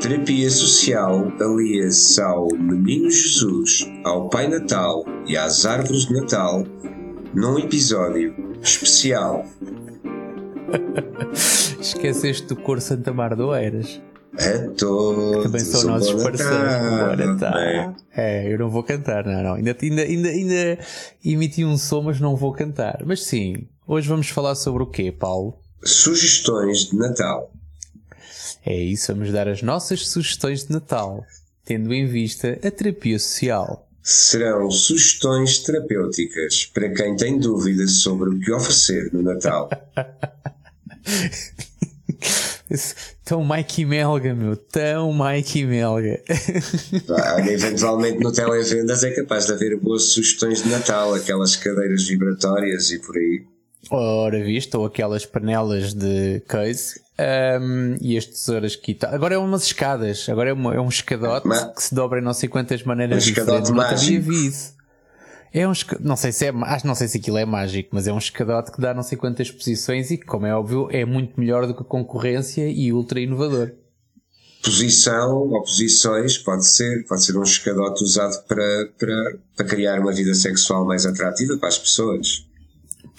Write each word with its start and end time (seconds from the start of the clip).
Terapia 0.00 0.50
social 0.50 1.32
alia-se 1.40 2.20
ao 2.20 2.48
Menino 2.54 3.10
Jesus, 3.10 3.86
ao 4.04 4.28
Pai 4.28 4.48
Natal 4.48 5.04
e 5.26 5.36
às 5.36 5.64
árvores 5.64 6.06
de 6.06 6.14
Natal 6.14 6.64
num 7.34 7.58
episódio 7.58 8.34
especial. 8.62 9.46
Esqueceste 11.80 12.46
do 12.46 12.56
cor 12.56 12.80
Santa 12.80 13.12
Mar 13.12 13.36
do 13.36 13.54
Eiras. 13.54 14.00
A 14.40 14.70
todos. 14.74 15.42
Também 15.44 15.60
são 15.60 15.84
nossos 15.84 16.22
parceiros. 16.22 16.54
Natal, 16.56 17.16
Bom 17.16 17.26
Natal. 17.26 17.54
né? 17.54 17.96
É, 18.16 18.52
eu 18.52 18.58
não 18.58 18.70
vou 18.70 18.82
cantar, 18.82 19.24
não, 19.24 19.42
não. 19.42 19.54
Ainda, 19.54 19.76
ainda, 19.80 20.02
ainda, 20.02 20.28
ainda 20.28 20.78
emiti 21.24 21.64
um 21.64 21.76
som, 21.76 22.02
mas 22.02 22.18
não 22.18 22.36
vou 22.36 22.52
cantar. 22.52 23.02
Mas 23.04 23.24
sim, 23.24 23.68
hoje 23.86 24.08
vamos 24.08 24.28
falar 24.28 24.54
sobre 24.54 24.82
o 24.82 24.86
quê, 24.86 25.12
Paulo? 25.12 25.58
Sugestões 25.84 26.86
de 26.86 26.96
Natal. 26.96 27.52
É 28.64 28.76
isso, 28.76 29.12
vamos 29.14 29.32
dar 29.32 29.48
as 29.48 29.62
nossas 29.62 30.08
sugestões 30.08 30.64
de 30.64 30.72
Natal, 30.72 31.24
tendo 31.64 31.92
em 31.92 32.06
vista 32.06 32.58
a 32.64 32.70
terapia 32.70 33.18
social. 33.18 33.86
Serão 34.02 34.70
sugestões 34.70 35.58
terapêuticas 35.58 36.66
para 36.72 36.88
quem 36.92 37.14
tem 37.16 37.38
dúvidas 37.38 37.92
sobre 37.98 38.30
o 38.30 38.40
que 38.40 38.50
oferecer 38.50 39.12
no 39.12 39.22
Natal. 39.22 39.68
Tão 43.24 43.42
Mikey 43.44 43.84
Melga, 43.84 44.34
meu, 44.34 44.56
tão 44.56 45.12
Mikey 45.12 45.64
Melga. 45.66 46.20
Olha, 47.08 47.50
eventualmente 47.52 48.18
no 48.20 48.32
televendas 48.32 49.02
é 49.04 49.10
capaz 49.10 49.46
de 49.46 49.52
haver 49.52 49.76
boas 49.78 50.04
sugestões 50.04 50.62
de 50.62 50.68
Natal, 50.68 51.14
aquelas 51.14 51.56
cadeiras 51.56 52.06
vibratórias 52.06 52.90
e 52.90 52.98
por 53.00 53.16
aí. 53.16 53.42
Ora, 53.90 54.42
viste, 54.44 54.76
ou 54.76 54.84
aquelas 54.86 55.24
panelas 55.26 55.94
de 55.94 56.40
case. 56.46 57.00
Ahm, 57.18 57.96
e 58.00 58.16
as 58.16 58.24
tesouras 58.24 58.76
que 58.76 58.94
tá. 58.94 59.10
Agora 59.14 59.34
é 59.34 59.38
umas 59.38 59.64
escadas, 59.64 60.26
agora 60.28 60.50
é, 60.50 60.52
uma- 60.52 60.74
é 60.74 60.80
um 60.80 60.88
escadote 60.88 61.46
Ma- 61.48 61.66
que 61.68 61.82
se 61.82 61.94
dobra 61.94 62.18
em 62.20 62.22
não 62.22 62.32
sei 62.32 62.48
quantas 62.48 62.82
maneiras 62.82 63.26
Um 63.26 63.28
escadote 63.30 63.72
diferentes. 63.72 64.02
Nunca. 64.02 64.79
É 65.52 65.66
um 65.66 65.72
não 66.00 66.16
sei 66.16 66.30
se 66.30 66.46
é, 66.46 66.50
acho 66.50 66.86
não 66.86 66.94
sei 66.94 67.08
se 67.08 67.18
aquilo 67.18 67.36
é 67.36 67.44
mágico, 67.44 67.90
mas 67.92 68.06
é 68.06 68.12
um 68.12 68.18
escadote 68.18 68.70
que 68.70 68.80
dá 68.80 68.94
não 68.94 69.02
sei 69.02 69.18
quantas 69.18 69.50
posições 69.50 70.10
e 70.10 70.16
que, 70.16 70.24
como 70.24 70.46
é 70.46 70.54
óbvio, 70.54 70.88
é 70.90 71.04
muito 71.04 71.38
melhor 71.38 71.66
do 71.66 71.74
que 71.74 71.82
a 71.82 71.84
concorrência 71.84 72.68
e 72.68 72.92
ultra 72.92 73.20
inovador. 73.20 73.72
Posição 74.62 75.48
ou 75.48 75.62
posições, 75.62 76.38
pode 76.38 76.66
ser, 76.66 77.04
pode 77.06 77.24
ser 77.24 77.36
um 77.36 77.42
escadote 77.42 78.04
usado 78.04 78.44
para, 78.46 78.88
para, 78.98 79.38
para 79.56 79.66
criar 79.66 79.98
uma 79.98 80.12
vida 80.12 80.34
sexual 80.34 80.84
mais 80.86 81.04
atrativa 81.04 81.56
para 81.56 81.68
as 81.68 81.78
pessoas. 81.78 82.46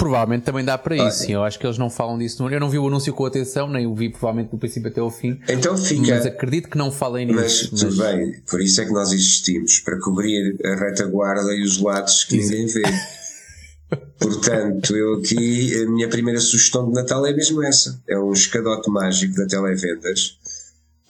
Provavelmente 0.02 0.44
também 0.44 0.66
dá 0.66 0.80
para 0.80 0.96
isso. 0.96 1.26
sim. 1.26 1.34
Eu 1.34 1.44
acho 1.44 1.60
que 1.60 1.66
eles 1.66 1.78
não 1.78 1.88
falam 1.90 2.18
disso. 2.18 2.50
Eu 2.50 2.60
não 2.60 2.72
vi 2.72 2.80
o 2.80 2.88
anúncio 2.88 3.14
com 3.14 3.24
atenção, 3.24 3.70
nem 3.70 3.86
o 3.86 3.94
vi 3.94 4.10
provavelmente 4.10 4.50
do 4.50 4.58
princípio 4.58 4.90
até 4.90 5.00
ao 5.00 5.12
fim. 5.12 5.40
Então 5.48 5.78
fica. 5.78 6.16
Mas 6.16 6.26
acredito 6.26 6.70
que 6.70 6.78
não 6.78 6.92
falem 6.92 7.28
Mas 7.28 7.70
nisso. 7.70 7.76
tudo 7.76 7.98
bem, 7.98 8.42
por 8.50 8.60
isso 8.60 8.82
é 8.82 8.86
que 8.86 8.92
nós 8.92 9.12
existimos, 9.12 9.80
para 9.80 10.00
cobrir 10.00 10.58
a 10.66 10.76
retaguarda 10.76 11.54
e 11.54 11.62
os 11.62 11.80
lados 11.80 12.24
que 12.24 12.38
ninguém 12.38 12.66
vê. 12.66 12.82
Portanto, 14.18 14.96
eu 14.96 15.16
aqui, 15.20 15.84
a 15.84 15.92
minha 15.92 16.08
primeira 16.08 16.40
sugestão 16.40 16.88
de 16.88 16.94
Natal 16.94 17.26
é 17.26 17.34
mesmo 17.34 17.62
essa: 17.64 18.02
é 18.08 18.18
um 18.18 18.32
escadote 18.32 18.90
mágico 18.90 19.36
da 19.36 19.46
televendas 19.46 20.40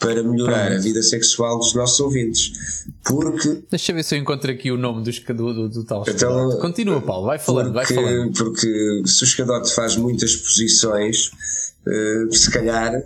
para 0.01 0.23
melhorar 0.23 0.71
a 0.71 0.77
vida 0.79 1.01
sexual 1.03 1.59
dos 1.59 1.75
nossos 1.75 1.99
ouvintes. 1.99 2.85
Porque, 3.03 3.61
Deixa 3.69 3.91
eu 3.91 3.95
ver 3.95 4.03
se 4.03 4.15
eu 4.15 4.19
encontro 4.19 4.51
aqui 4.51 4.71
o 4.71 4.77
nome 4.77 5.03
do, 5.03 5.11
do, 5.11 5.53
do, 5.53 5.69
do 5.69 5.83
tal 5.83 6.03
Então. 6.07 6.57
Continua, 6.59 6.99
Paulo, 6.99 7.27
vai 7.27 7.37
falando, 7.37 7.71
vai 7.71 7.85
porque, 7.85 8.01
falando. 8.01 8.33
porque 8.33 9.03
se 9.05 9.23
o 9.23 9.25
escadote 9.25 9.73
faz 9.73 9.95
muitas 9.95 10.35
posições, 10.35 11.31
eh, 11.87 12.25
se 12.31 12.49
calhar 12.49 13.03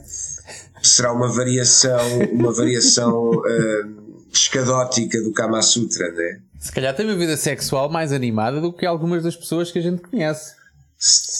será 0.82 1.12
uma 1.12 1.28
variação, 1.28 2.00
uma 2.32 2.54
variação 2.54 3.32
eh, 3.46 3.84
escadótica 4.32 5.22
do 5.22 5.34
Kama 5.34 5.62
Sutra, 5.62 6.10
né? 6.14 6.40
Se 6.60 6.72
calhar 6.72 6.96
tem 6.96 7.06
uma 7.06 7.16
vida 7.16 7.36
sexual 7.36 7.90
mais 7.90 8.14
animada 8.14 8.62
do 8.62 8.72
que 8.72 8.86
algumas 8.86 9.22
das 9.22 9.36
pessoas 9.36 9.70
que 9.70 9.80
a 9.80 9.82
gente 9.82 10.02
conhece. 10.02 10.56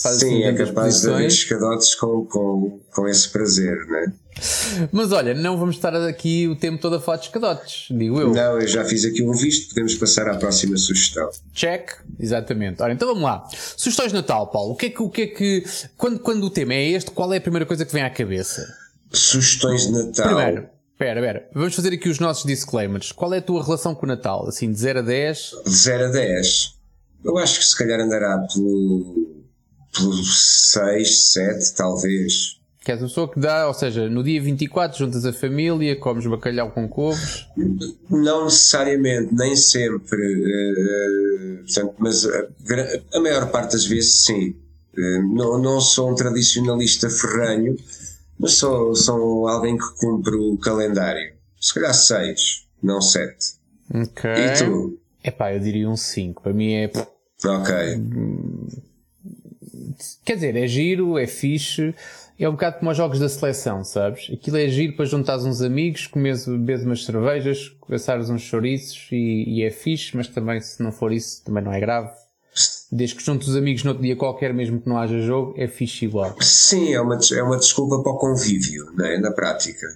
Faz 0.02 0.18
Sim, 0.18 0.44
é 0.44 0.52
capaz 0.52 1.00
de 1.00 1.10
haver 1.10 1.26
escadotes 1.26 1.94
com, 1.94 2.24
com, 2.26 2.80
com 2.90 3.08
esse 3.08 3.28
prazer, 3.28 3.76
né? 3.86 4.12
Mas 4.92 5.12
olha, 5.12 5.34
não 5.34 5.56
vamos 5.56 5.76
estar 5.76 5.94
aqui 5.94 6.46
o 6.46 6.54
tempo 6.54 6.80
todo 6.80 6.96
a 6.96 7.00
falar 7.00 7.16
de 7.18 7.24
escadotes, 7.26 7.88
digo 7.90 8.20
eu. 8.20 8.32
Não, 8.32 8.60
eu 8.60 8.68
já 8.68 8.84
fiz 8.84 9.04
aqui 9.04 9.22
um 9.22 9.32
visto, 9.32 9.70
podemos 9.70 9.94
passar 9.94 10.28
à 10.28 10.36
próxima 10.36 10.76
sugestão. 10.76 11.30
Check, 11.54 11.92
exatamente. 12.20 12.82
Ora, 12.82 12.92
então 12.92 13.08
vamos 13.08 13.22
lá. 13.22 13.48
Sugestões 13.76 14.12
de 14.12 14.16
Natal, 14.16 14.48
Paulo. 14.48 14.72
O 14.72 14.76
que 14.76 14.86
é 14.86 14.90
que. 14.90 15.02
O 15.02 15.08
que, 15.08 15.22
é 15.22 15.26
que 15.26 15.64
quando, 15.96 16.18
quando 16.20 16.44
o 16.44 16.50
tema 16.50 16.74
é 16.74 16.90
este, 16.90 17.10
qual 17.10 17.32
é 17.32 17.38
a 17.38 17.40
primeira 17.40 17.64
coisa 17.64 17.86
que 17.86 17.92
vem 17.92 18.02
à 18.02 18.10
cabeça? 18.10 18.66
Sugestões 19.10 19.86
de 19.86 19.92
Natal. 19.92 20.26
Primeiro, 20.26 20.68
espera, 20.92 21.20
espera. 21.20 21.50
Vamos 21.54 21.74
fazer 21.74 21.94
aqui 21.94 22.08
os 22.08 22.20
nossos 22.20 22.44
disclaimers. 22.44 23.12
Qual 23.12 23.32
é 23.32 23.38
a 23.38 23.42
tua 23.42 23.64
relação 23.64 23.94
com 23.94 24.04
o 24.04 24.08
Natal? 24.08 24.46
Assim, 24.46 24.70
de 24.70 24.78
0 24.78 24.98
a 24.98 25.02
10? 25.02 25.50
De 25.64 25.70
0 25.70 26.04
a 26.04 26.08
10. 26.08 26.74
Eu 27.24 27.38
acho 27.38 27.58
que 27.58 27.64
se 27.64 27.76
calhar 27.76 27.98
andará 28.00 28.38
pelo, 28.52 29.45
pelo 29.96 30.14
6, 30.14 31.32
7, 31.32 31.74
talvez. 31.74 32.56
Que 32.84 32.92
és 32.92 33.00
uma 33.00 33.08
pessoa 33.08 33.28
que 33.30 33.40
dá, 33.40 33.66
ou 33.66 33.74
seja, 33.74 34.08
no 34.08 34.22
dia 34.22 34.40
24 34.40 34.96
juntas 34.96 35.24
a 35.24 35.32
família, 35.32 35.96
comes 35.96 36.24
bacalhau 36.26 36.70
com 36.70 36.88
couves. 36.88 37.46
Não 38.08 38.44
necessariamente, 38.44 39.34
nem 39.34 39.56
sempre, 39.56 40.22
eh, 40.22 41.62
portanto, 41.64 41.94
mas 41.98 42.24
a, 42.24 42.46
a 43.14 43.20
maior 43.20 43.50
parte 43.50 43.72
das 43.72 43.86
vezes 43.86 44.24
sim. 44.24 44.54
Eh, 44.96 45.18
não, 45.22 45.60
não 45.60 45.80
sou 45.80 46.12
um 46.12 46.14
tradicionalista 46.14 47.10
ferranho, 47.10 47.76
mas 48.38 48.52
sou, 48.52 48.94
sou 48.94 49.48
alguém 49.48 49.76
que 49.76 49.94
cumpre 49.98 50.36
o 50.36 50.56
calendário. 50.56 51.34
Se 51.60 51.74
calhar 51.74 51.92
seis, 51.92 52.66
não 52.80 53.00
sete. 53.00 53.56
Ok. 53.92 54.30
E 54.30 54.64
tu? 54.64 54.98
Epá, 55.24 55.52
eu 55.52 55.58
diria 55.58 55.88
um 55.88 55.96
5. 55.96 56.42
Para 56.42 56.52
mim 56.52 56.72
é. 56.72 56.90
Ok. 57.44 57.74
Quer 60.24 60.34
dizer, 60.34 60.56
é 60.56 60.66
giro, 60.66 61.18
é 61.18 61.26
fixe. 61.26 61.94
É 62.38 62.48
um 62.48 62.52
bocado 62.52 62.78
como 62.78 62.90
os 62.90 62.96
jogos 62.96 63.18
da 63.18 63.28
seleção, 63.28 63.82
sabes? 63.82 64.30
Aquilo 64.30 64.58
é 64.58 64.68
giro 64.68 64.94
para 64.94 65.06
juntares 65.06 65.44
uns 65.44 65.62
amigos, 65.62 66.06
comeres, 66.06 66.46
beberes 66.46 66.84
umas 66.84 67.04
cervejas, 67.04 67.70
conversares 67.80 68.28
uns 68.28 68.42
chouriços 68.42 69.08
e, 69.10 69.44
e 69.46 69.62
é 69.62 69.70
fixe, 69.70 70.14
mas 70.14 70.28
também 70.28 70.60
se 70.60 70.82
não 70.82 70.92
for 70.92 71.12
isso, 71.12 71.42
também 71.44 71.64
não 71.64 71.72
é 71.72 71.80
grave. 71.80 72.10
Desde 72.92 73.16
que 73.16 73.24
juntos 73.24 73.48
os 73.48 73.56
amigos 73.56 73.82
no 73.84 73.90
outro 73.90 74.02
dia 74.04 74.16
qualquer, 74.16 74.52
mesmo 74.52 74.80
que 74.80 74.88
não 74.88 74.98
haja 74.98 75.18
jogo, 75.20 75.54
é 75.56 75.66
fixe 75.66 76.04
igual. 76.04 76.36
Sim, 76.40 76.92
é 76.92 77.00
uma, 77.00 77.18
é 77.32 77.42
uma 77.42 77.56
desculpa 77.56 78.02
para 78.02 78.12
o 78.12 78.18
convívio, 78.18 78.92
não 78.94 79.06
é? 79.06 79.18
na 79.18 79.32
prática. 79.32 79.86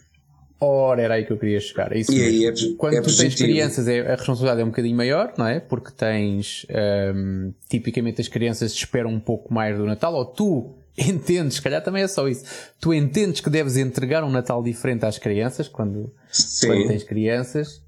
Ora, 0.60 1.00
era 1.00 1.14
aí 1.14 1.24
que 1.24 1.32
eu 1.32 1.38
queria 1.38 1.58
chegar. 1.58 1.90
É 1.90 2.00
isso 2.00 2.12
E 2.12 2.22
aí 2.22 2.44
é, 2.46 2.52
Quando 2.76 2.94
é 2.94 3.00
tu 3.00 3.04
tens 3.06 3.16
positivo. 3.16 3.48
crianças, 3.48 3.88
é, 3.88 4.00
a 4.00 4.14
responsabilidade 4.14 4.60
é 4.60 4.64
um 4.64 4.68
bocadinho 4.68 4.96
maior, 4.96 5.32
não 5.38 5.46
é? 5.46 5.58
Porque 5.58 5.90
tens, 5.90 6.66
hum, 7.14 7.52
tipicamente 7.68 8.20
as 8.20 8.28
crianças 8.28 8.72
esperam 8.72 9.10
um 9.10 9.20
pouco 9.20 9.52
mais 9.54 9.78
do 9.78 9.86
Natal, 9.86 10.12
ou 10.14 10.24
tu 10.26 10.74
entendes, 10.98 11.54
se 11.54 11.62
calhar 11.62 11.82
também 11.82 12.02
é 12.02 12.08
só 12.08 12.28
isso, 12.28 12.44
tu 12.78 12.92
entendes 12.92 13.40
que 13.40 13.48
deves 13.48 13.76
entregar 13.78 14.22
um 14.22 14.30
Natal 14.30 14.62
diferente 14.62 15.06
às 15.06 15.16
crianças, 15.18 15.66
quando, 15.66 16.12
quando 16.66 16.88
tens 16.88 17.04
crianças, 17.04 17.82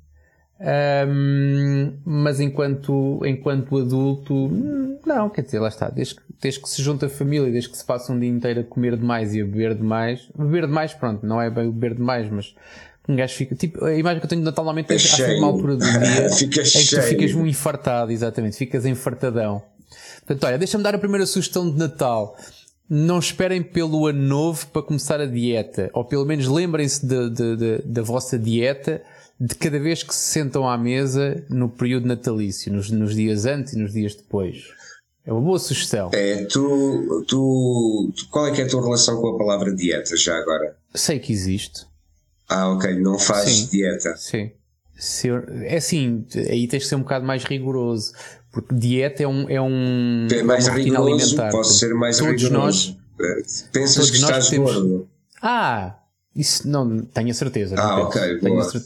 Hum, 0.64 1.92
mas 2.04 2.38
enquanto, 2.40 3.20
enquanto 3.26 3.76
adulto, 3.78 4.48
não, 5.04 5.28
quer 5.28 5.42
dizer, 5.42 5.58
lá 5.58 5.68
está, 5.68 5.88
desde, 5.90 6.14
que- 6.16 6.22
desde 6.40 6.60
que 6.60 6.68
se 6.68 6.80
junta 6.82 7.06
a 7.06 7.08
família, 7.08 7.50
desde 7.50 7.68
que 7.70 7.76
se 7.76 7.84
passa 7.84 8.12
um 8.12 8.18
dia 8.18 8.28
inteiro 8.28 8.60
a 8.60 8.64
comer 8.64 8.96
demais 8.96 9.34
e 9.34 9.40
a 9.40 9.44
beber 9.44 9.74
demais, 9.74 10.28
beber 10.36 10.66
demais, 10.66 10.94
pronto, 10.94 11.26
não 11.26 11.40
é 11.42 11.50
bem 11.50 11.70
beber 11.70 11.94
demais, 11.96 12.30
mas 12.30 12.54
um 13.08 13.16
gajo 13.16 13.34
fica, 13.34 13.54
tipo, 13.56 13.84
a 13.84 13.92
imagem 13.94 14.20
que 14.20 14.26
eu 14.26 14.28
tenho 14.28 14.40
de 14.42 14.44
Natal 14.44 14.64
normalmente 14.64 14.92
é, 14.92 14.98
cheio. 14.98 15.38
uma 15.38 15.48
altura 15.48 15.76
do 15.76 15.84
dia 15.84 16.30
Fica 16.30 16.60
em 16.60 16.64
que 16.64 16.70
tu 16.70 16.87
cheio. 16.87 17.02
ficas 17.02 17.34
um 17.34 17.44
infartado, 17.46 18.12
exatamente, 18.12 18.56
ficas 18.56 18.87
enfartadão. 18.87 19.62
Portanto, 20.25 20.44
olha, 20.44 20.58
deixa-me 20.58 20.84
dar 20.84 20.94
a 20.94 20.98
primeira 20.98 21.26
sugestão 21.26 21.69
de 21.69 21.76
Natal. 21.76 22.37
Não 22.88 23.19
esperem 23.19 23.62
pelo 23.62 24.06
ano 24.06 24.20
novo 24.22 24.66
para 24.69 24.82
começar 24.82 25.20
a 25.20 25.26
dieta, 25.26 25.90
ou 25.92 26.04
pelo 26.04 26.25
menos 26.25 26.46
lembrem-se 26.46 27.04
da 27.84 28.02
vossa 28.02 28.38
dieta 28.38 29.02
de 29.44 29.54
cada 29.56 29.78
vez 29.80 30.02
que 30.02 30.14
se 30.14 30.30
sentam 30.32 30.68
à 30.68 30.76
mesa 30.78 31.44
no 31.50 31.68
período 31.68 32.06
natalício, 32.06 32.72
nos, 32.72 32.90
nos 32.90 33.14
dias 33.14 33.44
antes 33.44 33.72
e 33.72 33.78
nos 33.78 33.92
dias 33.92 34.14
depois. 34.14 34.64
É 35.24 35.32
uma 35.32 35.40
boa 35.42 35.58
sugestão. 35.58 36.10
É, 36.12 36.44
tu, 36.44 37.24
tu, 37.28 38.12
qual 38.30 38.46
é 38.46 38.52
que 38.52 38.60
é 38.60 38.64
a 38.64 38.68
tua 38.68 38.82
relação 38.82 39.20
com 39.20 39.28
a 39.34 39.38
palavra 39.38 39.74
dieta 39.74 40.16
já 40.16 40.36
agora? 40.36 40.76
Sei 40.94 41.18
que 41.18 41.32
existe. 41.32 41.86
Ah, 42.48 42.68
ok, 42.70 42.94
não 43.00 43.18
faz 43.18 43.48
Sim. 43.50 43.68
dieta. 43.70 44.16
Sim. 44.16 44.50
Se 44.96 45.28
eu- 45.28 45.44
é 45.62 45.76
assim, 45.76 46.24
aí 46.34 46.66
tens 46.68 46.82
de 46.84 46.88
ser 46.88 46.96
um 46.96 47.02
bocado 47.02 47.24
mais 47.24 47.44
rigoroso. 47.44 48.12
Porque 48.52 48.74
dieta 48.74 49.22
é 49.22 49.26
um. 49.26 49.48
É, 49.48 49.60
um, 49.60 50.26
É 50.30 50.42
mais 50.42 50.66
uma 50.66 50.74
rotina 50.76 50.98
rigoroso, 50.98 51.24
alimentar. 51.24 51.50
posso 51.50 51.78
ser 51.78 51.94
mais 51.94 52.18
todos 52.18 52.42
rigoroso. 52.42 52.56
nós. 52.58 52.96
Eh, 53.20 53.42
Pensas 53.72 53.94
todos 53.94 54.10
que 54.10 54.18
nós 54.20 54.30
estás 54.30 54.50
temos- 54.50 54.74
gordo? 54.74 55.08
Ah! 55.40 55.98
Isso 56.36 56.68
não, 56.68 57.00
tenho 57.02 57.30
a 57.30 57.34
certeza. 57.34 57.74
Ah, 57.78 58.00
ok, 58.02 58.20
tenho, 58.38 58.54
boa. 58.54 58.62
a 58.66 58.70
cer- 58.70 58.82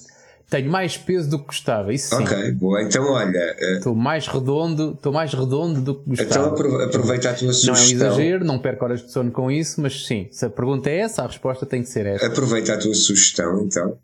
tenho 0.49 0.71
mais 0.71 0.97
peso 0.97 1.29
do 1.31 1.39
que 1.41 1.47
gostava. 1.47 1.93
Isso 1.93 2.15
sim. 2.17 2.23
Ok, 2.23 2.53
boa. 2.53 2.83
Então, 2.83 3.05
olha. 3.11 3.37
eh, 3.59 3.77
Estou 3.79 3.95
mais 3.95 4.27
redondo, 4.29 4.93
estou 4.93 5.13
mais 5.13 5.33
redondo 5.35 5.81
do 5.81 5.95
que 5.97 6.01
então 6.13 6.27
gostava. 6.27 6.49
apro- 6.49 6.83
aproveita 6.83 7.31
a 7.31 7.35
tua 7.35 7.43
Não 7.49 7.49
é 7.49 7.53
um 7.53 7.55
sugestão. 7.77 8.07
exagero, 8.09 8.45
não 8.45 8.59
perco 8.59 8.85
horas 8.85 9.03
de 9.05 9.11
sono 9.13 9.31
com 9.31 9.51
isso, 9.51 9.81
mas 9.81 10.07
sim, 10.07 10.29
se 10.31 10.45
a 10.45 10.51
pergunta 10.51 10.89
é 10.89 10.99
essa, 10.99 11.23
a 11.23 11.27
resposta 11.27 11.67
tem 11.67 11.83
que 11.83 11.89
ser 11.89 12.07
essa. 12.07 12.27
Aproveita 12.27 12.75
a 12.75 12.79
tua 12.79 12.95
sugestão, 12.95 13.63
então. 13.65 13.99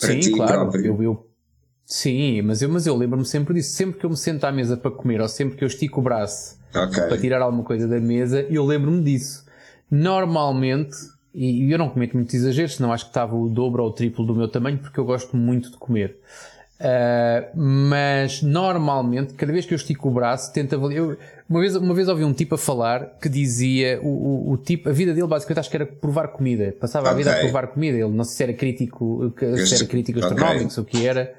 Para 0.00 0.08
sim, 0.08 0.20
ti 0.20 0.30
claro. 0.32 0.52
próprio. 0.62 0.86
Eu, 0.96 1.02
eu- 1.02 1.26
sim, 1.86 2.42
mas 2.42 2.60
eu, 2.62 2.68
mas 2.68 2.86
eu 2.86 2.96
lembro-me 2.96 3.24
sempre 3.24 3.54
disso. 3.54 3.72
Sempre 3.76 4.00
que 4.00 4.06
eu 4.06 4.10
me 4.10 4.16
sento 4.16 4.44
à 4.44 4.50
mesa 4.52 4.76
para 4.76 4.90
comer, 4.90 5.20
ou 5.20 5.28
sempre 5.28 5.56
que 5.56 5.62
eu 5.64 5.68
estico 5.68 6.00
o 6.00 6.02
braço 6.02 6.56
Ok. 6.74 7.02
para 7.04 7.18
tirar 7.18 7.40
alguma 7.40 7.62
coisa 7.62 7.86
da 7.86 8.00
mesa, 8.00 8.40
eu 8.50 8.64
lembro-me 8.64 9.00
disso. 9.02 9.44
Normalmente, 9.88 10.96
e 11.34 11.70
eu 11.72 11.78
não 11.78 11.88
cometo 11.88 12.14
muitos 12.16 12.34
exageros, 12.34 12.76
senão 12.76 12.92
acho 12.92 13.04
que 13.04 13.10
estava 13.10 13.34
o 13.34 13.48
dobro 13.48 13.82
ou 13.82 13.88
o 13.88 13.92
triplo 13.92 14.24
do 14.24 14.34
meu 14.34 14.48
tamanho, 14.48 14.78
porque 14.78 14.98
eu 15.00 15.04
gosto 15.04 15.36
muito 15.36 15.70
de 15.70 15.76
comer. 15.76 16.16
Ah, 16.80 17.48
mas 17.54 18.42
normalmente, 18.42 19.34
cada 19.34 19.52
vez 19.52 19.64
que 19.64 19.72
eu 19.72 19.76
estico 19.76 20.08
o 20.08 20.12
braço, 20.12 20.52
tento 20.52 20.74
avaliar. 20.74 20.98
eu- 21.04 21.16
uma, 21.48 21.60
vez, 21.60 21.76
uma 21.76 21.94
vez 21.94 22.08
ouvi 22.08 22.24
um 22.24 22.32
tipo 22.32 22.54
a 22.56 22.58
falar 22.58 23.16
que 23.20 23.28
dizia 23.28 24.00
o, 24.02 24.08
o, 24.08 24.52
o 24.52 24.56
tipo, 24.56 24.88
a 24.88 24.92
vida 24.92 25.12
dele 25.14 25.26
basicamente 25.26 25.60
acho 25.60 25.70
que 25.70 25.76
era 25.76 25.86
provar 25.86 26.28
comida. 26.28 26.74
Passava 26.80 27.08
a 27.08 27.12
vida 27.14 27.30
a 27.30 27.34
provar 27.42 27.66
comida. 27.68 27.96
Ele 27.98 28.08
não 28.10 28.24
sei 28.24 28.36
se 28.36 28.42
era 28.42 28.52
crítico, 28.52 29.32
se 29.56 29.74
era 29.76 29.86
crítico 29.86 30.18
astronómico, 30.32 30.80
o 30.80 30.84
que 30.84 31.06
era. 31.06 31.34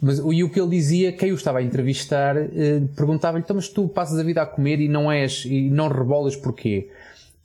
Mas 0.00 0.18
e 0.18 0.42
o 0.44 0.48
que 0.50 0.60
ele 0.60 0.70
dizia, 0.70 1.12
quem 1.12 1.32
o 1.32 1.34
estava 1.34 1.58
a 1.58 1.62
entrevistar, 1.62 2.36
eh, 2.36 2.82
perguntava-lhe: 2.96 3.42
então, 3.44 3.54
mas 3.56 3.68
tu 3.68 3.86
passas 3.88 4.18
a 4.18 4.22
vida 4.22 4.42
a 4.42 4.46
comer 4.46 4.80
e 4.80 4.88
não 4.88 5.10
és, 5.12 5.44
e 5.44 5.68
não 5.70 5.88
rebolas 5.88 6.34
porquê? 6.36 6.88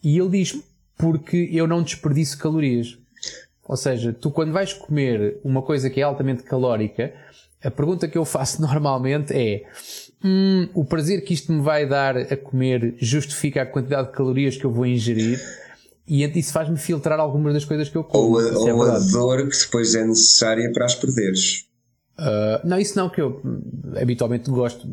E 0.04 0.18
ele 0.18 0.30
diz: 0.30 0.60
porque 0.98 1.50
eu 1.52 1.68
não 1.68 1.84
desperdiço 1.84 2.38
calorias. 2.38 2.98
Ou 3.68 3.76
seja, 3.76 4.14
tu 4.14 4.32
quando 4.32 4.54
vais 4.54 4.74
comer 4.74 5.38
uma 5.44 5.62
coisa 5.62 5.90
que 5.90 6.00
é 6.00 6.04
altamente 6.04 6.44
calórica, 6.44 7.14
a 7.64 7.70
pergunta 7.70 8.08
que 8.08 8.18
eu 8.18 8.26
faço 8.26 8.62
normalmente 8.64 9.34
é: 9.34 9.64
"Hum, 10.24 10.70
o 10.74 10.86
prazer 10.86 11.24
que 11.24 11.34
isto 11.34 11.52
me 11.52 11.62
vai 11.62 11.86
dar 11.86 12.18
a 12.18 12.38
comer 12.38 12.96
justifica 12.98 13.62
a 13.62 13.66
quantidade 13.66 14.08
de 14.08 14.14
calorias 14.14 14.56
que 14.56 14.66
eu 14.66 14.72
vou 14.72 14.86
ingerir? 14.86 15.40
E 16.08 16.24
isso 16.40 16.54
faz-me 16.54 16.78
filtrar 16.78 17.20
algumas 17.20 17.54
das 17.54 17.66
coisas 17.66 17.90
que 17.90 17.98
eu 17.98 18.04
como. 18.04 18.36
Ou, 18.36 18.40
a, 18.40 18.70
é 18.70 18.74
ou 18.74 18.82
a 18.84 18.86
verdade. 18.92 19.12
dor 19.12 19.50
que 19.50 19.58
depois 19.58 19.94
é 19.94 20.06
necessária 20.06 20.72
para 20.72 20.86
as 20.86 20.96
perderes. 20.96 21.67
Uh, 22.19 22.68
não, 22.68 22.80
isso 22.80 22.98
não, 22.98 23.10
que 23.10 23.22
eu 23.22 23.40
hum, 23.46 23.62
habitualmente 24.02 24.50
gosto. 24.50 24.88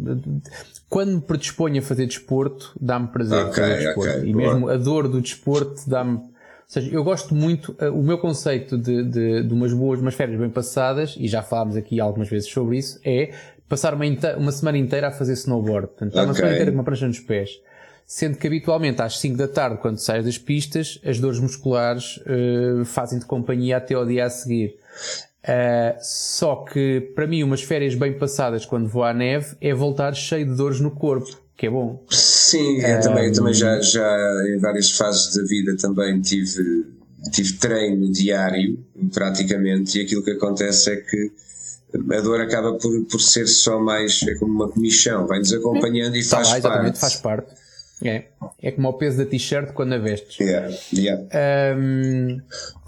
Quando 0.89 1.15
me 1.17 1.21
predisponho 1.23 1.79
a 1.79 1.83
fazer 1.83 2.07
desporto, 2.07 2.73
dá-me 2.81 3.09
prazer 3.09 3.47
Ok, 3.47 3.55
fazer 3.63 3.77
desporto. 3.79 4.11
ok, 4.19 4.29
e 4.29 4.33
boa. 4.33 4.45
mesmo 4.53 4.69
a 4.69 4.77
dor 4.77 5.09
do 5.09 5.21
desporto 5.21 5.89
dá-me. 5.89 6.17
Ou 6.19 6.31
seja, 6.67 6.91
eu 6.91 7.03
gosto 7.05 7.35
muito, 7.35 7.75
uh, 7.81 7.91
o 7.99 8.03
meu 8.03 8.19
conceito 8.19 8.77
de, 8.77 9.03
de, 9.05 9.43
de 9.43 9.55
umas 9.55 9.73
boas, 9.73 10.01
umas 10.01 10.15
férias 10.15 10.39
bem 10.39 10.51
passadas, 10.51 11.15
e 11.19 11.27
já 11.29 11.43
falámos 11.43 11.77
aqui 11.77 12.01
algumas 12.01 12.29
vezes 12.29 12.49
sobre 12.51 12.79
isso, 12.79 12.99
é 13.05 13.33
passar 13.69 13.95
uma, 13.95 14.05
uma 14.37 14.53
semana 14.53 14.77
inteira 14.79 15.09
a 15.09 15.11
fazer 15.11 15.33
snowboard. 15.35 15.89
Portanto, 15.89 16.09
estar 16.11 16.23
uma 16.23 16.31
Ok. 16.33 16.37
semana 16.37 16.55
inteira 16.55 16.71
com 16.73 16.79
uma 16.79 16.85
prancha 16.85 17.07
nos 17.07 17.21
pés. 17.21 17.51
Sendo 18.07 18.37
que 18.37 18.47
habitualmente 18.47 19.01
às 19.01 19.19
5 19.19 19.37
da 19.37 19.49
tarde, 19.49 19.79
quando 19.79 19.97
sais 19.97 20.23
das 20.25 20.37
pistas, 20.37 21.01
as 21.05 21.19
dores 21.19 21.41
musculares 21.41 22.19
uh, 22.19 22.85
fazem-te 22.85 23.25
companhia 23.25 23.79
até 23.79 23.95
ao 23.95 24.05
dia 24.05 24.27
a 24.27 24.31
seguir. 24.31 24.77
Uh, 25.45 25.99
só 26.01 26.57
que 26.65 27.13
para 27.15 27.27
mim 27.27 27.43
umas 27.43 27.63
férias 27.63 27.95
bem 27.95 28.17
passadas 28.17 28.65
quando 28.65 28.89
vou 28.89 29.05
à 29.05 29.13
neve 29.13 29.55
é 29.61 29.75
voltar 29.75 30.15
cheio 30.15 30.47
de 30.47 30.57
dores 30.57 30.81
no 30.81 30.91
corpo, 30.91 31.39
que 31.55 31.67
é 31.67 31.71
bom. 31.71 32.03
Sim, 32.09 32.81
eu 32.81 33.01
também, 33.01 33.27
eu 33.27 33.33
também 33.35 33.53
já, 33.53 33.79
já 33.83 34.09
em 34.49 34.59
várias 34.59 34.93
fases 34.93 35.37
da 35.37 35.43
vida 35.43 35.77
também 35.77 36.19
tive, 36.23 36.87
tive 37.31 37.53
treino 37.59 38.11
diário, 38.11 38.79
praticamente, 39.13 39.99
e 39.99 40.03
aquilo 40.03 40.25
que 40.25 40.31
acontece 40.31 40.91
é 40.93 40.97
que 40.97 41.31
a 41.95 42.21
dor 42.23 42.41
acaba 42.41 42.73
por, 42.79 43.05
por 43.05 43.21
ser 43.21 43.47
só 43.47 43.79
mais, 43.79 44.23
é 44.23 44.35
como 44.37 44.53
uma 44.53 44.69
comichão, 44.71 45.27
vai-nos 45.27 45.53
acompanhando 45.53 46.17
e 46.17 46.21
Está 46.21 46.39
faz 46.39 46.65
lá, 46.65 46.71
parte. 46.71 46.99
faz 46.99 47.17
parte. 47.17 47.53
É, 48.03 48.25
é 48.63 48.71
como 48.73 48.89
o 48.89 48.93
peso 48.95 49.19
da 49.19 49.27
t-shirt 49.27 49.73
quando 49.73 49.93
a 49.93 49.99
vestes. 49.99 50.39
Yeah, 50.41 50.75
yeah. 50.93 51.23
Ahm, 51.33 52.41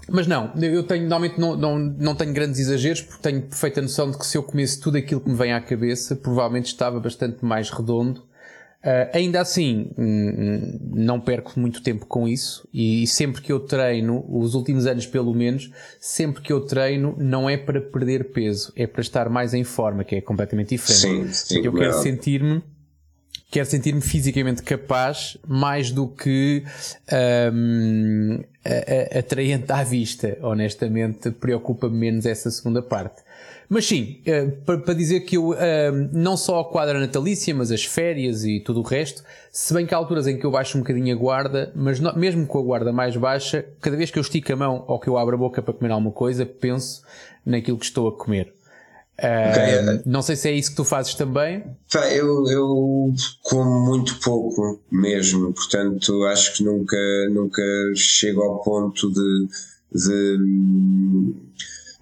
mas 0.09 0.27
não, 0.27 0.53
eu 0.61 0.83
tenho, 0.83 1.01
normalmente 1.03 1.39
não, 1.39 1.55
não, 1.55 1.77
não 1.77 2.15
tenho 2.15 2.33
grandes 2.33 2.59
exageros 2.59 3.01
porque 3.01 3.21
tenho 3.21 3.41
perfeita 3.41 3.81
noção 3.81 4.09
de 4.11 4.17
que 4.17 4.25
se 4.25 4.37
eu 4.37 4.43
comesse 4.43 4.79
tudo 4.79 4.97
aquilo 4.97 5.21
que 5.21 5.29
me 5.29 5.35
vem 5.35 5.53
à 5.53 5.61
cabeça, 5.61 6.15
provavelmente 6.15 6.67
estava 6.67 6.99
bastante 6.99 7.43
mais 7.43 7.69
redondo. 7.69 8.27
Ah, 8.83 9.09
ainda 9.13 9.41
assim, 9.41 9.91
hum, 9.97 10.33
hum, 10.37 10.79
não 10.95 11.19
perco 11.19 11.59
muito 11.59 11.81
tempo 11.81 12.05
com 12.05 12.27
isso 12.27 12.67
e 12.73 13.05
sempre 13.07 13.41
que 13.41 13.51
eu 13.51 13.59
treino, 13.59 14.23
os 14.29 14.53
últimos 14.53 14.85
anos 14.85 15.05
pelo 15.05 15.33
menos, 15.33 15.71
sempre 15.99 16.41
que 16.41 16.53
eu 16.53 16.61
treino 16.61 17.15
não 17.17 17.49
é 17.49 17.57
para 17.57 17.81
perder 17.81 18.31
peso, 18.31 18.71
é 18.75 18.87
para 18.87 19.01
estar 19.01 19.29
mais 19.29 19.53
em 19.53 19.63
forma, 19.63 20.03
que 20.03 20.15
é 20.15 20.21
completamente 20.21 20.69
diferente. 20.69 21.33
Sim, 21.33 21.55
sim, 21.55 21.65
eu 21.65 21.73
quero 21.73 21.93
sentir-me 21.93 22.63
quero 23.49 23.65
sentir-me 23.65 24.01
fisicamente 24.01 24.61
capaz 24.61 25.37
mais 25.47 25.91
do 25.91 26.07
que 26.07 26.63
a- 28.65 29.19
atraente 29.19 29.71
à 29.71 29.83
vista. 29.83 30.37
Honestamente, 30.41 31.31
preocupa-me 31.31 31.97
menos 31.97 32.25
essa 32.25 32.49
segunda 32.51 32.81
parte. 32.81 33.21
Mas 33.69 33.85
sim, 33.85 34.21
eh, 34.25 34.45
para 34.65 34.93
dizer 34.93 35.21
que 35.21 35.35
eu, 35.35 35.49
hum, 35.49 35.55
não 36.13 36.37
só 36.37 36.61
a 36.61 36.65
quadra 36.65 36.97
natalícia, 37.01 37.53
mas 37.53 37.69
as 37.69 37.83
férias 37.83 38.45
e 38.45 38.61
tudo 38.61 38.79
o 38.79 38.83
resto, 38.83 39.21
se 39.51 39.73
bem 39.73 39.85
que 39.85 39.93
há 39.93 39.97
alturas 39.97 40.25
em 40.25 40.37
que 40.37 40.45
eu 40.45 40.51
baixo 40.51 40.77
um 40.77 40.81
bocadinho 40.81 41.13
a 41.13 41.19
guarda, 41.19 41.69
mas 41.75 41.99
mesmo 42.15 42.47
com 42.47 42.59
a 42.59 42.61
guarda 42.61 42.93
mais 42.93 43.17
baixa, 43.17 43.65
cada 43.81 43.97
vez 43.97 44.09
que 44.09 44.17
eu 44.17 44.21
estico 44.21 44.53
a 44.53 44.55
mão 44.55 44.85
ou 44.87 44.97
que 44.97 45.09
eu 45.09 45.17
abro 45.17 45.35
a 45.35 45.37
boca 45.37 45.61
para 45.61 45.73
comer 45.73 45.91
alguma 45.91 46.11
coisa, 46.11 46.45
penso 46.45 47.01
naquilo 47.45 47.77
que 47.77 47.85
estou 47.85 48.07
a 48.07 48.13
comer. 48.17 48.53
Hum, 49.19 49.49
Ok. 49.95 50.01
Não 50.05 50.21
sei 50.21 50.35
se 50.35 50.47
é 50.49 50.51
isso 50.53 50.69
que 50.71 50.75
tu 50.75 50.83
fazes 50.83 51.15
também. 51.15 51.63
Eu, 52.13 52.47
eu 52.49 53.13
como 53.43 53.79
muito 53.85 54.19
pouco 54.19 54.79
mesmo, 54.91 55.51
portanto 55.53 56.23
acho 56.25 56.53
que 56.55 56.63
nunca, 56.63 56.97
nunca 57.31 57.61
chego 57.95 58.43
ao 58.43 58.61
ponto 58.61 59.11
de, 59.11 59.47
de, 59.91 60.37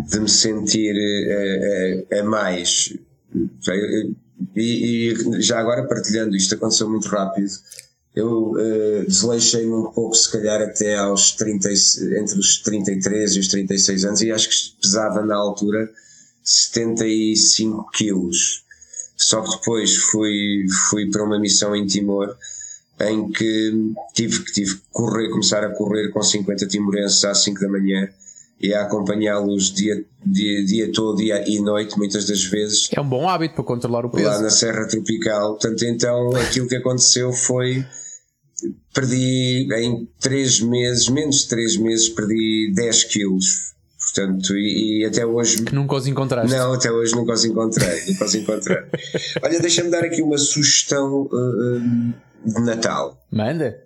de 0.09 0.19
me 0.19 0.29
sentir 0.29 0.93
a, 2.11 2.17
a- 2.17 2.19
a 2.19 2.23
mais. 2.23 2.93
Pá, 3.65 3.73
eu- 3.75 4.13
E, 4.53 5.13
e 5.13 5.41
já 5.41 5.57
agora 5.59 5.87
partilhando, 5.87 6.35
isto 6.35 6.55
aconteceu 6.55 6.89
muito 6.89 7.07
rápido. 7.07 7.49
Eu 8.13 8.53
eh, 8.59 9.05
desleixei-me 9.07 9.71
um 9.73 9.85
pouco, 9.91 10.13
se 10.15 10.29
calhar 10.29 10.61
até 10.61 10.95
aos 10.97 11.31
30, 11.31 11.69
e- 11.71 12.19
entre 12.19 12.37
os 12.39 12.61
33 12.61 13.35
e 13.35 13.39
os 13.39 13.47
36 13.47 14.03
anos, 14.03 14.21
e 14.21 14.31
acho 14.33 14.49
que 14.49 14.55
pesava 14.81 15.21
na 15.25 15.35
altura 15.35 15.89
75 16.45 17.89
quilos. 17.91 18.63
Só 19.17 19.41
que 19.41 19.57
depois 19.57 19.95
fui, 19.95 20.65
fui 20.89 21.09
para 21.09 21.23
uma 21.23 21.39
missão 21.39 21.75
em 21.75 21.85
Timor 21.85 22.35
em 22.99 23.29
que 23.29 23.91
tive, 24.13 24.43
que 24.43 24.51
tive 24.53 24.75
que 24.75 24.81
correr, 24.91 25.29
começar 25.29 25.63
a 25.63 25.69
correr 25.69 26.11
com 26.11 26.21
50 26.21 26.67
timorenses 26.67 27.25
às 27.25 27.43
5 27.43 27.59
da 27.59 27.67
manhã 27.67 28.09
e 28.61 28.73
a 28.73 28.83
acompanhá-los 28.83 29.73
dia, 29.73 30.05
dia, 30.25 30.65
dia 30.65 30.91
todo, 30.93 31.17
dia 31.17 31.43
e 31.47 31.59
noite, 31.59 31.97
muitas 31.97 32.25
das 32.25 32.43
vezes, 32.45 32.87
É 32.91 33.01
um 33.01 33.07
bom 33.09 33.27
hábito 33.27 33.55
para 33.55 33.63
controlar 33.65 34.05
o 34.05 34.09
peso. 34.09 34.25
lá 34.29 34.39
na 34.39 34.49
Serra 34.49 34.87
Tropical. 34.87 35.57
Portanto, 35.57 35.83
então 35.83 36.35
aquilo 36.37 36.67
que 36.67 36.75
aconteceu 36.75 37.33
foi 37.33 37.85
perdi 38.93 39.67
em 39.73 40.07
3 40.21 40.61
meses, 40.61 41.09
menos 41.09 41.41
de 41.41 41.47
3 41.49 41.77
meses, 41.77 42.09
perdi 42.09 42.71
10 42.73 43.03
quilos. 43.05 43.74
Portanto, 44.15 44.55
e, 44.55 45.01
e 45.01 45.05
até 45.05 45.25
hoje 45.25 45.61
Que 45.63 45.75
nunca 45.75 45.95
os 45.95 46.07
encontraste. 46.07 46.55
não, 46.55 46.73
até 46.73 46.89
hoje 46.89 47.13
nunca 47.13 47.33
os 47.33 47.43
encontrei. 47.43 48.05
Nunca 48.07 48.23
os 48.23 48.33
encontrei. 48.35 48.77
Olha, 49.43 49.59
deixa-me 49.59 49.89
dar 49.89 50.05
aqui 50.05 50.21
uma 50.21 50.37
sugestão 50.37 51.23
uh, 51.23 51.77
um, 51.77 52.13
de 52.45 52.61
Natal. 52.61 53.21
Manda. 53.29 53.77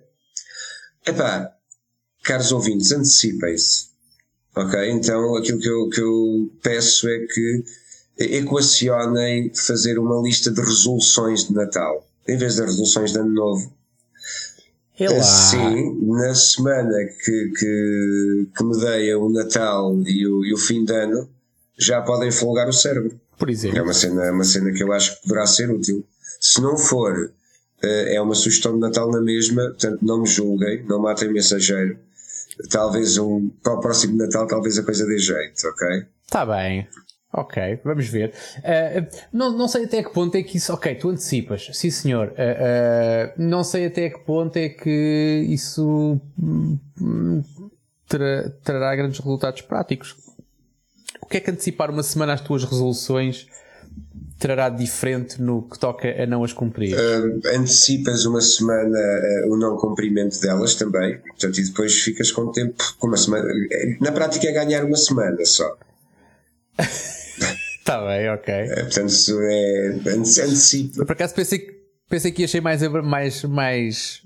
Epá, 1.04 1.50
caros 2.22 2.52
ouvintes, 2.52 2.92
antecipem-se. 2.92 3.88
Ok? 4.54 4.90
Então 4.90 5.36
aquilo 5.36 5.58
que 5.58 5.68
eu, 5.68 5.88
que 5.88 6.00
eu 6.00 6.52
peço 6.62 7.08
é 7.08 7.26
que 7.26 7.64
equacionem 8.18 9.52
fazer 9.52 9.98
uma 9.98 10.22
lista 10.22 10.50
de 10.52 10.60
resoluções 10.60 11.48
de 11.48 11.54
Natal. 11.54 12.06
Em 12.28 12.36
vez 12.36 12.54
de 12.54 12.62
resoluções 12.62 13.12
de 13.12 13.18
Ano 13.18 13.32
Novo. 13.32 13.72
É 15.00 15.08
lá. 15.08 15.16
Assim, 15.18 15.98
na 16.06 16.34
semana 16.34 16.94
que, 17.24 17.52
que, 17.58 18.46
que 18.56 18.64
me 18.64 18.78
deia 18.80 19.18
o 19.18 19.28
Natal 19.30 19.94
e 20.06 20.26
o, 20.26 20.44
e 20.44 20.52
o 20.52 20.58
fim 20.58 20.84
de 20.84 20.92
ano, 20.92 21.28
já 21.78 22.02
podem 22.02 22.30
folgar 22.30 22.68
o 22.68 22.72
cérebro. 22.72 23.18
Por 23.38 23.48
É 23.48 23.52
exemplo. 23.52 23.82
uma 23.82 23.92
cena, 23.94 24.24
é 24.26 24.30
uma 24.30 24.44
cena 24.44 24.70
que 24.72 24.82
eu 24.82 24.92
acho 24.92 25.16
que 25.16 25.22
poderá 25.28 25.46
ser 25.46 25.70
útil. 25.70 26.04
Se 26.38 26.60
não 26.60 26.76
for, 26.76 27.32
eh, 27.82 28.16
é 28.16 28.20
uma 28.20 28.34
sugestão 28.34 28.74
de 28.74 28.80
Natal 28.80 29.10
na 29.10 29.20
mesma, 29.22 29.62
portanto 29.70 29.98
não 30.02 30.20
me 30.20 30.26
julguem, 30.28 30.84
não 30.86 31.00
matem 31.00 31.32
mensageiro. 31.32 31.98
Talvez 32.70 33.16
um, 33.16 33.48
para 33.62 33.72
o 33.74 33.80
próximo 33.80 34.16
Natal 34.18 34.46
talvez 34.46 34.76
a 34.76 34.82
coisa 34.82 35.06
dê 35.06 35.16
jeito, 35.16 35.66
ok? 35.66 36.04
Está 36.26 36.44
bem. 36.44 36.86
Ok, 37.32 37.80
vamos 37.84 38.08
ver. 38.08 38.32
Eh, 38.64 39.06
não, 39.32 39.56
não 39.56 39.68
sei 39.68 39.84
até 39.84 40.02
que 40.02 40.12
ponto 40.12 40.34
é 40.34 40.42
que 40.42 40.56
isso. 40.56 40.72
Ok, 40.72 40.96
tu 40.96 41.10
antecipas, 41.10 41.68
sim 41.72 41.90
senhor. 41.90 42.32
Eh, 42.36 42.56
eh, 42.58 43.34
não 43.38 43.62
sei 43.62 43.86
até 43.86 44.10
que 44.10 44.18
ponto 44.20 44.56
é 44.56 44.68
que 44.68 45.46
isso 45.48 46.20
hum, 46.36 47.42
terá, 48.08 48.50
trará 48.64 48.96
grandes 48.96 49.20
resultados 49.20 49.62
práticos. 49.62 50.16
o 51.22 51.26
que 51.26 51.36
é 51.36 51.40
que 51.40 51.50
antecipar 51.52 51.90
uma 51.90 52.02
semana 52.02 52.32
às 52.32 52.40
tuas 52.40 52.64
resoluções 52.64 53.46
trará 54.40 54.68
diferente 54.68 55.40
no 55.40 55.62
que 55.62 55.78
toca 55.78 56.08
a 56.20 56.26
não 56.26 56.42
as 56.42 56.52
cumprir? 56.52 56.96
Uh, 56.96 57.40
antecipas 57.54 58.24
uma 58.24 58.40
semana 58.40 58.98
uh, 58.98 59.52
o 59.52 59.56
não 59.56 59.76
cumprimento 59.76 60.40
delas 60.40 60.74
também, 60.74 61.18
portanto, 61.18 61.58
e 61.58 61.64
depois 61.64 61.94
ficas 61.94 62.32
com 62.32 62.50
tempo, 62.50 62.82
com 62.98 63.06
uma 63.06 63.16
semana. 63.16 63.48
Na 64.00 64.10
prática 64.10 64.48
é 64.48 64.52
ganhar 64.52 64.84
uma 64.84 64.96
semana 64.96 65.44
só. 65.44 65.76
Está 67.90 68.06
bem, 68.06 68.28
ok. 68.30 68.54
É, 68.54 68.82
portanto, 68.84 69.40
é, 69.42 69.88
antecipa. 70.12 71.04
Por 71.04 71.12
acaso 71.12 71.34
pensei, 71.34 71.66
pensei 72.08 72.30
que 72.30 72.46
ser 72.46 72.60
mais, 72.60 72.82
mais, 72.82 73.42
mais 73.42 74.22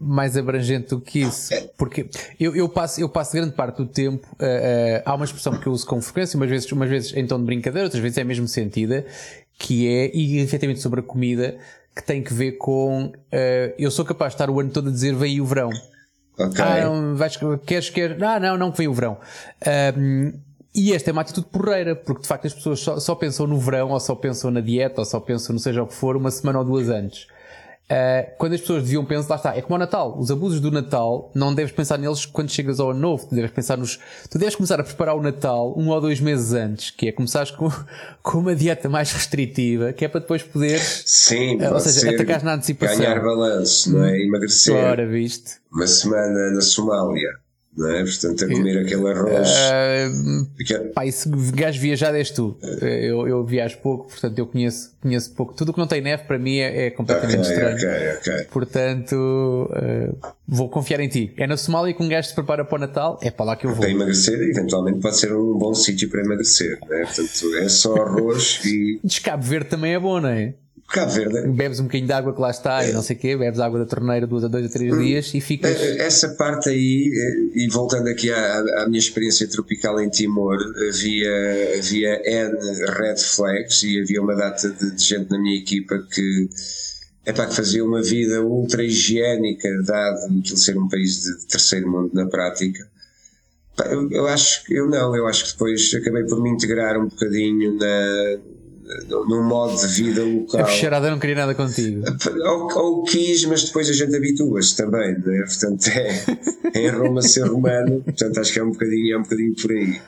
mais 0.00 0.36
abrangente 0.36 0.88
do 0.88 1.00
que 1.00 1.20
isso. 1.20 1.54
Porque 1.76 2.08
eu, 2.40 2.56
eu, 2.56 2.68
passo, 2.68 3.00
eu 3.00 3.08
passo 3.08 3.32
grande 3.32 3.54
parte 3.54 3.76
do 3.76 3.86
tempo. 3.86 4.26
Uh, 4.32 4.44
uh, 4.44 5.02
há 5.04 5.14
uma 5.14 5.24
expressão 5.24 5.58
que 5.58 5.66
eu 5.66 5.72
uso 5.72 5.86
com 5.86 6.00
frequência, 6.00 6.36
umas 6.36 6.48
vezes, 6.48 6.72
umas 6.72 6.88
vezes 6.88 7.14
em 7.14 7.26
tom 7.26 7.38
de 7.38 7.44
brincadeira, 7.44 7.86
outras 7.86 8.02
vezes 8.02 8.18
é 8.18 8.24
mesmo 8.24 8.48
sentida, 8.48 9.04
que 9.58 9.86
é, 9.86 10.10
e 10.14 10.38
efetivamente 10.38 10.80
sobre 10.80 11.00
a 11.00 11.02
comida, 11.02 11.58
que 11.94 12.02
tem 12.02 12.22
que 12.22 12.32
ver 12.32 12.52
com. 12.52 13.06
Uh, 13.06 13.74
eu 13.78 13.90
sou 13.90 14.04
capaz 14.04 14.32
de 14.32 14.36
estar 14.36 14.50
o 14.50 14.58
ano 14.58 14.70
todo 14.70 14.88
a 14.88 14.92
dizer 14.92 15.14
veio 15.14 15.42
o 15.44 15.46
verão. 15.46 15.70
Ok. 16.38 16.64
Ah, 16.64 16.86
não, 16.86 17.14
vais, 17.14 17.38
queres, 17.66 17.90
queres. 17.90 18.20
Ah, 18.22 18.40
não, 18.40 18.56
não 18.56 18.72
veio 18.72 18.90
o 18.90 18.94
verão. 18.94 19.18
E 20.74 20.92
esta 20.92 21.10
é 21.10 21.12
uma 21.12 21.22
atitude 21.22 21.46
porreira, 21.48 21.94
porque 21.94 22.22
de 22.22 22.28
facto 22.28 22.46
as 22.46 22.54
pessoas 22.54 22.80
só, 22.80 22.98
só 22.98 23.14
pensam 23.14 23.46
no 23.46 23.58
verão, 23.58 23.90
ou 23.90 24.00
só 24.00 24.14
pensam 24.14 24.50
na 24.50 24.60
dieta, 24.60 25.02
ou 25.02 25.04
só 25.04 25.20
pensam 25.20 25.52
no 25.52 25.58
seja 25.58 25.82
o 25.82 25.86
que 25.86 25.94
for, 25.94 26.16
uma 26.16 26.30
semana 26.30 26.60
ou 26.60 26.64
duas 26.64 26.88
antes. 26.88 27.26
Uh, 27.92 28.24
quando 28.38 28.54
as 28.54 28.60
pessoas 28.62 28.84
deviam 28.84 29.04
pensar, 29.04 29.28
lá 29.28 29.36
está, 29.36 29.54
é 29.54 29.60
como 29.60 29.74
o 29.74 29.78
Natal. 29.78 30.18
Os 30.18 30.30
abusos 30.30 30.60
do 30.60 30.70
Natal, 30.70 31.30
não 31.34 31.54
deves 31.54 31.74
pensar 31.74 31.98
neles 31.98 32.24
quando 32.24 32.50
chegas 32.50 32.80
ao 32.80 32.90
ano 32.90 33.00
novo. 33.00 33.26
Tu 33.26 33.34
deves 33.34 33.50
pensar 33.50 33.76
nos. 33.76 33.98
Tu 34.30 34.38
deves 34.38 34.54
começar 34.54 34.80
a 34.80 34.84
preparar 34.84 35.14
o 35.14 35.20
Natal 35.20 35.74
um 35.76 35.90
ou 35.90 36.00
dois 36.00 36.18
meses 36.18 36.54
antes, 36.54 36.90
que 36.90 37.08
é 37.08 37.12
começares 37.12 37.50
com, 37.50 37.70
com 38.22 38.38
uma 38.38 38.56
dieta 38.56 38.88
mais 38.88 39.12
restritiva, 39.12 39.92
que 39.92 40.06
é 40.06 40.08
para 40.08 40.20
depois 40.20 40.42
poderes. 40.42 41.02
Sim, 41.04 41.60
uh, 41.60 41.74
ou 41.74 41.80
seja, 41.80 42.14
atacar 42.14 42.42
na 42.42 42.54
antecipação. 42.54 42.96
Ganhar 42.96 43.20
balanço, 43.20 43.92
não 43.92 44.04
é? 44.04 44.22
Emagrecer. 44.22 44.74
Ora, 44.74 45.06
viste. 45.06 45.60
Uma 45.70 45.86
semana 45.86 46.50
na 46.50 46.62
Somália 46.62 47.41
não 47.76 47.90
é? 47.90 48.04
Portanto, 48.04 48.44
a 48.44 48.48
comer 48.48 48.78
aquele 48.78 49.08
arroz. 49.08 49.48
Uh, 49.48 50.92
pá, 50.92 51.10
se 51.10 51.28
gajo 51.54 51.80
viajado 51.80 52.16
és 52.16 52.30
tu. 52.30 52.56
Eu, 52.80 53.26
eu 53.26 53.44
viajo 53.44 53.78
pouco, 53.78 54.08
portanto, 54.08 54.38
eu 54.38 54.46
conheço, 54.46 54.94
conheço 55.00 55.32
pouco. 55.32 55.54
Tudo 55.54 55.70
o 55.70 55.72
que 55.72 55.80
não 55.80 55.86
tem 55.86 56.00
neve 56.00 56.24
para 56.24 56.38
mim 56.38 56.58
é, 56.58 56.86
é 56.86 56.90
completamente 56.90 57.40
okay, 57.40 57.52
estranho. 57.52 57.76
Okay, 57.76 58.34
okay. 58.34 58.44
Portanto, 58.50 59.70
uh, 59.70 60.32
vou 60.46 60.68
confiar 60.68 61.00
em 61.00 61.08
ti. 61.08 61.32
É 61.36 61.46
na 61.46 61.56
Somália 61.56 61.94
que 61.94 62.02
um 62.02 62.08
gajo 62.08 62.28
se 62.28 62.34
prepara 62.34 62.64
para 62.64 62.76
o 62.76 62.80
Natal, 62.80 63.18
é 63.22 63.30
para 63.30 63.46
lá 63.46 63.56
que 63.56 63.66
eu 63.66 63.70
vou. 63.70 63.80
Para 63.80 63.90
emagrecer, 63.90 64.38
eventualmente 64.40 65.00
pode 65.00 65.16
ser 65.16 65.34
um 65.34 65.56
bom 65.56 65.74
sítio 65.74 66.10
para 66.10 66.20
emagrecer. 66.20 66.78
é? 66.90 67.04
Portanto, 67.04 67.56
é 67.56 67.68
só 67.68 67.94
arroz 67.96 68.60
e. 68.64 69.00
Descabo 69.02 69.42
Verde 69.42 69.70
também 69.70 69.94
é 69.94 69.98
bom, 69.98 70.20
não 70.20 70.28
é? 70.28 70.54
Cabo 70.92 71.10
Verde. 71.10 71.48
Bebes 71.48 71.80
um 71.80 71.84
bocadinho 71.84 72.06
de 72.06 72.12
água 72.12 72.34
que 72.34 72.40
lá 72.40 72.50
está 72.50 72.84
é. 72.84 72.90
e 72.90 72.92
não 72.92 73.02
sei 73.02 73.16
o 73.16 73.18
quê, 73.18 73.36
bebes 73.36 73.58
água 73.58 73.78
da 73.78 73.86
torneira 73.86 74.26
duas 74.26 74.44
a 74.44 74.48
dois 74.48 74.66
a 74.66 74.68
três 74.68 74.92
hum. 74.92 74.98
dias 74.98 75.32
e 75.32 75.40
ficas. 75.40 75.80
Eh, 75.80 76.04
essa 76.04 76.28
parte 76.34 76.68
aí, 76.68 77.10
eh, 77.10 77.58
e 77.58 77.68
voltando 77.68 78.08
aqui 78.08 78.30
à, 78.30 78.82
à 78.82 78.86
minha 78.86 78.98
experiência 78.98 79.48
tropical 79.48 79.98
em 79.98 80.10
Timor, 80.10 80.58
havia, 80.88 81.78
havia 81.78 82.20
N 82.24 82.56
red 82.98 83.16
flags 83.16 83.82
e 83.82 84.02
havia 84.02 84.20
uma 84.20 84.36
data 84.36 84.68
de, 84.68 84.94
de 84.94 85.02
gente 85.02 85.30
na 85.30 85.40
minha 85.40 85.58
equipa 85.58 85.98
que 86.12 86.48
é 87.24 87.32
para 87.32 87.46
que 87.46 87.54
fazia 87.56 87.84
uma 87.84 88.02
vida 88.02 88.42
ultra 88.42 88.84
higiênica, 88.84 89.68
dado 89.86 90.40
aquilo 90.40 90.58
ser 90.58 90.76
um 90.76 90.88
país 90.88 91.22
de 91.22 91.46
terceiro 91.46 91.90
mundo 91.90 92.10
na 92.12 92.26
prática. 92.26 92.86
Eu, 93.90 94.10
eu 94.10 94.26
acho 94.26 94.64
que 94.66 94.74
eu 94.74 94.88
não, 94.90 95.16
eu 95.16 95.26
acho 95.26 95.46
que 95.46 95.52
depois 95.52 95.94
acabei 95.94 96.24
por 96.24 96.42
me 96.42 96.50
integrar 96.50 96.98
um 97.00 97.08
bocadinho 97.08 97.78
na, 97.78 98.38
num 99.08 99.44
modo 99.44 99.76
de 99.76 99.86
vida 100.02 100.22
local. 100.22 100.60
A 100.60 100.64
fecharada 100.66 101.10
não 101.10 101.18
queria 101.18 101.36
nada 101.36 101.54
contigo. 101.54 102.04
Ou, 102.44 102.78
ou 102.78 103.02
quis, 103.04 103.44
mas 103.44 103.64
depois 103.64 103.88
a 103.88 103.92
gente 103.92 104.14
habitua-se 104.14 104.76
também, 104.76 105.18
né? 105.18 105.44
portanto 105.46 105.86
é, 105.88 106.24
é 106.74 106.86
em 106.86 106.90
Roma 106.90 107.22
ser 107.22 107.46
romano, 107.46 108.02
portanto 108.02 108.40
acho 108.40 108.52
que 108.52 108.58
é 108.58 108.64
um 108.64 108.72
bocadinho, 108.72 109.14
é 109.14 109.18
um 109.18 109.22
bocadinho 109.22 109.54
por 109.54 109.70
aí. 109.70 110.00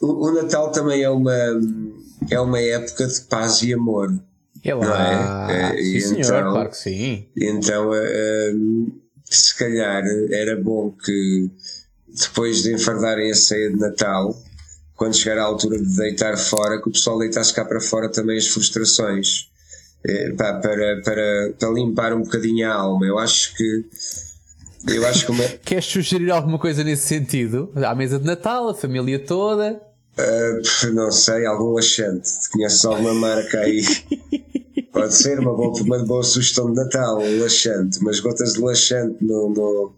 O, 0.00 0.28
o, 0.28 0.32
Natal 0.32 0.70
também 0.70 1.02
é 1.02 1.10
uma, 1.10 1.60
é 2.30 2.40
uma 2.40 2.60
época 2.60 3.06
de 3.06 3.20
paz 3.22 3.62
e 3.62 3.74
amor. 3.74 4.12
É 4.62 4.74
lá, 4.74 5.52
é? 5.52 5.78
é 5.78 5.82
sim, 5.82 6.00
senhor, 6.00 6.20
então, 6.20 6.52
claro 6.52 6.70
que 6.70 6.76
sim. 6.76 7.28
Então, 7.36 7.90
uh, 7.90 8.92
se 9.24 9.56
calhar 9.56 10.02
era 10.30 10.56
bom 10.56 10.90
que 10.90 11.50
depois 12.08 12.62
de 12.62 12.72
enfardarem 12.72 13.30
a 13.30 13.34
ceia 13.34 13.70
de 13.70 13.76
Natal, 13.76 14.34
quando 14.96 15.16
chegar 15.16 15.38
à 15.38 15.44
altura 15.44 15.78
de 15.78 15.96
deitar 15.96 16.36
fora, 16.36 16.80
que 16.80 16.88
o 16.88 16.92
pessoal 16.92 17.18
deitasse 17.18 17.52
cá 17.52 17.64
para 17.64 17.80
fora 17.80 18.10
também 18.10 18.38
as 18.38 18.46
frustrações. 18.46 19.48
É, 20.06 20.32
pá, 20.32 20.54
para, 20.54 21.00
para, 21.02 21.54
para 21.58 21.70
limpar 21.70 22.12
um 22.12 22.22
bocadinho 22.22 22.70
a 22.70 22.74
alma. 22.74 23.06
Eu 23.06 23.18
acho 23.18 23.54
que. 23.56 23.84
Eu 24.88 25.06
acho 25.06 25.24
que 25.24 25.32
uma... 25.32 25.44
Queres 25.64 25.86
sugerir 25.86 26.30
alguma 26.30 26.58
coisa 26.58 26.84
nesse 26.84 27.06
sentido? 27.06 27.72
À 27.74 27.94
mesa 27.94 28.18
de 28.18 28.26
Natal, 28.26 28.68
a 28.68 28.74
família 28.74 29.18
toda? 29.18 29.80
Uh, 30.16 30.92
não 30.92 31.10
sei, 31.10 31.46
algum 31.46 31.72
laxante. 31.72 32.30
Conheces 32.52 32.84
alguma 32.84 33.14
marca 33.14 33.60
aí? 33.60 33.82
Pode 34.92 35.14
ser 35.14 35.40
uma 35.40 35.56
boa, 35.56 35.72
uma 35.82 36.04
boa 36.04 36.22
sugestão 36.22 36.70
de 36.70 36.76
Natal, 36.76 37.18
um 37.18 37.40
laxante, 37.40 37.98
umas 37.98 38.20
gotas 38.20 38.52
de 38.52 38.60
laxante 38.60 39.16
no, 39.24 39.48
no, 39.48 39.92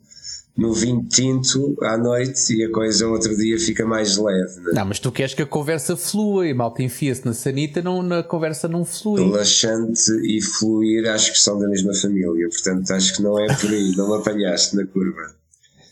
no 0.56 0.72
vinho 0.72 1.04
tinto 1.06 1.76
à 1.82 1.98
noite 1.98 2.54
e 2.54 2.64
a 2.64 2.70
coisa 2.70 3.06
outro 3.06 3.36
dia 3.36 3.58
fica 3.58 3.84
mais 3.84 4.16
leve. 4.16 4.60
Não, 4.60 4.70
é? 4.70 4.74
não 4.74 4.86
mas 4.86 4.98
tu 4.98 5.12
queres 5.12 5.34
que 5.34 5.42
a 5.42 5.46
conversa 5.46 5.96
flua 5.96 6.48
e 6.48 6.54
mal 6.54 6.72
que 6.72 6.82
enfia-se 6.82 7.26
na 7.26 7.34
sanita, 7.34 7.82
não, 7.82 8.02
na 8.02 8.22
conversa 8.22 8.66
não 8.66 8.84
flui. 8.84 9.22
Relaxante 9.22 10.10
e 10.24 10.40
fluir 10.40 11.08
acho 11.10 11.32
que 11.32 11.38
são 11.38 11.58
da 11.58 11.68
mesma 11.68 11.94
família, 11.94 12.48
portanto 12.48 12.90
acho 12.90 13.16
que 13.16 13.22
não 13.22 13.38
é 13.38 13.46
por 13.54 13.70
aí, 13.70 13.94
não 13.96 14.08
me 14.08 14.16
apanhaste 14.16 14.76
na 14.76 14.86
curva. 14.86 15.34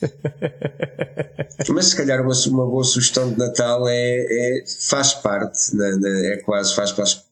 mas 1.68 1.86
se 1.86 1.96
calhar 1.96 2.22
uma, 2.22 2.34
uma 2.48 2.66
boa 2.66 2.84
sugestão 2.84 3.30
de 3.30 3.38
Natal 3.38 3.86
é, 3.88 4.16
é 4.18 4.64
faz 4.88 5.14
parte, 5.14 5.74
na, 5.76 5.96
na, 5.96 6.08
é 6.08 6.36
quase, 6.38 6.74
faz, 6.74 6.90
faz, 6.90 7.24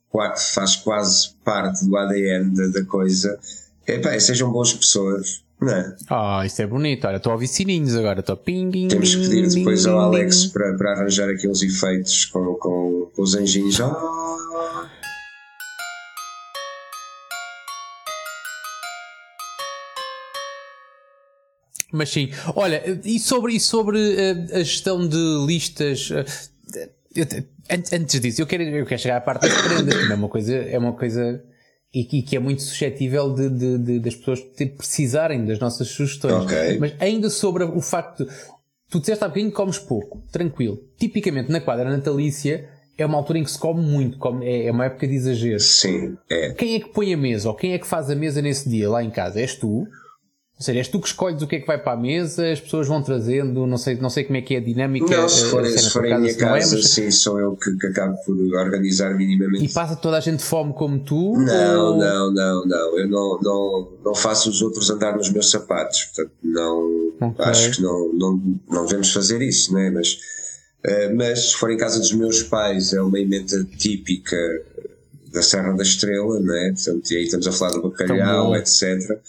faz 0.54 0.76
quase 0.76 1.30
parte 1.44 1.84
do 1.86 1.96
ADN 1.96 2.54
da, 2.54 2.66
da 2.68 2.84
coisa. 2.84 3.38
É, 3.86 3.98
pá, 3.98 4.18
sejam 4.20 4.52
boas 4.52 4.72
pessoas 4.72 5.42
não 5.62 5.72
é? 5.72 5.96
Ah, 6.10 6.42
isso 6.44 6.60
é 6.60 6.66
bonito. 6.66 7.06
Olha, 7.06 7.16
estou 7.16 7.30
a 7.30 7.34
ouvir 7.34 7.46
sininhos 7.46 7.96
agora. 7.96 8.20
Estou 8.20 8.36
ping, 8.36 8.88
Temos 8.88 9.14
que 9.14 9.22
pedir 9.22 9.48
depois 9.48 9.86
ao 9.86 9.98
Alex 9.98 10.46
para, 10.46 10.76
para 10.76 10.92
arranjar 10.92 11.30
aqueles 11.30 11.62
efeitos 11.62 12.24
com, 12.26 12.54
com, 12.54 13.10
com 13.14 13.22
os 13.22 13.34
anjinhos. 13.34 13.80
Ah. 13.80 14.90
Mas 21.94 22.08
sim, 22.08 22.30
olha, 22.56 22.82
e 23.04 23.18
sobre, 23.20 23.54
e 23.54 23.60
sobre 23.60 23.98
uh, 23.98 24.56
a 24.56 24.58
gestão 24.60 25.06
de 25.06 25.44
listas. 25.46 26.08
Eu, 27.14 27.26
antes 27.70 28.18
disso, 28.18 28.40
eu 28.40 28.46
quero, 28.46 28.62
eu 28.62 28.86
quero 28.86 29.00
chegar 29.00 29.18
à 29.18 29.20
parte 29.20 29.42
das 29.46 29.60
prendas, 29.60 30.10
é 30.10 30.14
uma 30.14 30.28
coisa, 30.28 30.54
é 30.54 30.78
uma 30.78 30.94
coisa 30.94 31.44
e 31.94 32.04
que, 32.04 32.22
que 32.22 32.36
é 32.36 32.38
muito 32.38 32.62
suscetível 32.62 33.34
de, 33.34 33.50
de, 33.50 33.78
de, 33.78 33.98
das 34.00 34.14
pessoas 34.14 34.40
precisarem 34.40 35.44
das 35.44 35.58
nossas 35.58 35.88
sugestões. 35.88 36.44
Okay. 36.44 36.78
Mas 36.78 36.94
ainda 36.98 37.28
sobre 37.28 37.64
o 37.64 37.80
facto 37.80 38.24
de 38.24 38.30
tu 38.92 39.00
disseste 39.00 39.24
há 39.24 39.28
bocadinho 39.28 39.52
comes 39.52 39.78
pouco, 39.78 40.22
tranquilo. 40.30 40.78
Tipicamente 40.98 41.50
na 41.50 41.60
quadra 41.60 41.90
natalícia 41.90 42.68
é 42.96 43.06
uma 43.06 43.16
altura 43.16 43.38
em 43.38 43.44
que 43.44 43.50
se 43.50 43.58
come 43.58 43.82
muito, 43.82 44.18
come, 44.18 44.46
é, 44.46 44.66
é 44.66 44.70
uma 44.70 44.84
época 44.84 45.08
de 45.08 45.14
exagero. 45.14 45.60
Sim, 45.60 46.16
é. 46.30 46.52
Quem 46.52 46.74
é 46.74 46.80
que 46.80 46.90
põe 46.90 47.12
a 47.12 47.16
mesa 47.16 47.48
ou 47.48 47.54
quem 47.54 47.72
é 47.72 47.78
que 47.78 47.86
faz 47.86 48.10
a 48.10 48.14
mesa 48.14 48.42
nesse 48.42 48.68
dia 48.68 48.90
lá 48.90 49.02
em 49.02 49.10
casa? 49.10 49.40
És 49.40 49.54
tu? 49.54 49.86
Ou 50.62 50.64
seja, 50.64 50.78
és 50.78 50.86
tu 50.86 51.00
que 51.00 51.08
escolhes 51.08 51.42
o 51.42 51.46
que 51.48 51.56
é 51.56 51.60
que 51.60 51.66
vai 51.66 51.76
para 51.76 51.94
a 51.94 51.96
mesa, 51.96 52.52
as 52.52 52.60
pessoas 52.60 52.86
vão 52.86 53.02
trazendo, 53.02 53.66
não 53.66 53.76
sei, 53.76 53.96
não 53.96 54.08
sei 54.08 54.22
como 54.22 54.36
é 54.36 54.42
que 54.42 54.54
é 54.54 54.58
a 54.58 54.60
dinâmica. 54.60 55.16
Não, 55.16 55.28
se 55.28 55.46
for, 55.46 55.66
se 55.66 55.90
for 55.90 56.04
em 56.04 56.20
minha 56.20 56.36
casa, 56.36 56.76
é, 56.76 56.78
mas... 56.78 56.88
sim, 56.88 57.10
sou 57.10 57.40
eu 57.40 57.56
que, 57.56 57.76
que, 57.78 57.88
acabo 57.88 58.16
por 58.24 58.36
organizar 58.54 59.12
minimamente. 59.16 59.64
E 59.64 59.68
passa 59.68 59.96
toda 59.96 60.18
a 60.18 60.20
gente 60.20 60.40
fome 60.40 60.72
como 60.72 61.00
tu? 61.00 61.36
Não, 61.36 61.94
ou... 61.94 61.98
não, 61.98 62.32
não, 62.32 62.64
não. 62.64 62.96
Eu 62.96 63.08
não, 63.08 63.40
não, 63.42 63.88
não 64.04 64.14
faço 64.14 64.50
os 64.50 64.62
outros 64.62 64.88
andar 64.88 65.16
nos 65.16 65.30
meus 65.30 65.50
sapatos, 65.50 66.04
portanto, 66.04 66.32
não, 66.44 67.12
okay. 67.20 67.44
acho 67.44 67.72
que 67.72 67.82
não, 67.82 68.12
não, 68.12 68.60
não 68.70 68.86
devemos 68.86 69.12
fazer 69.12 69.42
isso, 69.42 69.74
né? 69.74 69.90
mas, 69.90 70.12
uh, 70.86 71.16
mas 71.16 71.50
se 71.50 71.56
for 71.56 71.72
em 71.72 71.76
casa 71.76 71.98
dos 71.98 72.12
meus 72.12 72.40
pais, 72.40 72.92
é 72.92 73.02
uma 73.02 73.18
emenda 73.18 73.64
típica 73.76 74.36
da 75.32 75.42
Serra 75.42 75.72
da 75.72 75.82
Estrela, 75.82 76.38
né? 76.38 76.72
portanto, 76.72 77.10
e 77.10 77.16
aí 77.16 77.24
estamos 77.24 77.48
a 77.48 77.52
falar 77.52 77.72
do 77.72 77.82
bacalhau, 77.82 78.54
etc. 78.54 79.20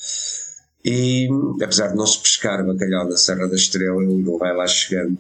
E 0.85 1.29
apesar 1.61 1.89
de 1.89 1.95
não 1.95 2.05
se 2.05 2.19
pescar 2.19 2.65
bacalhau 2.65 3.07
na 3.07 3.15
Serra 3.15 3.47
da 3.47 3.55
Estrela, 3.55 4.03
ele 4.03 4.21
não 4.21 4.37
vai 4.37 4.53
lá 4.55 4.67
chegando. 4.67 5.17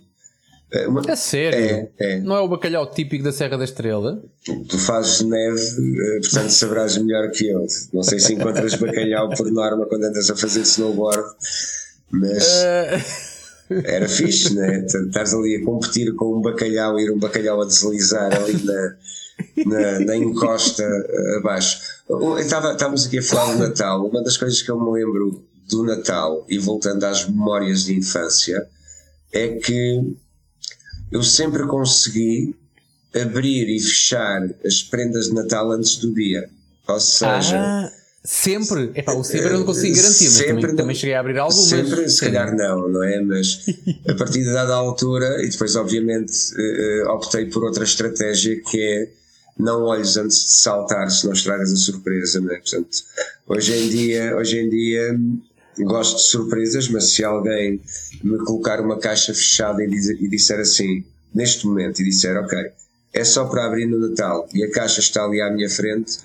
É, 0.73 0.87
uma, 0.87 1.01
é 1.07 1.15
sério? 1.15 1.59
É, 1.59 1.89
é. 1.99 2.19
Não 2.19 2.35
é 2.35 2.41
o 2.41 2.47
bacalhau 2.47 2.89
típico 2.89 3.23
da 3.23 3.31
Serra 3.31 3.57
da 3.57 3.63
Estrela? 3.63 4.21
Tu 4.43 4.77
fazes 4.79 5.21
neve, 5.21 5.61
eh, 5.61 6.19
portanto 6.19 6.49
saberás 6.49 6.97
melhor 6.97 7.29
que 7.29 7.47
eu. 7.47 7.65
Não 7.93 8.01
sei 8.01 8.19
se 8.19 8.33
encontras 8.33 8.73
bacalhau 8.75 9.29
por 9.29 9.51
norma 9.51 9.85
quando 9.85 10.05
andas 10.05 10.29
a 10.31 10.35
fazer 10.35 10.61
snowboard, 10.61 11.23
mas. 12.11 12.43
Uh... 12.43 13.33
Era 13.85 14.09
fixe, 14.09 14.53
né? 14.53 14.85
Estás 14.85 15.33
ali 15.33 15.55
a 15.55 15.65
competir 15.65 16.13
com 16.15 16.37
um 16.37 16.41
bacalhau, 16.41 16.99
ir 16.99 17.11
um 17.11 17.17
bacalhau 17.17 17.61
a 17.61 17.65
deslizar 17.65 18.35
ali 18.35 18.61
na, 18.63 18.95
na, 19.65 19.99
na 19.99 20.17
encosta 20.17 20.83
abaixo. 21.37 21.79
Estávamos 22.39 23.07
aqui 23.07 23.19
a 23.19 23.23
falar 23.23 23.53
do 23.53 23.59
Natal. 23.59 24.05
Uma 24.05 24.21
das 24.21 24.37
coisas 24.37 24.61
que 24.61 24.69
eu 24.69 24.79
me 24.79 24.91
lembro 24.91 25.43
do 25.67 25.83
Natal, 25.83 26.45
e 26.49 26.57
voltando 26.57 27.03
às 27.03 27.27
memórias 27.27 27.85
de 27.85 27.95
infância, 27.95 28.67
é 29.31 29.47
que 29.49 30.15
eu 31.11 31.23
sempre 31.23 31.65
consegui 31.67 32.55
abrir 33.13 33.69
e 33.69 33.79
fechar 33.79 34.49
as 34.65 34.81
prendas 34.81 35.27
de 35.27 35.33
Natal 35.33 35.71
antes 35.71 35.97
do 35.97 36.13
dia. 36.13 36.49
Ou 36.87 36.99
seja. 36.99 37.57
Ah, 37.57 37.91
sempre? 38.23 38.91
Epá, 38.95 39.13
o 39.13 39.23
sempre 39.23 39.47
eu 39.47 39.59
não 39.59 39.65
consigo 39.65 39.95
garantir, 39.95 40.25
mas 40.25 40.45
também, 40.45 40.63
não, 40.63 40.75
também 40.75 40.95
cheguei 40.95 41.15
a 41.15 41.19
abrir 41.19 41.37
algumas. 41.37 41.69
Sempre, 41.69 42.09
se 42.09 42.19
calhar 42.19 42.55
não, 42.55 42.89
não 42.89 43.03
é? 43.03 43.21
Mas 43.21 43.65
a 44.07 44.15
partir 44.15 44.43
de 44.43 44.51
dada 44.51 44.73
altura, 44.73 45.43
e 45.43 45.49
depois, 45.49 45.75
obviamente, 45.75 46.33
uh, 46.55 47.09
optei 47.11 47.45
por 47.45 47.63
outra 47.63 47.83
estratégia 47.83 48.59
que 48.61 48.81
é 48.81 49.23
não 49.57 49.83
olhes 49.83 50.17
antes 50.17 50.39
de 50.39 50.49
saltar 50.49 51.11
se 51.11 51.25
não 51.25 51.33
estragas 51.33 51.71
a 51.71 51.75
surpresa, 51.75 52.39
não 52.41 52.51
é? 52.51 52.57
Portanto, 52.57 52.89
hoje 53.47 53.73
em 53.73 53.89
dia, 53.89 54.35
hoje 54.35 54.59
em 54.59 54.69
dia 54.69 55.19
gosto 55.79 56.17
de 56.17 56.23
surpresas, 56.23 56.87
mas 56.89 57.11
se 57.11 57.23
alguém 57.23 57.81
me 58.23 58.37
colocar 58.39 58.79
uma 58.81 58.97
caixa 58.97 59.33
fechada 59.33 59.83
e, 59.83 59.87
dizer, 59.87 60.17
e 60.21 60.27
disser 60.27 60.59
assim, 60.59 61.03
neste 61.33 61.65
momento, 61.65 62.01
e 62.01 62.05
disser, 62.05 62.37
ok, 62.37 62.57
é 63.13 63.23
só 63.23 63.45
para 63.45 63.65
abrir 63.65 63.85
no 63.85 63.99
Natal 63.99 64.47
e 64.53 64.63
a 64.63 64.71
caixa 64.71 64.99
está 64.99 65.23
ali 65.23 65.41
à 65.41 65.51
minha 65.51 65.69
frente, 65.69 66.19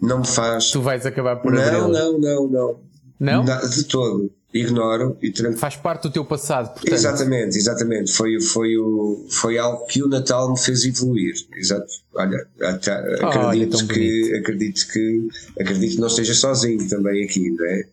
não 0.00 0.20
me 0.20 0.26
faz. 0.26 0.70
Tu 0.70 0.82
vais 0.82 1.06
acabar 1.06 1.36
por 1.36 1.52
não, 1.52 1.62
abrir. 1.62 1.78
Não, 1.78 1.88
não, 1.88 2.18
não, 2.18 2.48
não. 2.48 2.80
Não? 3.20 3.44
De 3.44 3.84
todo. 3.84 4.30
Ignoro 4.52 5.16
e 5.22 5.32
tranquilo. 5.32 5.58
Faz 5.58 5.76
parte 5.76 6.02
do 6.02 6.10
teu 6.10 6.24
passado, 6.26 6.74
portanto. 6.74 6.92
Exatamente, 6.92 7.56
exatamente. 7.56 8.12
Foi, 8.12 8.38
foi, 8.38 8.76
o, 8.76 9.26
foi 9.30 9.56
algo 9.56 9.86
que 9.86 10.02
o 10.02 10.08
Natal 10.08 10.50
me 10.50 10.58
fez 10.58 10.84
evoluir. 10.84 11.32
Exato. 11.56 11.90
Olha, 12.14 12.46
até, 12.60 12.92
acredito, 13.24 13.78
oh, 13.82 13.86
que, 13.86 14.34
acredito 14.36 14.86
que 14.88 15.28
acredito 15.58 15.94
que 15.94 16.00
não 16.00 16.08
esteja 16.08 16.34
sozinho 16.34 16.86
também 16.86 17.24
aqui, 17.24 17.50
não 17.50 17.64
é? 17.64 17.86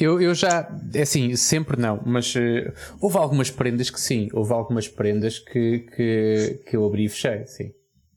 Eu, 0.00 0.20
eu 0.20 0.32
já, 0.32 0.70
é 0.94 1.02
assim, 1.02 1.34
sempre 1.34 1.80
não, 1.80 2.00
mas 2.06 2.32
uh, 2.36 2.72
houve 3.00 3.16
algumas 3.16 3.50
prendas 3.50 3.90
que 3.90 4.00
sim, 4.00 4.28
houve 4.32 4.52
algumas 4.52 4.86
prendas 4.86 5.40
que, 5.40 5.80
que, 5.80 6.60
que 6.64 6.76
eu 6.76 6.86
abri 6.86 7.06
e 7.06 7.08
fechei, 7.08 7.44
sim. 7.46 7.72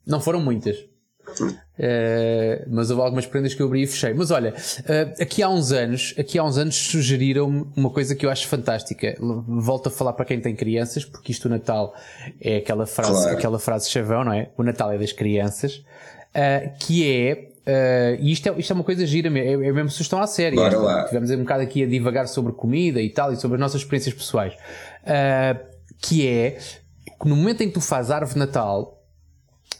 Não 0.05 0.21
foram 0.21 0.39
muitas. 0.39 0.77
Uh, 0.77 2.67
mas 2.67 2.91
houve 2.91 3.01
algumas 3.01 3.25
prendas 3.25 3.55
que 3.55 3.61
eu 3.63 3.65
abri 3.65 3.81
e 3.81 3.87
fechei. 3.87 4.13
Mas 4.13 4.29
olha, 4.29 4.53
uh, 4.53 5.21
aqui 5.23 5.41
há 5.41 5.49
uns 5.49 5.71
anos, 5.71 6.13
aqui 6.19 6.37
há 6.37 6.43
uns 6.43 6.57
anos 6.57 6.75
sugeriram-me 6.75 7.65
uma 7.75 7.89
coisa 7.89 8.15
que 8.15 8.27
eu 8.27 8.29
acho 8.29 8.47
fantástica. 8.47 9.17
Volto 9.19 9.87
a 9.87 9.89
falar 9.89 10.13
para 10.13 10.25
quem 10.25 10.39
tem 10.39 10.55
crianças, 10.55 11.03
porque 11.03 11.31
isto 11.31 11.45
o 11.45 11.49
Natal 11.49 11.95
é 12.39 12.57
aquela 12.57 12.85
frase, 12.85 13.23
claro. 13.23 13.37
aquela 13.37 13.59
frase 13.59 13.89
chavão, 13.89 14.23
não 14.23 14.33
é? 14.33 14.51
O 14.55 14.61
Natal 14.61 14.91
é 14.91 14.99
das 14.99 15.11
crianças, 15.11 15.77
uh, 15.77 16.77
que 16.79 17.09
é 17.09 17.50
Uh, 17.61 18.17
e 18.19 18.31
isto 18.31 18.49
é, 18.49 18.59
isto 18.59 18.71
é 18.71 18.73
uma 18.73 18.83
coisa 18.83 19.05
gira, 19.05 19.27
é, 19.37 19.53
é 19.53 19.71
mesmo 19.71 19.89
sugestão 19.89 20.19
à 20.19 20.27
série. 20.27 20.55
Bora 20.55 20.77
lá. 20.77 21.03
Tivemos 21.05 21.29
um 21.29 21.39
bocado 21.39 21.63
aqui 21.63 21.83
a 21.83 21.87
divagar 21.87 22.27
sobre 22.27 22.53
comida 22.53 23.01
e 23.01 23.09
tal, 23.09 23.31
e 23.31 23.35
sobre 23.35 23.55
as 23.55 23.61
nossas 23.61 23.81
experiências 23.81 24.15
pessoais. 24.15 24.53
Uh, 25.03 25.59
que 26.01 26.27
é 26.27 26.57
que 27.21 27.29
no 27.29 27.35
momento 27.35 27.61
em 27.61 27.67
que 27.67 27.75
tu 27.75 27.81
fazes 27.81 28.09
árvore 28.09 28.39
Natal, 28.39 28.99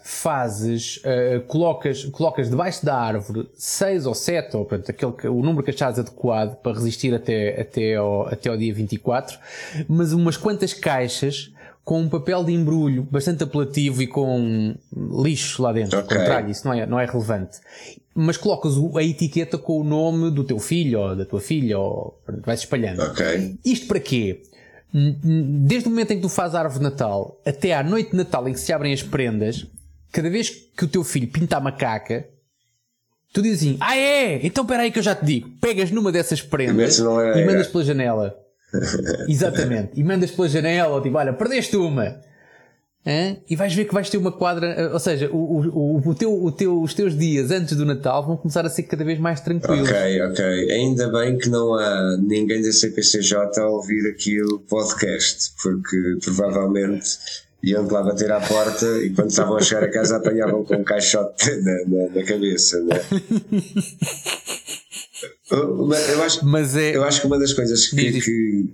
fazes, 0.04 0.98
uh, 0.98 1.42
colocas, 1.48 2.06
colocas 2.06 2.50
debaixo 2.50 2.86
da 2.86 2.96
árvore 2.96 3.50
6 3.56 4.06
ou 4.06 4.14
7, 4.14 4.58
ou 4.58 4.66
portanto, 4.66 4.90
aquele, 4.92 5.34
o 5.34 5.42
número 5.42 5.64
que 5.64 5.72
achares 5.72 5.98
adequado 5.98 6.58
para 6.58 6.74
resistir 6.74 7.14
até, 7.14 7.60
até, 7.60 7.96
ao, 7.96 8.28
até 8.28 8.50
ao 8.50 8.58
dia 8.58 8.74
24, 8.74 9.40
mas 9.88 10.14
umas 10.14 10.38
quantas 10.38 10.74
caixas 10.74 11.52
com 11.84 12.00
um 12.00 12.10
papel 12.10 12.44
de 12.44 12.54
embrulho 12.54 13.08
bastante 13.10 13.44
apelativo 13.44 14.02
e 14.02 14.08
com 14.08 14.76
lixo 15.24 15.62
lá 15.64 15.74
dentro, 15.74 16.00
okay. 16.00 16.18
contrário, 16.18 16.52
isso 16.52 16.66
não 16.66 16.74
é, 16.74 16.86
não 16.86 17.00
é 17.00 17.06
relevante. 17.06 17.60
Mas 18.14 18.38
colocas 18.38 18.74
a 18.96 19.04
etiqueta 19.04 19.58
com 19.58 19.80
o 19.80 19.84
nome 19.84 20.30
do 20.32 20.44
teu 20.44 20.60
filho 20.60 21.00
ou 21.00 21.15
da 21.15 21.26
tua 21.26 21.41
filha, 21.41 21.80
ou 21.80 22.20
vais 22.46 22.60
espalhando. 22.60 23.02
Okay. 23.04 23.58
Isto 23.65 23.88
para 23.88 24.00
quê? 24.00 24.44
Desde 24.94 25.88
o 25.88 25.91
momento 25.91 26.12
em 26.12 26.17
que 26.17 26.22
tu 26.22 26.30
fazes 26.30 26.54
a 26.54 26.60
árvore 26.60 26.80
de 26.80 26.84
Natal 26.84 27.39
até 27.46 27.74
à 27.74 27.82
noite 27.82 28.12
de 28.12 28.17
Natal 28.17 28.48
em 28.48 28.54
que 28.54 28.60
se 28.60 28.74
abrem 28.74 28.94
as 28.94 29.02
prendas, 29.02 29.65
cada 30.12 30.30
vez 30.30 30.50
que 30.50 30.84
o 30.84 30.88
teu 30.88 31.04
filho 31.04 31.30
pinta 31.30 31.58
a 31.58 31.62
macaca, 31.62 32.28
tu 33.34 33.41
dizes 33.41 33.60
assim: 33.60 33.78
Ah, 33.80 33.96
é? 33.96 34.46
Então 34.46 34.63
espera 34.63 34.84
aí 34.84 34.91
que 34.91 35.00
eu 35.00 35.04
já 35.04 35.15
te 35.15 35.26
digo. 35.26 35.50
Pegas 35.62 35.89
numa 35.91 36.12
dessas 36.12 36.41
prendas 36.41 37.00
e 37.00 37.46
mandas 37.46 37.67
pela 37.67 37.84
janela. 37.86 38.40
Exatamente. 39.27 39.91
E 39.95 40.03
mandas 40.03 40.31
pela 40.31 40.47
janela, 40.47 41.01
tipo, 41.01 41.17
olha, 41.17 41.34
perdeste 41.34 41.75
uma. 41.75 42.21
Hã? 43.05 43.36
E 43.49 43.55
vais 43.55 43.73
ver 43.73 43.86
que 43.86 43.93
vais 43.93 44.10
ter 44.10 44.17
uma 44.17 44.31
quadra, 44.31 44.91
ou 44.93 44.99
seja, 44.99 45.27
o, 45.31 45.36
o, 45.36 46.10
o, 46.10 46.13
teu, 46.15 46.31
o 46.31 46.51
teu, 46.51 46.81
os 46.81 46.93
teus 46.93 47.17
dias 47.17 47.49
antes 47.49 47.75
do 47.75 47.84
Natal 47.84 48.23
vão 48.23 48.38
começar 48.38 48.63
a 48.63 48.69
ser 48.69 48.84
cada 48.84 49.03
vez 49.03 49.19
mais 49.19 49.41
tranquilos. 49.41 49.89
Ok, 49.89 50.21
ok. 50.21 50.71
Ainda 50.71 51.12
bem 51.12 51.36
que 51.38 51.49
não 51.49 51.73
há 51.73 52.17
ninguém 52.17 52.62
da 52.62 52.71
CPCJ 52.71 53.60
a 53.60 53.67
ouvir 53.67 54.07
aqui 54.07 54.39
o 54.43 54.60
podcast, 54.60 55.51
porque 55.63 56.17
provavelmente 56.23 57.17
iam 57.63 57.88
lá 57.89 58.03
bater 58.03 58.31
à 58.31 58.39
porta 58.39 58.86
e 59.03 59.10
quando 59.12 59.29
estavam 59.31 59.57
a 59.57 59.62
chegar 59.62 59.84
a 59.84 59.91
casa 59.91 60.17
apanhavam 60.17 60.63
com 60.63 60.75
um 60.75 60.84
caixote 60.84 61.49
na, 61.62 61.86
na, 61.88 62.10
na 62.10 62.23
cabeça. 62.23 62.81
Né? 62.84 63.01
Eu 65.51 66.23
acho, 66.23 66.45
Mas 66.45 66.75
é... 66.75 66.95
eu 66.95 67.03
acho 67.03 67.21
que 67.21 67.27
uma 67.27 67.39
das 67.39 67.53
coisas 67.53 67.88
que, 67.88 68.21
que 68.21 68.69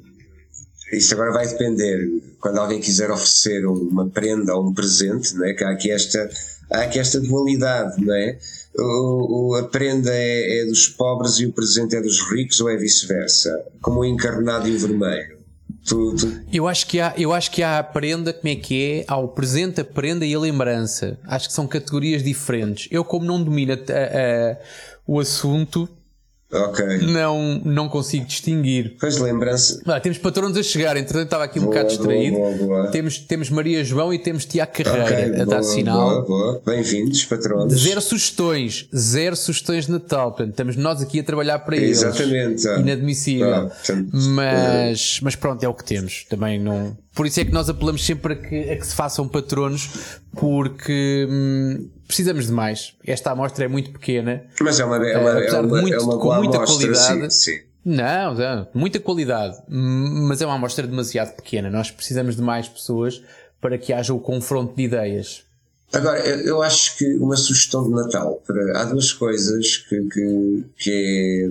isto 0.94 1.14
agora 1.14 1.34
vai 1.34 1.48
depender 1.48 2.08
quando 2.40 2.60
alguém 2.60 2.80
quiser 2.80 3.12
oferecer 3.12 3.66
uma 3.66 4.10
prenda 4.10 4.56
ou 4.56 4.68
um 4.68 4.74
presente, 4.74 5.36
não 5.36 5.46
é? 5.46 5.54
que 5.54 5.64
há 5.64 5.72
aqui 5.72 5.92
esta, 5.92 6.30
há 6.72 6.82
aqui 6.82 7.00
esta 7.00 7.20
dualidade, 7.20 8.04
não 8.04 8.14
é? 8.14 8.38
O, 8.78 9.50
o, 9.50 9.56
a 9.56 9.64
prenda 9.64 10.12
é, 10.14 10.60
é, 10.60 10.66
dos 10.66 10.88
pobres 10.88 11.40
e 11.40 11.46
o 11.46 11.52
presente 11.52 11.96
é 11.96 12.02
dos 12.02 12.22
ricos 12.32 12.62
ou 12.62 12.70
é 12.70 12.78
vice-versa? 12.78 13.66
Como 13.82 14.02
o 14.02 14.06
encarnado 14.06 14.68
e 14.68 14.76
o 14.76 14.80
vermelho? 14.80 15.38
Tu, 15.84 16.16
tu... 16.16 16.42
Eu, 16.54 16.68
acho 16.68 16.86
que 16.86 17.00
há, 17.00 17.14
eu 17.18 17.34
acho 17.34 17.50
que 17.50 17.64
há 17.64 17.80
a 17.80 17.84
prenda, 17.84 18.32
como 18.32 18.54
é 18.54 18.56
que 18.56 18.84
é? 18.84 19.06
Há 19.08 19.18
o 19.18 19.30
presente, 19.30 19.82
a 19.82 19.86
prenda 19.86 20.26
e 20.26 20.34
a 20.34 20.40
lembrança. 20.40 21.18
Acho 21.26 21.48
que 21.48 21.54
são 21.54 21.66
categorias 21.66 22.22
diferentes. 22.22 22.88
Eu, 22.92 23.04
como 23.04 23.26
não 23.26 23.44
domino 23.44 23.74
a, 23.74 23.76
a, 23.76 24.58
o 25.08 25.20
assunto, 25.20 25.90
Ok. 26.52 27.00
Não, 27.08 27.62
não 27.66 27.90
consigo 27.90 28.26
distinguir. 28.26 28.96
Pois 29.00 29.18
lembrança. 29.18 29.82
Ah, 29.86 30.00
temos 30.00 30.18
patronos 30.18 30.58
a 30.58 30.64
chegar, 30.64 30.96
entretanto 30.96 31.26
estava 31.26 31.44
aqui 31.44 31.60
um 31.60 31.64
boa, 31.64 31.74
bocado 31.74 31.90
distraído. 31.90 32.38
Boa, 32.38 32.52
boa, 32.54 32.88
temos, 32.88 33.20
temos 33.20 33.50
Maria 33.50 33.84
João 33.84 34.14
e 34.14 34.20
temos 34.20 34.46
Tiago 34.46 34.72
Carreira 34.72 35.32
okay, 35.32 35.42
a 35.42 35.46
dar 35.46 35.62
sinal. 35.62 36.26
Bem-vindos, 36.66 37.26
patronos. 37.26 37.74
Zero 37.74 38.00
sugestões, 38.00 38.88
zero 38.96 39.36
sugestões 39.36 39.88
de 39.88 39.92
Natal. 39.92 40.32
Portanto, 40.32 40.52
estamos 40.52 40.78
nós 40.78 41.02
aqui 41.02 41.20
a 41.20 41.24
trabalhar 41.24 41.60
para 41.60 41.76
eles. 41.76 42.02
Exatamente. 42.02 42.66
Inadmissível. 42.66 43.54
Ah, 43.54 43.66
portanto, 43.66 44.10
mas, 44.14 45.20
mas 45.22 45.36
pronto, 45.36 45.62
é 45.64 45.68
o 45.68 45.74
que 45.74 45.84
temos. 45.84 46.26
Também 46.30 46.58
não. 46.60 46.98
Por 47.18 47.26
isso 47.26 47.40
é 47.40 47.46
que 47.46 47.52
nós 47.52 47.68
apelamos 47.68 48.06
sempre 48.06 48.34
a 48.34 48.36
que, 48.36 48.70
a 48.70 48.78
que 48.78 48.86
se 48.86 48.94
façam 48.94 49.28
patronos, 49.28 50.20
porque. 50.36 51.28
Hum, 51.28 51.90
precisamos 52.06 52.46
de 52.46 52.52
mais. 52.52 52.94
Esta 53.04 53.32
amostra 53.32 53.66
é 53.66 53.68
muito 53.68 53.90
pequena. 53.90 54.46
Mas 54.62 54.80
é 54.80 54.86
uma, 54.86 54.98
é 54.98 55.18
uma, 55.18 55.30
é 55.32 55.60
uma, 55.60 55.82
muito, 55.82 55.94
é 55.96 56.00
uma 56.00 56.20
com 56.20 56.36
muita 56.36 56.58
amostra, 56.58 56.94
qualidade. 56.94 57.34
Sim, 57.34 57.54
sim. 57.54 57.60
Não, 57.84 58.36
não, 58.36 58.68
muita 58.72 59.00
qualidade, 59.00 59.58
mas 59.68 60.42
é 60.42 60.46
uma 60.46 60.56
amostra 60.56 60.86
demasiado 60.86 61.36
pequena. 61.36 61.72
Nós 61.72 61.90
precisamos 61.90 62.36
de 62.36 62.42
mais 62.44 62.68
pessoas 62.68 63.24
para 63.60 63.80
que 63.80 63.92
haja 63.92 64.14
o 64.14 64.20
confronto 64.20 64.76
de 64.76 64.84
ideias. 64.84 65.44
Agora, 65.92 66.20
eu 66.20 66.62
acho 66.62 66.98
que 66.98 67.16
uma 67.16 67.36
sugestão 67.36 67.84
de 67.86 67.96
Natal, 67.96 68.44
para, 68.46 68.80
há 68.80 68.84
duas 68.84 69.12
coisas 69.12 69.78
que, 69.78 70.04
que, 70.04 70.66
que 70.78 70.92
é, 70.92 71.50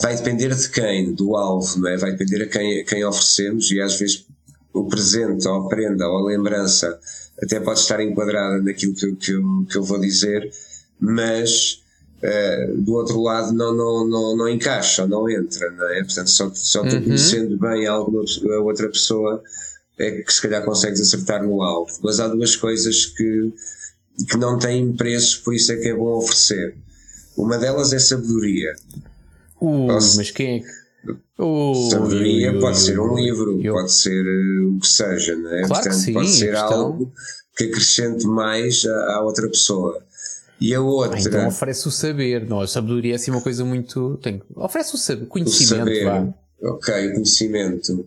vai 0.00 0.16
depender 0.16 0.54
de 0.54 0.68
quem, 0.70 1.12
do 1.12 1.36
alvo, 1.36 1.78
não 1.78 1.88
é? 1.90 1.96
Vai 1.98 2.12
depender 2.12 2.44
a 2.44 2.46
quem, 2.46 2.80
a 2.80 2.84
quem 2.84 3.04
oferecemos 3.04 3.70
e 3.70 3.82
às 3.82 3.98
vezes 3.98 4.24
o 4.72 4.86
presente, 4.86 5.46
ou 5.48 5.66
a 5.66 5.68
prenda, 5.68 6.06
ou 6.06 6.18
a 6.18 6.30
lembrança 6.30 6.98
até 7.42 7.60
pode 7.60 7.80
estar 7.80 8.00
enquadrada 8.00 8.60
naquilo 8.60 8.94
que, 8.94 9.14
que, 9.14 9.32
eu, 9.32 9.66
que 9.68 9.76
eu 9.76 9.82
vou 9.82 10.00
dizer, 10.00 10.50
mas 11.00 11.82
uh, 12.22 12.76
do 12.76 12.94
outro 12.94 13.20
lado 13.22 13.52
não, 13.52 13.74
não, 13.74 14.06
não, 14.06 14.36
não 14.36 14.48
encaixa, 14.48 15.06
não 15.06 15.28
entra, 15.28 15.70
não 15.70 15.88
é? 15.88 16.04
Portanto, 16.04 16.30
só, 16.30 16.50
só 16.54 16.82
uhum. 16.82 17.02
conhecendo 17.02 17.56
bem 17.58 17.86
alguma, 17.86 18.24
a 18.56 18.60
outra 18.60 18.88
pessoa 18.88 19.42
é 19.98 20.22
que 20.22 20.32
se 20.32 20.42
calhar 20.42 20.64
consegues 20.64 21.00
acertar 21.00 21.42
no 21.42 21.62
alvo. 21.62 21.92
Mas 22.02 22.20
há 22.20 22.28
duas 22.28 22.56
coisas 22.56 23.06
que, 23.06 23.52
que 24.28 24.36
não 24.36 24.58
têm 24.58 24.92
preço, 24.92 25.42
por 25.44 25.54
isso 25.54 25.72
é 25.72 25.76
que 25.76 25.88
é 25.88 25.94
bom 25.94 26.18
oferecer. 26.18 26.76
Uma 27.36 27.56
delas 27.56 27.92
é 27.92 27.98
sabedoria. 27.98 28.74
Uh, 29.60 29.86
mas 29.86 30.30
quem 30.30 30.56
é 30.56 30.60
que 30.60 30.78
Uh, 31.38 31.90
Sabedoria 31.90 32.58
pode 32.58 32.78
ser 32.78 32.98
um 32.98 33.14
livro, 33.14 33.60
pode 33.62 33.92
ser 33.92 34.24
uh, 34.24 34.76
o 34.76 34.80
que 34.80 34.88
seja, 34.88 35.36
não 35.36 35.50
é? 35.50 35.62
Claro 35.62 35.68
Portanto, 35.68 36.02
sim, 36.02 36.12
pode 36.12 36.28
ser 36.28 36.56
algo 36.56 37.12
que 37.56 37.64
acrescente 37.64 38.26
mais 38.26 38.84
à, 38.84 39.16
à 39.16 39.22
outra 39.22 39.48
pessoa. 39.48 40.02
E 40.60 40.74
a 40.74 40.80
outra. 40.80 41.16
Ah, 41.16 41.20
então 41.20 41.46
oferece 41.46 41.86
o 41.86 41.90
saber, 41.90 42.48
não? 42.48 42.60
A 42.60 42.66
sabedoria 42.66 43.12
é 43.12 43.16
assim 43.16 43.30
uma 43.30 43.40
coisa 43.40 43.64
muito. 43.64 44.18
Tem, 44.22 44.42
oferece 44.56 44.94
o 44.94 44.98
saber, 44.98 45.26
conhecimento. 45.26 45.74
O 45.74 45.78
saber, 45.78 46.04
vá. 46.04 46.34
Ok, 46.62 47.08
o 47.08 47.12
conhecimento. 47.14 48.06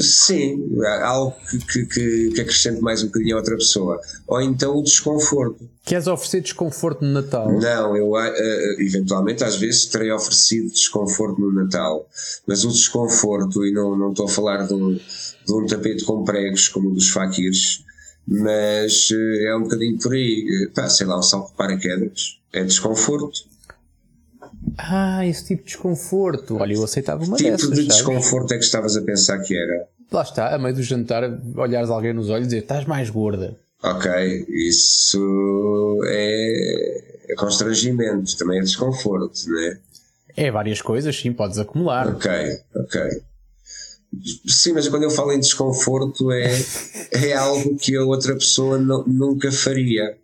Sim, 0.00 0.66
algo 1.02 1.36
que, 1.70 1.84
que, 1.84 2.30
que, 2.30 2.40
acrescente 2.40 2.80
mais 2.80 3.02
um 3.02 3.06
bocadinho 3.06 3.36
a 3.36 3.38
outra 3.38 3.54
pessoa. 3.56 4.00
Ou 4.26 4.40
então 4.40 4.78
o 4.78 4.82
desconforto. 4.82 5.68
Queres 5.84 6.06
oferecer 6.06 6.40
desconforto 6.40 7.04
no 7.04 7.12
Natal? 7.12 7.52
Não, 7.52 7.94
eu 7.94 8.12
uh, 8.12 8.80
eventualmente 8.80 9.44
às 9.44 9.56
vezes 9.56 9.84
terei 9.84 10.10
oferecido 10.10 10.70
desconforto 10.70 11.38
no 11.38 11.52
Natal, 11.52 12.08
mas 12.46 12.64
o 12.64 12.68
desconforto, 12.68 13.64
e 13.66 13.72
não, 13.72 13.96
não 13.96 14.10
estou 14.10 14.24
a 14.24 14.28
falar 14.28 14.66
de 14.66 14.72
um, 14.72 14.94
de 14.94 15.52
um 15.52 15.66
tapete 15.66 16.02
com 16.04 16.24
pregos 16.24 16.68
como 16.68 16.88
o 16.88 16.94
dos 16.94 17.10
faquirs, 17.10 17.84
mas 18.26 19.10
uh, 19.10 19.46
é 19.46 19.56
um 19.56 19.64
bocadinho 19.64 19.98
por 19.98 20.14
aí. 20.14 20.70
Pá, 20.74 20.88
sei 20.88 21.06
lá, 21.06 21.18
um 21.18 21.22
salto 21.22 21.50
de 21.50 21.56
paraquedas. 21.56 22.40
É 22.54 22.64
desconforto. 22.64 23.53
Ah, 24.78 25.26
esse 25.26 25.44
tipo 25.46 25.62
de 25.62 25.68
desconforto. 25.68 26.56
Olha, 26.56 26.74
eu 26.74 26.84
aceitava 26.84 27.24
uma 27.24 27.36
tipo 27.36 27.50
dessas. 27.50 27.68
tipo 27.68 27.80
de 27.80 27.86
desconforto 27.86 28.54
é 28.54 28.58
que 28.58 28.64
estavas 28.64 28.96
a 28.96 29.02
pensar 29.02 29.38
que 29.40 29.56
era? 29.56 29.88
Lá 30.10 30.22
está, 30.22 30.54
a 30.54 30.58
meio 30.58 30.74
do 30.74 30.82
jantar, 30.82 31.24
olhares 31.56 31.90
alguém 31.90 32.12
nos 32.12 32.30
olhos 32.30 32.46
e 32.46 32.50
dizer 32.50 32.62
estás 32.62 32.84
mais 32.86 33.10
gorda. 33.10 33.56
Ok, 33.82 34.10
isso 34.48 36.00
é, 36.06 37.34
constrangimento, 37.36 38.36
também 38.38 38.58
é 38.58 38.62
desconforto, 38.62 39.34
não 39.46 39.60
é? 39.60 39.78
É 40.36 40.50
várias 40.50 40.80
coisas, 40.80 41.14
sim, 41.14 41.32
podes 41.32 41.58
acumular. 41.58 42.08
Ok, 42.08 42.30
ok. 42.74 43.22
Sim, 44.46 44.72
mas 44.72 44.88
quando 44.88 45.02
eu 45.02 45.10
falo 45.10 45.32
em 45.32 45.40
desconforto 45.40 46.30
é, 46.32 46.50
é 47.12 47.32
algo 47.34 47.76
que 47.76 47.96
a 47.96 48.04
outra 48.04 48.34
pessoa 48.34 48.78
nunca 48.78 49.50
faria 49.52 50.16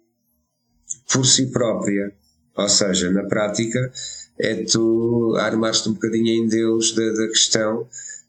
por 1.12 1.26
si 1.26 1.46
própria. 1.50 2.12
Ou 2.57 2.68
seja, 2.68 3.11
na 3.11 3.24
prática, 3.24 3.92
é 4.40 4.64
tu 4.64 5.35
armares-te 5.38 5.88
um 5.88 5.92
bocadinho 5.92 6.29
em 6.29 6.48
Deus 6.48 6.94
da, 6.94 7.12
da 7.12 7.29
questão 7.29 7.87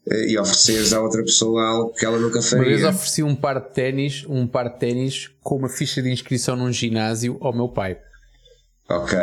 eh, 0.08 0.30
e 0.30 0.38
ofereceres 0.38 0.92
à 0.92 1.00
outra 1.00 1.22
pessoa 1.22 1.64
algo 1.64 1.92
que 1.92 2.04
ela 2.04 2.18
nunca 2.18 2.42
faria. 2.42 2.64
Uma 2.64 2.70
vez 2.70 2.84
ofereci 2.84 3.22
um 3.22 3.34
par 3.34 3.60
de 3.60 3.72
ténis, 3.72 4.24
um 4.28 4.46
par 4.46 4.68
de 4.68 4.78
ténis 4.78 5.30
com 5.42 5.56
uma 5.56 5.68
ficha 5.68 6.02
de 6.02 6.10
inscrição 6.10 6.56
num 6.56 6.72
ginásio 6.72 7.36
ao 7.40 7.54
meu 7.54 7.68
pai. 7.68 7.98
Ok. 8.88 9.18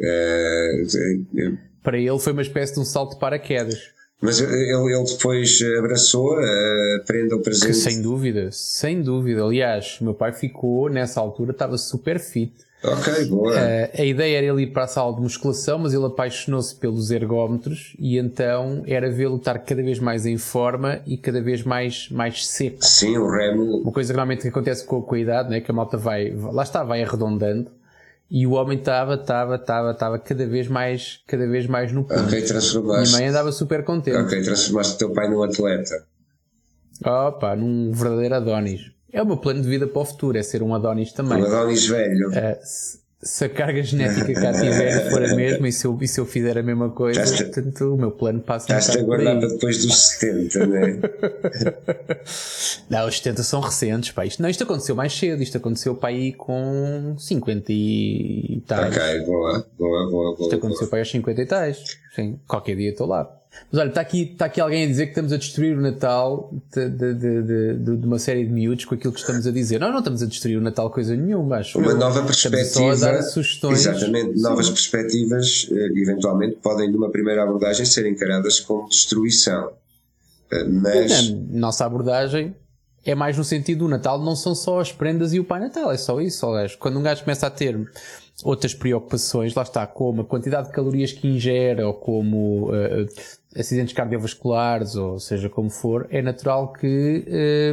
Uh, 0.00 1.58
Para 1.82 1.98
ele 1.98 2.18
foi 2.18 2.32
uma 2.32 2.42
espécie 2.42 2.74
de 2.74 2.80
um 2.80 2.84
salto 2.84 3.14
de 3.14 3.20
paraquedas. 3.20 3.94
Mas 4.20 4.40
ele, 4.40 4.54
ele 4.54 5.04
depois 5.04 5.60
abraçou, 5.78 6.38
uh, 6.38 7.04
prenda 7.06 7.36
o 7.36 7.42
presente. 7.42 7.68
Que, 7.68 7.74
sem 7.74 8.02
dúvida, 8.02 8.50
sem 8.52 9.02
dúvida. 9.02 9.44
Aliás, 9.44 9.98
meu 10.00 10.14
pai 10.14 10.32
ficou, 10.32 10.88
nessa 10.88 11.20
altura, 11.20 11.52
estava 11.52 11.76
super 11.78 12.18
fit. 12.18 12.54
Ok, 12.84 13.24
boa. 13.26 13.52
Uh, 13.52 14.00
a 14.00 14.04
ideia 14.04 14.38
era 14.38 14.46
ele 14.46 14.62
ir 14.62 14.66
para 14.72 14.84
a 14.84 14.86
sala 14.86 15.14
de 15.14 15.22
musculação, 15.22 15.78
mas 15.78 15.94
ele 15.94 16.04
apaixonou-se 16.04 16.74
pelos 16.74 17.10
ergómetros 17.10 17.96
e 17.98 18.18
então 18.18 18.82
era 18.86 19.10
vê-lo 19.10 19.36
estar 19.36 19.58
cada 19.60 19.82
vez 19.82 19.98
mais 19.98 20.26
em 20.26 20.36
forma 20.36 21.00
e 21.06 21.16
cada 21.16 21.40
vez 21.40 21.62
mais, 21.62 22.10
mais 22.10 22.46
seco. 22.46 22.84
Sim, 22.84 23.16
o 23.16 23.30
remo. 23.30 23.78
Uma 23.78 23.92
coisa 23.92 24.12
que 24.12 24.16
realmente 24.16 24.46
acontece 24.46 24.84
com, 24.84 25.00
com 25.00 25.14
a 25.14 25.18
idade, 25.18 25.48
né? 25.48 25.60
que 25.60 25.70
a 25.70 25.74
malta 25.74 25.96
vai, 25.96 26.30
lá 26.30 26.62
está, 26.62 26.84
vai 26.84 27.02
arredondando. 27.02 27.70
E 28.30 28.46
o 28.46 28.52
homem 28.52 28.78
estava, 28.78 29.14
estava, 29.14 29.56
estava, 29.56 29.90
estava 29.92 30.18
cada 30.18 30.46
vez 30.46 30.68
mais, 30.68 31.20
cada 31.26 31.46
vez 31.46 31.66
mais 31.66 31.92
no 31.92 32.04
ponto. 32.04 32.20
Ok, 32.20 32.42
transformaste. 32.42 33.08
Minha 33.08 33.20
mãe 33.20 33.28
andava 33.28 33.52
super 33.52 33.84
contente. 33.84 34.16
Ok, 34.16 34.42
transformaste 34.42 34.94
o 34.94 34.98
teu 34.98 35.12
pai 35.12 35.28
num 35.30 35.42
atleta. 35.42 36.04
Opa, 37.04 37.54
num 37.54 37.92
verdadeiro 37.92 38.34
Adonis. 38.34 38.93
É 39.14 39.22
o 39.22 39.26
meu 39.26 39.36
plano 39.36 39.62
de 39.62 39.68
vida 39.68 39.86
para 39.86 40.02
o 40.02 40.04
futuro, 40.04 40.36
é 40.36 40.42
ser 40.42 40.60
um 40.60 40.74
Adonis 40.74 41.12
também. 41.12 41.40
Um 41.40 41.46
Adonis 41.46 41.86
velho. 41.86 42.30
Uh, 42.30 42.58
se 43.22 43.44
a 43.44 43.48
carga 43.48 43.80
genética 43.80 44.34
cá 44.34 44.52
tiver 44.52 45.06
for 45.08 45.24
a 45.24 45.36
mesma 45.36 45.68
e 45.68 45.72
se 45.72 45.86
eu, 45.86 45.96
e 46.02 46.08
se 46.08 46.18
eu 46.18 46.26
fizer 46.26 46.58
a 46.58 46.62
mesma 46.64 46.90
coisa, 46.90 47.22
Estás 47.22 47.42
portanto, 47.42 47.94
o 47.94 47.96
meu 47.96 48.10
plano 48.10 48.40
passa 48.40 48.76
Estás-te 48.76 48.98
a 48.98 49.02
guardar 49.04 49.38
para 49.38 49.48
depois 49.50 49.86
dos 49.86 49.96
70, 49.96 50.66
não 50.66 50.76
é? 50.76 50.98
não, 52.90 53.06
os 53.06 53.16
70 53.18 53.42
são 53.44 53.60
recentes, 53.60 54.10
pá. 54.10 54.26
Isto, 54.26 54.42
não, 54.42 54.48
isto 54.48 54.64
aconteceu 54.64 54.96
mais 54.96 55.16
cedo, 55.16 55.40
isto 55.44 55.58
aconteceu 55.58 55.94
para 55.94 56.08
aí 56.08 56.32
com 56.32 57.14
50 57.16 57.72
e 57.72 58.64
tais. 58.66 58.96
Ok, 58.96 59.20
boa, 59.26 59.66
boa, 59.78 60.10
boa. 60.10 60.32
Isto 60.32 60.38
boa, 60.38 60.54
aconteceu 60.56 60.80
boa. 60.80 60.90
para 60.90 60.96
aí 60.98 61.02
aos 61.02 61.10
50 61.12 61.40
e 61.40 61.46
tais. 61.46 61.84
Sim, 62.16 62.40
qualquer 62.48 62.74
dia 62.74 62.90
estou 62.90 63.06
lá. 63.06 63.30
Mas 63.70 63.80
olha, 63.80 63.88
está 63.88 64.00
aqui, 64.00 64.30
está 64.32 64.44
aqui 64.46 64.60
alguém 64.60 64.84
a 64.84 64.86
dizer 64.86 65.06
que 65.06 65.10
estamos 65.10 65.32
a 65.32 65.36
destruir 65.36 65.76
o 65.76 65.80
Natal 65.80 66.52
de, 66.72 66.88
de, 66.88 67.14
de, 67.14 67.74
de, 67.96 68.06
uma 68.06 68.18
série 68.18 68.44
de 68.44 68.52
miúdos 68.52 68.84
com 68.84 68.94
aquilo 68.94 69.12
que 69.12 69.20
estamos 69.20 69.46
a 69.46 69.50
dizer. 69.50 69.80
Não, 69.80 69.90
não 69.90 69.98
estamos 69.98 70.22
a 70.22 70.26
destruir 70.26 70.58
o 70.58 70.60
Natal 70.60 70.90
coisa 70.90 71.16
nenhuma, 71.16 71.56
acho. 71.56 71.78
Uma 71.78 71.94
nova 71.94 72.22
perspectiva. 72.22 72.92
A 72.92 72.96
dar 72.96 73.22
sugestões. 73.22 73.86
Exatamente, 73.86 74.40
novas 74.40 74.68
perspectivas, 74.68 75.68
eh, 75.72 75.88
eventualmente, 75.96 76.56
podem, 76.62 76.90
numa 76.90 77.10
primeira 77.10 77.42
abordagem, 77.42 77.84
ser 77.84 78.06
encaradas 78.06 78.60
como 78.60 78.88
destruição. 78.88 79.72
Eh, 80.52 80.64
mas. 80.64 81.30
Nossa 81.30 81.84
abordagem 81.84 82.54
é 83.04 83.14
mais 83.14 83.36
no 83.36 83.44
sentido 83.44 83.80
do 83.80 83.88
Natal, 83.88 84.18
não 84.20 84.34
são 84.34 84.54
só 84.54 84.80
as 84.80 84.90
prendas 84.90 85.34
e 85.34 85.40
o 85.40 85.44
Pai 85.44 85.60
Natal, 85.60 85.92
é 85.92 85.96
só 85.96 86.20
isso. 86.20 86.46
Aliás, 86.46 86.74
quando 86.74 86.98
um 86.98 87.02
gajo 87.02 87.22
começa 87.22 87.46
a 87.46 87.50
ter 87.50 87.76
outras 88.42 88.74
preocupações, 88.74 89.54
lá 89.54 89.62
está, 89.62 89.86
como 89.86 90.22
a 90.22 90.24
quantidade 90.24 90.68
de 90.68 90.72
calorias 90.72 91.12
que 91.12 91.28
ingere 91.28 91.82
ou 91.82 91.94
como 91.94 92.70
uh, 92.70 93.06
acidentes 93.56 93.94
cardiovasculares 93.94 94.96
ou 94.96 95.20
seja 95.20 95.48
como 95.48 95.70
for, 95.70 96.06
é 96.10 96.20
natural 96.20 96.72
que 96.72 97.24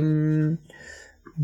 um, 0.04 0.58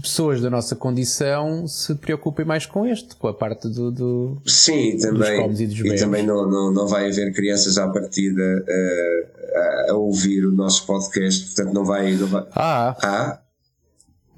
pessoas 0.02 0.42
da 0.42 0.50
nossa 0.50 0.76
condição 0.76 1.68
se 1.68 1.96
preocupem 1.96 2.46
mais 2.46 2.66
com 2.66 2.86
este, 2.86 3.16
com 3.16 3.28
a 3.28 3.34
parte 3.34 3.68
do, 3.68 3.92
do 3.92 4.38
Sim, 4.46 4.98
também, 4.98 5.52
e, 5.56 5.64
e 5.64 5.96
também 5.96 6.26
não, 6.26 6.48
não, 6.48 6.72
não 6.72 6.88
vai 6.88 7.10
haver 7.10 7.34
crianças 7.34 7.78
à 7.78 7.88
partida 7.88 8.42
uh, 8.42 9.88
a, 9.90 9.92
a, 9.92 9.96
ouvir 9.96 10.46
o 10.46 10.52
nosso 10.52 10.86
podcast, 10.86 11.46
portanto 11.46 11.74
não 11.74 11.84
vai. 11.84 12.14
Não 12.16 12.28
vai... 12.28 12.46
Ah, 12.54 12.96
ah 13.02 13.40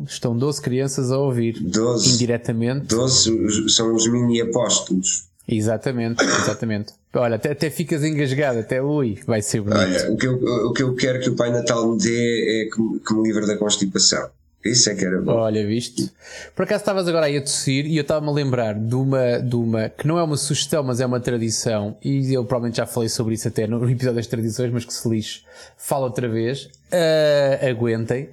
Estão 0.06 0.38
12 0.38 0.62
crianças 0.62 1.12
a 1.12 1.18
ouvir 1.18 1.62
12, 1.62 2.14
indiretamente. 2.14 2.86
12 2.88 3.70
são 3.70 3.94
os 3.94 4.08
mini 4.08 4.42
apóstolos. 4.42 5.30
Exatamente, 5.48 6.24
exatamente. 6.24 6.94
Olha, 7.14 7.36
até, 7.36 7.52
até 7.52 7.70
ficas 7.72 8.04
engasgado, 8.04 8.60
até 8.60 8.82
ui, 8.82 9.18
vai 9.26 9.42
ser 9.42 9.62
bonito. 9.62 9.80
Olha, 9.80 10.12
o 10.12 10.18
que, 10.18 10.28
eu, 10.28 10.34
o 10.36 10.74
que 10.74 10.84
eu 10.84 10.96
quero 10.96 11.20
que 11.20 11.30
o 11.30 11.36
Pai 11.36 11.52
Natal 11.52 11.92
me 11.92 11.98
dê 11.98 12.62
é 12.62 12.66
que, 12.66 13.00
que 13.00 13.14
me 13.16 13.24
livre 13.24 13.48
da 13.48 13.58
constipação. 13.58 14.30
Isso 14.64 14.90
é 14.90 14.96
que 14.96 15.06
era 15.06 15.22
bom. 15.22 15.32
Olha, 15.32 15.66
viste? 15.66 16.12
Por 16.54 16.64
acaso 16.64 16.82
estavas 16.82 17.08
agora 17.08 17.28
aí 17.28 17.38
a 17.38 17.42
tossir 17.42 17.86
e 17.86 17.96
eu 17.96 18.02
estava-me 18.02 18.30
a 18.30 18.34
lembrar 18.34 18.74
de 18.76 18.96
uma, 18.96 19.40
de 19.40 19.56
uma 19.56 19.88
que 19.88 20.06
não 20.06 20.20
é 20.20 20.24
uma 20.24 20.36
sugestão, 20.36 20.84
mas 20.84 21.00
é 21.00 21.06
uma 21.06 21.20
tradição, 21.20 21.98
e 22.04 22.34
eu 22.34 22.44
provavelmente 22.44 22.78
já 22.78 22.86
falei 22.86 23.08
sobre 23.08 23.36
isso 23.36 23.48
até 23.48 23.66
no 23.66 23.78
episódio 23.90 24.16
das 24.16 24.28
tradições, 24.28 24.72
mas 24.72 24.84
que 24.84 24.94
se 24.94 25.08
lixe, 25.08 25.44
fala 25.78 26.06
outra 26.06 26.28
vez. 26.28 26.70
Uh, 26.92 27.70
aguentem, 27.70 28.30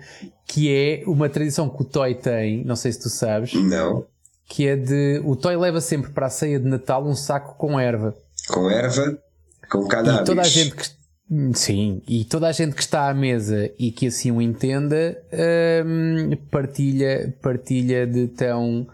que 0.47 0.73
é 0.73 1.03
uma 1.07 1.29
tradição 1.29 1.69
que 1.69 1.83
o 1.83 1.85
Toy 1.85 2.15
tem, 2.15 2.65
não 2.65 2.75
sei 2.75 2.91
se 2.91 3.01
tu 3.01 3.09
sabes. 3.09 3.53
Não. 3.55 4.05
Que 4.49 4.67
é 4.69 4.77
de. 4.77 5.21
O 5.25 5.37
Toy 5.37 5.57
leva 5.57 5.81
sempre 5.81 6.11
para 6.11 6.27
a 6.27 6.31
ceia 6.31 6.59
de 6.59 6.67
Natal 6.67 7.07
um 7.07 7.15
saco 7.15 7.57
com 7.57 7.79
erva. 7.79 8.17
Com 8.49 8.71
erva? 8.71 9.19
Com 9.71 9.87
cannabis. 9.87 10.21
E 10.21 10.25
toda 10.25 10.41
a 10.41 10.45
gente 10.45 10.75
que 10.75 10.89
Sim, 11.55 12.03
e 12.07 12.25
toda 12.25 12.47
a 12.47 12.53
gente 12.53 12.75
que 12.75 12.83
está 12.83 13.09
à 13.09 13.15
mesa 13.15 13.71
e 13.79 13.91
que 13.91 14.07
assim 14.07 14.31
o 14.31 14.41
entenda 14.41 15.21
hum, 15.85 16.37
partilha, 16.51 17.35
partilha 17.43 18.07
de 18.07 18.29
tão 18.29 18.87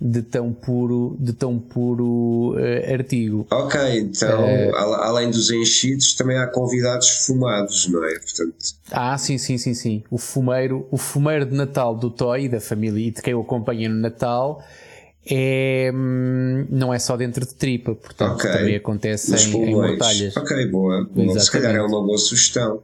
de 0.00 0.22
tão 0.22 0.52
puro, 0.52 1.16
de 1.20 1.34
tão 1.34 1.58
puro 1.58 2.54
uh, 2.54 2.92
artigo. 2.92 3.46
Ok, 3.50 3.78
então 3.98 4.44
uh, 4.70 4.74
além 4.74 5.30
dos 5.30 5.50
enchidos 5.50 6.14
também 6.14 6.38
há 6.38 6.46
convidados 6.46 7.26
fumados, 7.26 7.86
não 7.88 8.02
é? 8.04 8.14
Portanto... 8.18 8.56
Ah, 8.90 9.18
sim, 9.18 9.36
sim, 9.36 9.58
sim, 9.58 9.74
sim. 9.74 10.02
O 10.10 10.16
fumeiro, 10.16 10.88
o 10.90 10.96
fumeiro 10.96 11.44
de 11.44 11.54
Natal 11.54 11.94
do 11.94 12.10
Toy, 12.10 12.48
da 12.48 12.60
família 12.60 13.08
e 13.08 13.10
de 13.10 13.20
quem 13.20 13.34
o 13.34 13.42
acompanha 13.42 13.90
no 13.90 14.00
Natal, 14.00 14.64
é, 15.26 15.90
hum, 15.94 16.66
não 16.70 16.92
é 16.92 16.98
só 16.98 17.16
dentro 17.16 17.44
de 17.46 17.54
tripa, 17.54 17.94
portanto 17.94 18.34
okay. 18.34 18.52
também 18.52 18.76
acontece 18.76 19.34
em, 19.34 19.70
em 19.70 19.74
mortalhas. 19.74 20.36
Ok, 20.36 20.66
boa. 20.66 21.04
boa. 21.04 21.38
Se 21.38 21.50
calhar 21.50 21.74
é 21.74 21.82
uma 21.82 22.02
boa 22.02 22.18
sugestão. 22.18 22.82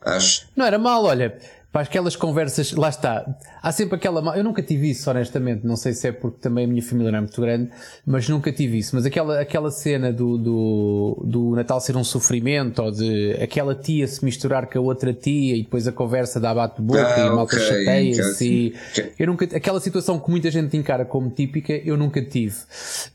Acho. 0.00 0.46
Não 0.56 0.66
era 0.66 0.78
mal, 0.78 1.04
olha 1.04 1.38
para 1.72 1.82
aquelas 1.82 2.14
conversas, 2.14 2.72
lá 2.72 2.90
está, 2.90 3.26
há 3.62 3.72
sempre 3.72 3.96
aquela. 3.96 4.36
Eu 4.36 4.44
nunca 4.44 4.62
tive 4.62 4.90
isso, 4.90 5.08
honestamente, 5.08 5.66
não 5.66 5.74
sei 5.74 5.94
se 5.94 6.06
é 6.08 6.12
porque 6.12 6.38
também 6.38 6.66
a 6.66 6.68
minha 6.68 6.82
família 6.82 7.10
não 7.10 7.18
é 7.18 7.20
muito 7.22 7.40
grande, 7.40 7.70
mas 8.04 8.28
nunca 8.28 8.52
tive 8.52 8.76
isso. 8.76 8.94
Mas 8.94 9.06
aquela, 9.06 9.40
aquela 9.40 9.70
cena 9.70 10.12
do, 10.12 10.36
do, 10.36 11.22
do 11.24 11.56
Natal 11.56 11.80
ser 11.80 11.96
um 11.96 12.04
sofrimento, 12.04 12.82
ou 12.82 12.90
de 12.90 13.38
aquela 13.42 13.74
tia 13.74 14.06
se 14.06 14.22
misturar 14.22 14.66
com 14.66 14.78
a 14.78 14.82
outra 14.82 15.14
tia 15.14 15.56
e 15.56 15.62
depois 15.62 15.88
a 15.88 15.92
conversa 15.92 16.38
dá 16.38 16.54
bate-boca 16.54 17.14
ah, 17.14 17.18
e 17.18 17.22
a 17.22 17.32
malta 17.32 17.56
okay, 17.56 17.66
chateia-se. 17.66 18.74
Okay. 18.90 19.12
Eu 19.18 19.26
nunca, 19.28 19.44
aquela 19.56 19.80
situação 19.80 20.20
que 20.20 20.30
muita 20.30 20.50
gente 20.50 20.76
encara 20.76 21.06
como 21.06 21.30
típica, 21.30 21.72
eu 21.72 21.96
nunca 21.96 22.20
tive. 22.20 22.56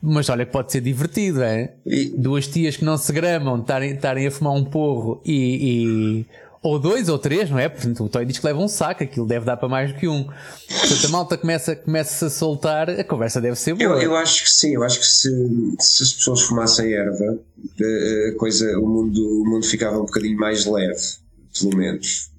Mas 0.02 0.30
olha, 0.30 0.48
pode 0.48 0.72
ser 0.72 0.82
divertido, 0.82 1.44
é? 1.44 1.74
E... 1.86 2.06
Duas 2.18 2.48
tias 2.48 2.76
que 2.76 2.84
não 2.84 2.98
se 2.98 3.14
gramam, 3.14 3.60
estarem 3.60 4.26
a 4.26 4.32
fumar 4.32 4.54
um 4.54 4.66
porro 4.66 5.22
e, 5.24 6.24
e 6.24 6.47
ou 6.68 6.80
dois 6.80 7.10
ou 7.10 7.18
três, 7.18 7.50
não 7.50 7.58
é? 7.58 7.70
Portanto, 7.70 8.04
o 8.04 8.10
Toy 8.10 8.26
diz 8.26 8.40
que 8.40 8.46
leva 8.46 8.60
um 8.60 8.68
saco, 8.68 9.04
aquilo 9.04 9.26
deve 9.26 9.46
dar 9.46 9.58
para 9.58 9.70
mais 9.70 9.94
do 9.94 10.00
que 10.00 10.08
um. 10.08 10.24
Portanto, 10.24 11.06
a 11.06 11.10
malta 11.10 11.38
começa, 11.38 11.76
começa 11.76 12.26
a 12.28 12.30
soltar, 12.30 12.90
a 12.90 13.04
conversa 13.04 13.40
deve 13.40 13.56
ser 13.56 13.74
boa. 13.74 13.96
Eu, 13.96 14.02
eu 14.02 14.16
acho 14.16 14.44
que 14.44 14.50
sim, 14.50 14.76
eu 14.76 14.84
acho 14.84 15.00
que 15.00 15.06
se, 15.06 15.30
se 15.80 16.04
as 16.04 16.14
pessoas 16.14 16.42
fumassem 16.42 16.94
erva, 16.94 17.40
a 18.30 18.38
coisa, 18.38 18.78
o 18.80 18.88
mundo, 18.88 19.42
o 19.42 19.50
mundo 19.50 19.66
ficava 19.66 19.98
um 19.98 20.06
bocadinho 20.06 20.38
mais 20.38 20.66
leve. 20.66 21.02
pelo 21.60 21.78
menos. 21.78 22.30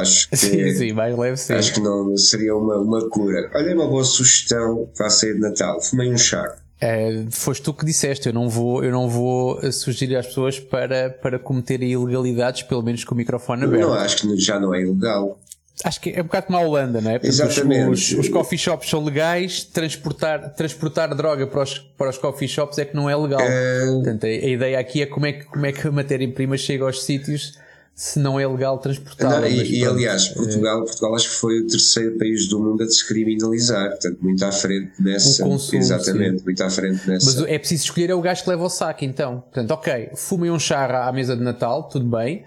Acho 0.00 0.30
que, 0.30 0.36
sim, 0.36 0.74
sim, 0.74 0.92
mais 0.92 1.16
leve 1.16 1.36
sim. 1.36 1.52
Acho 1.52 1.74
que 1.74 1.80
não 1.80 2.16
seria 2.16 2.54
uma, 2.56 2.78
uma 2.78 3.08
cura. 3.08 3.50
Olha, 3.54 3.74
uma 3.74 3.86
boa 3.86 4.04
sugestão 4.04 4.88
para 4.96 5.08
a 5.08 5.10
ceia 5.10 5.34
de 5.34 5.40
Natal. 5.40 5.80
Fumei 5.82 6.10
um 6.12 6.16
chá. 6.16 6.42
É, 6.80 7.24
foste 7.30 7.62
tu 7.62 7.74
que 7.74 7.84
disseste, 7.84 8.28
eu 8.28 8.32
não 8.32 8.48
vou, 8.48 8.84
eu 8.84 8.92
não 8.92 9.08
vou 9.08 9.60
sugerir 9.72 10.16
às 10.16 10.26
pessoas 10.26 10.60
para, 10.60 11.10
para 11.10 11.38
cometerem 11.38 11.90
ilegalidades, 11.90 12.62
pelo 12.62 12.82
menos 12.82 13.02
com 13.02 13.14
o 13.14 13.18
microfone 13.18 13.64
aberto. 13.64 13.88
Não, 13.88 13.94
acho 13.94 14.16
que 14.18 14.36
já 14.36 14.60
não 14.60 14.72
é 14.72 14.82
ilegal. 14.82 15.38
Acho 15.84 16.00
que 16.00 16.10
é 16.10 16.20
um 16.20 16.24
bocado 16.24 16.46
como 16.46 16.58
a 16.58 16.60
Holanda, 16.62 17.00
não 17.00 17.10
é? 17.10 17.18
Portanto, 17.18 17.32
Exatamente. 17.32 17.90
Os, 17.90 18.12
os, 18.12 18.28
coffee 18.28 18.58
shops 18.58 18.90
são 18.90 19.04
legais, 19.04 19.62
transportar, 19.62 20.54
transportar 20.54 21.14
droga 21.14 21.46
para 21.46 21.62
os, 21.62 21.78
para 21.78 22.10
os 22.10 22.18
coffee 22.18 22.48
shops 22.48 22.78
é 22.78 22.84
que 22.84 22.96
não 22.96 23.08
é 23.08 23.16
legal. 23.16 23.40
É... 23.40 23.86
Portanto, 23.86 24.24
a, 24.24 24.28
a, 24.28 24.48
ideia 24.48 24.78
aqui 24.78 25.02
é 25.02 25.06
como 25.06 25.26
é 25.26 25.32
que, 25.32 25.44
como 25.44 25.66
é 25.66 25.72
que 25.72 25.86
a 25.86 25.92
matéria-prima 25.92 26.56
chega 26.56 26.84
aos 26.84 27.04
sítios 27.04 27.58
se 27.98 28.20
não 28.20 28.38
é 28.38 28.46
legal 28.46 28.78
transportá-la. 28.78 29.48
E, 29.48 29.80
e, 29.80 29.84
aliás, 29.84 30.28
Portugal, 30.28 30.84
Portugal 30.84 31.16
acho 31.16 31.30
que 31.30 31.34
foi 31.34 31.62
o 31.62 31.66
terceiro 31.66 32.16
país 32.16 32.46
do 32.46 32.60
mundo 32.60 32.84
a 32.84 32.86
descriminalizar, 32.86 33.88
portanto, 33.88 34.18
muito 34.20 34.44
à 34.44 34.52
frente 34.52 34.92
nessa. 35.00 35.44
O 35.44 35.48
consumo, 35.48 35.82
exatamente, 35.82 36.38
sim. 36.38 36.44
muito 36.44 36.62
à 36.62 36.70
frente 36.70 37.08
nessa. 37.08 37.26
Mas 37.26 37.50
é 37.50 37.58
preciso 37.58 37.82
escolher 37.82 38.10
é 38.10 38.14
o 38.14 38.20
gajo 38.20 38.44
que 38.44 38.50
leva 38.50 38.62
o 38.62 38.70
saco, 38.70 39.04
então. 39.04 39.40
Portanto, 39.40 39.72
ok, 39.72 40.10
fumem 40.14 40.48
um 40.48 40.60
charra 40.60 41.08
à 41.08 41.12
mesa 41.12 41.36
de 41.36 41.42
Natal, 41.42 41.88
tudo 41.88 42.06
bem, 42.06 42.44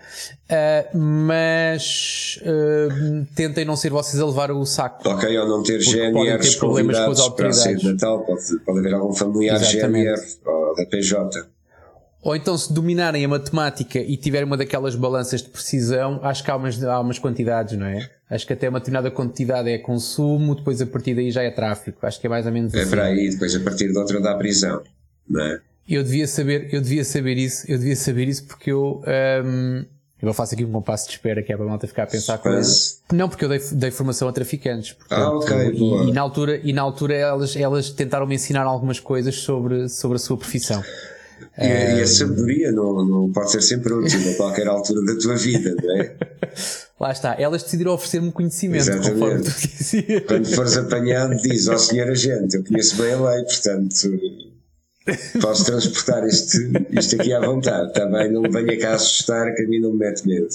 uh, 0.49 0.97
mas 0.97 2.39
uh, 2.43 3.25
tentem 3.35 3.65
não 3.65 3.75
ser 3.75 3.89
vocês 3.89 4.21
a 4.21 4.25
levar 4.25 4.51
o 4.51 4.65
saco. 4.65 5.05
Ok, 5.05 5.37
ou 5.37 5.49
não 5.49 5.61
ter 5.63 5.79
GNRs 5.79 6.55
convidados 6.55 7.27
para 7.27 7.49
a 7.49 7.73
de 7.73 7.91
Natal, 7.91 8.23
pode, 8.23 8.57
pode 8.65 8.79
haver 8.79 8.93
algum 8.93 9.13
familiar 9.13 9.59
GNR 9.59 10.15
ou 10.45 10.75
da 10.77 10.85
PJ. 10.85 11.45
Ou 12.21 12.36
então, 12.36 12.55
se 12.55 12.71
dominarem 12.71 13.25
a 13.25 13.27
matemática 13.27 13.99
e 13.99 14.15
tiverem 14.15 14.45
uma 14.45 14.55
daquelas 14.55 14.95
balanças 14.95 15.41
de 15.41 15.49
precisão, 15.49 16.19
acho 16.21 16.43
que 16.43 16.51
há 16.51 16.55
umas, 16.55 16.84
há 16.84 16.99
umas 16.99 17.17
quantidades, 17.17 17.77
não 17.77 17.88
é? 17.88 18.07
Acho 18.29 18.45
que 18.45 18.53
até 18.53 18.69
uma 18.69 18.79
determinada 18.79 19.10
quantidade 19.10 19.69
é 19.69 19.77
consumo, 19.79 20.55
depois 20.55 20.81
a 20.81 20.86
partir 20.86 21.15
daí 21.15 21.31
já 21.31 21.41
é 21.41 21.49
tráfico. 21.49 22.05
Acho 22.05 22.19
que 22.19 22.27
é 22.27 22.29
mais 22.29 22.45
ou 22.45 22.51
menos 22.51 22.73
é 22.73 22.81
assim. 22.81 22.88
É 22.88 22.89
para 22.91 23.05
aí, 23.05 23.29
depois 23.29 23.55
a 23.55 23.60
partir 23.60 23.91
de 23.91 23.97
outra 23.97 24.21
dá 24.21 24.36
prisão, 24.36 24.84
não 25.27 25.41
é? 25.41 25.60
Eu 25.89 26.03
devia 26.03 26.27
saber, 26.27 26.69
eu 26.71 26.79
devia 26.79 27.03
saber 27.03 27.38
isso, 27.38 27.69
eu 27.69 27.77
devia 27.77 27.95
saber 27.95 28.27
isso 28.27 28.45
porque 28.45 28.71
eu. 28.71 29.01
Um, 29.43 29.84
eu 30.21 30.34
faço 30.36 30.53
aqui 30.53 30.63
um 30.63 30.71
compasso 30.71 31.07
de 31.07 31.13
espera 31.13 31.41
que 31.41 31.51
é 31.51 31.57
para 31.57 31.65
a 31.65 31.69
malta 31.69 31.88
ficar 31.88 32.03
a 32.03 32.07
pensar 32.07 32.38
coisas. 32.38 33.01
Não, 33.12 33.27
porque 33.27 33.43
eu 33.43 33.49
dei, 33.49 33.60
dei 33.71 33.89
formação 33.89 34.27
a 34.27 34.31
traficantes. 34.31 34.93
Portanto, 34.93 35.19
ah, 35.19 35.36
ok. 35.36 35.71
E, 35.73 36.10
e, 36.10 36.13
na 36.13 36.21
altura, 36.21 36.62
e 36.63 36.71
na 36.71 36.81
altura 36.84 37.15
elas, 37.15 37.55
elas 37.55 37.89
tentaram 37.89 38.27
me 38.27 38.36
ensinar 38.36 38.62
algumas 38.62 38.99
coisas 38.99 39.36
sobre, 39.38 39.89
sobre 39.89 40.17
a 40.17 40.19
sua 40.19 40.38
profissão. 40.38 40.84
E, 41.58 41.63
é... 41.63 41.97
e, 41.97 42.01
a 42.01 42.08
sabedoria 42.08 42.71
não, 42.71 43.06
não 43.06 43.32
pode 43.32 43.51
ser 43.51 43.62
sempre 43.62 43.93
útil 43.93 44.19
a 44.32 44.36
qualquer 44.36 44.67
altura 44.67 45.06
da 45.06 45.19
tua 45.19 45.36
vida, 45.36 45.75
não 45.82 45.97
é? 45.97 46.15
Lá 46.99 47.12
está, 47.12 47.36
elas 47.39 47.63
decidiram 47.63 47.93
oferecer-me 47.93 48.32
conhecimento 48.32 48.89
Exatamente. 48.89 49.19
conforme 49.19 49.43
tu 49.43 49.67
dizias. 49.67 50.23
Quando 50.27 50.45
fores 50.56 50.77
apanhado, 50.77 51.36
diz 51.38 51.67
ao 51.67 51.75
oh, 51.75 51.80
senhor 51.80 52.10
agente, 52.10 52.58
eu 52.58 52.63
conheço 52.63 52.95
bem 52.97 53.13
a 53.13 53.32
lei, 53.32 53.43
portanto 53.43 53.95
posso 55.41 55.65
transportar 55.65 56.25
isto, 56.27 56.58
isto 56.91 57.15
aqui 57.15 57.34
à 57.34 57.39
vontade, 57.39 57.91
também 57.93 58.32
não 58.32 58.43
venha 58.43 58.77
cá 58.77 58.93
assustar 58.93 59.54
que 59.56 59.63
a 59.63 59.67
mim 59.67 59.80
não 59.80 59.93
me 59.93 59.99
mete 59.99 60.27
medo. 60.27 60.47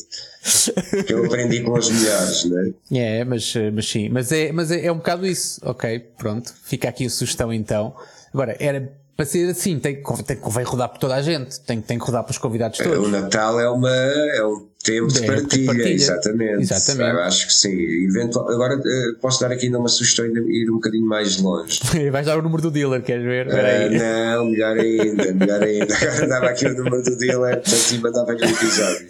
Que 1.04 1.12
eu 1.12 1.24
aprendi 1.24 1.62
com 1.62 1.72
os 1.72 1.90
melhores, 1.90 2.44
não 2.44 2.60
é? 2.60 2.72
É, 2.92 3.24
mas, 3.24 3.54
mas 3.74 3.88
sim, 3.88 4.08
mas, 4.08 4.30
é, 4.30 4.52
mas 4.52 4.70
é, 4.70 4.86
é 4.86 4.92
um 4.92 4.98
bocado 4.98 5.26
isso. 5.26 5.60
Ok, 5.64 5.98
pronto, 6.16 6.54
fica 6.62 6.88
aqui 6.88 7.06
a 7.06 7.10
sugestão 7.10 7.52
então. 7.52 7.94
Agora, 8.32 8.56
era 8.60 8.92
para 9.16 9.24
ser 9.24 9.48
assim, 9.48 9.78
tem, 9.78 10.02
tem, 10.26 10.36
convém 10.36 10.64
rodar 10.64 10.90
por 10.90 10.98
toda 10.98 11.14
a 11.14 11.22
gente, 11.22 11.58
tem, 11.60 11.80
tem 11.80 11.98
que 11.98 12.04
rodar 12.04 12.22
para 12.22 12.32
os 12.32 12.38
convidados 12.38 12.78
todos. 12.78 13.08
O 13.08 13.08
Natal 13.08 13.58
é, 13.58 13.68
uma, 13.70 13.90
é 13.90 14.44
um 14.44 14.66
tempo 14.84 15.06
de, 15.08 15.26
partilha, 15.26 15.66
partilha, 15.66 15.88
exatamente. 15.94 16.60
exatamente. 16.60 17.10
Eu 17.10 17.22
acho 17.22 17.46
que 17.46 17.54
sim. 17.54 18.04
Eventual, 18.04 18.50
agora 18.50 18.74
eh, 18.74 19.12
posso 19.20 19.40
dar 19.40 19.50
aqui 19.50 19.66
ainda 19.66 19.78
uma 19.78 19.88
sugestão 19.88 20.26
e 20.26 20.64
ir 20.64 20.70
um 20.70 20.74
bocadinho 20.74 21.06
mais 21.06 21.38
longe. 21.38 21.80
Vais 22.12 22.26
dar 22.26 22.38
o 22.38 22.42
número 22.42 22.60
do 22.60 22.70
dealer, 22.70 23.02
queres 23.02 23.24
ver? 23.24 23.46
Uh, 23.48 23.98
não, 23.98 24.44
melhor 24.44 24.76
ainda, 24.76 25.32
melhor 25.32 25.62
ainda. 25.62 25.96
Agora 25.96 26.28
dava 26.28 26.46
aqui 26.46 26.66
o 26.66 26.74
número 26.76 27.02
do 27.02 27.16
dealer, 27.16 27.62
portanto, 27.62 27.94
e 27.94 27.98
mandava-lhe 27.98 28.44
um 28.44 28.50
episódio. 28.50 29.06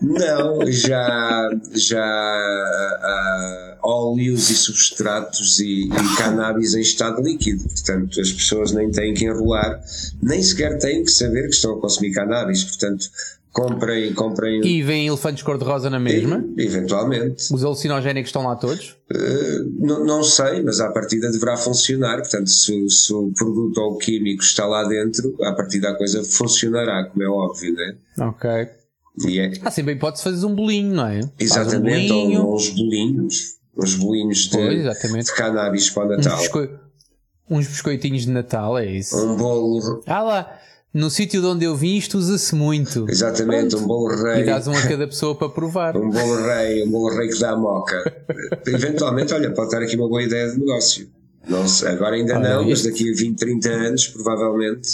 Não, 0.00 0.70
já, 0.70 1.50
já 1.74 2.00
uh, 3.02 3.78
óleos 3.82 4.50
e 4.50 4.54
substratos 4.54 5.58
e, 5.58 5.88
e 5.88 6.16
cannabis 6.16 6.74
em 6.74 6.80
estado 6.80 7.22
líquido. 7.22 7.64
Portanto, 7.64 8.20
as 8.20 8.32
pessoas 8.32 8.72
nem 8.72 8.90
têm 8.90 9.14
que 9.14 9.24
enrolar, 9.24 9.80
nem 10.22 10.42
sequer 10.42 10.78
têm 10.78 11.04
que 11.04 11.10
saber 11.10 11.48
que 11.48 11.54
estão 11.54 11.76
a 11.76 11.80
consumir 11.80 12.12
cannabis. 12.12 12.64
Portanto, 12.64 13.06
comprem. 13.52 14.14
comprem 14.14 14.64
e 14.64 14.82
vêm 14.82 15.06
elefantes 15.06 15.42
cor-de-rosa 15.42 15.90
na 15.90 15.98
mesma? 15.98 16.44
E, 16.56 16.62
eventualmente. 16.62 17.52
Os 17.52 17.64
alucinogénicos 17.64 18.28
estão 18.28 18.46
lá 18.46 18.56
todos? 18.56 18.96
Uh, 19.12 19.86
não, 19.86 20.04
não 20.04 20.22
sei, 20.22 20.62
mas 20.62 20.80
à 20.80 20.90
partida 20.90 21.30
deverá 21.30 21.56
funcionar. 21.56 22.18
Portanto, 22.18 22.48
se, 22.48 22.88
se, 22.88 23.12
o 23.12 23.32
produto 23.36 23.78
ou 23.78 23.94
o 23.94 23.98
químico 23.98 24.42
está 24.42 24.66
lá 24.66 24.84
dentro, 24.84 25.36
à 25.42 25.52
partida 25.52 25.90
a 25.90 25.94
coisa 25.94 26.22
funcionará, 26.24 27.04
como 27.04 27.22
é 27.22 27.28
óbvio, 27.28 27.74
né? 27.74 27.96
Ok. 28.18 28.79
É... 29.26 29.52
Ah, 29.62 29.70
sempre 29.70 29.96
podes 29.96 30.22
fazer 30.22 30.44
um 30.46 30.54
bolinho, 30.54 30.94
não 30.94 31.06
é? 31.06 31.20
Exatamente, 31.38 32.12
um 32.12 32.22
bolinho. 32.22 32.46
ou 32.46 32.56
uns 32.56 32.68
bolinhos, 32.70 33.56
uns 33.76 33.94
bolinhos 33.96 34.38
de, 34.38 34.50
pois, 34.50 35.24
de 35.26 35.34
cannabis 35.34 35.90
para 35.90 36.06
o 36.06 36.08
Natal. 36.08 36.34
Uns, 36.34 36.40
bisco... 36.40 36.68
uns, 37.50 37.66
biscoitinhos 37.66 38.22
de 38.22 38.30
Natal, 38.30 38.78
é 38.78 38.86
isso. 38.86 39.16
Um 39.16 39.36
bolo. 39.36 40.02
Ah 40.06 40.22
lá, 40.22 40.60
no 40.92 41.10
sítio 41.10 41.40
de 41.40 41.46
onde 41.46 41.64
eu 41.64 41.76
vim 41.76 41.96
isto 41.96 42.18
usa-se 42.18 42.54
muito. 42.54 43.06
Exatamente, 43.08 43.70
Pronto. 43.70 43.84
um 43.84 43.86
bolo 43.86 44.22
rei. 44.22 44.42
E 44.42 44.46
dás 44.46 44.66
um 44.66 44.72
a 44.72 44.82
cada 44.82 45.06
pessoa 45.06 45.34
para 45.34 45.48
provar. 45.48 45.96
um 45.96 46.10
bolo 46.10 46.36
rei, 46.42 46.84
um 46.84 46.90
bolo 46.90 47.16
rei 47.16 47.28
que 47.28 47.38
dá 47.38 47.56
moca. 47.56 48.24
Eventualmente, 48.66 49.34
olha, 49.34 49.52
pode 49.52 49.68
estar 49.68 49.82
aqui 49.82 49.96
uma 49.96 50.08
boa 50.08 50.22
ideia 50.22 50.50
de 50.50 50.58
negócio. 50.58 51.10
Não 51.48 51.66
sei, 51.66 51.88
agora 51.88 52.16
ainda 52.16 52.36
olha, 52.38 52.56
não, 52.56 52.68
mas 52.68 52.82
daqui 52.82 53.10
a 53.10 53.16
20, 53.16 53.38
30 53.38 53.68
anos, 53.70 54.08
provavelmente 54.08 54.88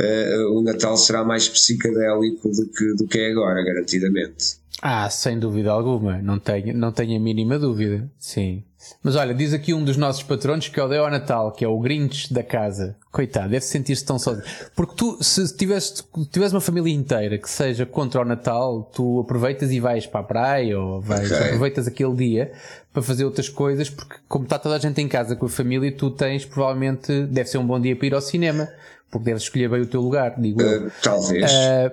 uh, 0.00 0.58
o 0.58 0.62
Natal 0.62 0.96
será 0.96 1.24
mais 1.24 1.48
psicadélico 1.48 2.48
do 2.48 2.66
que, 2.66 2.94
do 2.94 3.06
que 3.06 3.18
é 3.18 3.30
agora, 3.30 3.62
garantidamente. 3.64 4.56
Ah, 4.82 5.08
sem 5.08 5.38
dúvida 5.38 5.70
alguma, 5.70 6.20
não 6.20 6.38
tenho, 6.38 6.76
não 6.76 6.92
tenho 6.92 7.16
a 7.16 7.20
mínima 7.20 7.58
dúvida, 7.58 8.10
sim. 8.18 8.62
Mas 9.02 9.16
olha, 9.16 9.32
diz 9.32 9.54
aqui 9.54 9.72
um 9.72 9.82
dos 9.82 9.96
nossos 9.96 10.22
patronos 10.22 10.68
que 10.68 10.78
odeia 10.78 11.02
o 11.02 11.08
Natal, 11.08 11.52
que 11.52 11.64
é 11.64 11.68
o 11.68 11.78
Grinch 11.78 12.32
da 12.32 12.42
casa. 12.42 12.96
Coitado, 13.10 13.48
deve 13.48 13.64
sentir-se 13.64 14.04
tão 14.04 14.18
sozinho. 14.18 14.44
Porque 14.76 14.94
tu, 14.94 15.16
se 15.22 15.56
tivesse, 15.56 16.02
tivesse 16.30 16.54
uma 16.54 16.60
família 16.60 16.92
inteira 16.92 17.38
que 17.38 17.48
seja 17.48 17.86
contra 17.86 18.20
o 18.20 18.24
Natal, 18.24 18.90
tu 18.94 19.20
aproveitas 19.20 19.70
e 19.70 19.80
vais 19.80 20.06
para 20.06 20.20
a 20.20 20.24
praia 20.24 20.78
ou 20.78 21.00
vais, 21.00 21.30
okay. 21.30 21.46
aproveitas 21.46 21.86
aquele 21.86 22.14
dia 22.14 22.52
para 22.92 23.02
fazer 23.02 23.24
outras 23.24 23.48
coisas, 23.48 23.88
porque 23.88 24.16
como 24.28 24.44
está 24.44 24.58
toda 24.58 24.76
a 24.76 24.78
gente 24.78 25.00
em 25.00 25.08
casa 25.08 25.34
com 25.34 25.46
a 25.46 25.48
família, 25.48 25.90
tu 25.90 26.10
tens 26.10 26.44
provavelmente, 26.44 27.24
deve 27.26 27.48
ser 27.48 27.58
um 27.58 27.66
bom 27.66 27.80
dia 27.80 27.96
para 27.96 28.06
ir 28.06 28.14
ao 28.14 28.20
cinema 28.20 28.68
porque 29.14 29.26
deves 29.26 29.44
escolher 29.44 29.68
bem 29.68 29.80
o 29.80 29.86
teu 29.86 30.00
lugar, 30.00 30.34
digo 30.40 30.60
uh, 30.60 30.90
Talvez. 31.00 31.48
Uh, 31.52 31.92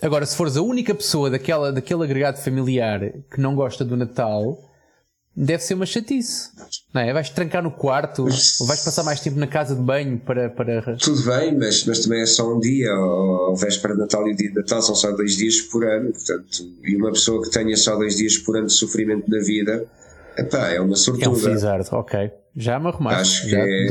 agora, 0.00 0.24
se 0.24 0.34
fores 0.34 0.56
a 0.56 0.62
única 0.62 0.94
pessoa 0.94 1.28
daquela, 1.28 1.70
daquele 1.70 2.02
agregado 2.02 2.38
familiar 2.38 3.00
que 3.30 3.38
não 3.38 3.54
gosta 3.54 3.84
do 3.84 3.98
Natal, 3.98 4.58
deve 5.36 5.62
ser 5.62 5.74
uma 5.74 5.84
chatice. 5.84 6.48
Não 6.94 7.02
é? 7.02 7.12
Vais 7.12 7.28
trancar 7.28 7.62
no 7.62 7.70
quarto, 7.70 8.22
ou 8.22 8.66
vais 8.66 8.82
passar 8.82 9.02
mais 9.02 9.20
tempo 9.20 9.38
na 9.38 9.46
casa 9.46 9.76
de 9.76 9.82
banho 9.82 10.18
para. 10.18 10.48
para... 10.48 10.96
Tudo 10.96 11.22
bem, 11.24 11.54
mas, 11.54 11.84
mas 11.84 11.98
também 11.98 12.22
é 12.22 12.26
só 12.26 12.50
um 12.50 12.58
dia, 12.58 12.90
ou, 12.94 13.54
véspera 13.56 13.92
de 13.92 14.00
Natal 14.00 14.26
e 14.26 14.32
o 14.32 14.36
dia 14.36 14.48
de 14.48 14.54
Natal 14.54 14.80
são 14.80 14.94
só 14.94 15.12
dois 15.12 15.36
dias 15.36 15.60
por 15.60 15.84
ano, 15.84 16.12
portanto, 16.12 16.48
e 16.82 16.96
uma 16.96 17.12
pessoa 17.12 17.42
que 17.42 17.50
tenha 17.50 17.76
só 17.76 17.94
dois 17.94 18.16
dias 18.16 18.38
por 18.38 18.56
ano 18.56 18.68
de 18.68 18.72
sofrimento 18.72 19.30
na 19.30 19.40
vida, 19.40 19.86
epá, 20.38 20.70
é 20.70 20.80
uma 20.80 20.96
sortuda. 20.96 21.26
É 21.26 21.28
um 21.28 21.36
felizardo, 21.36 21.88
ok. 21.92 22.32
Já 22.56 22.78
me 22.78 22.88
arrumaste. 22.88 23.20
Acho 23.20 23.48
já 23.48 23.64
que, 23.64 23.88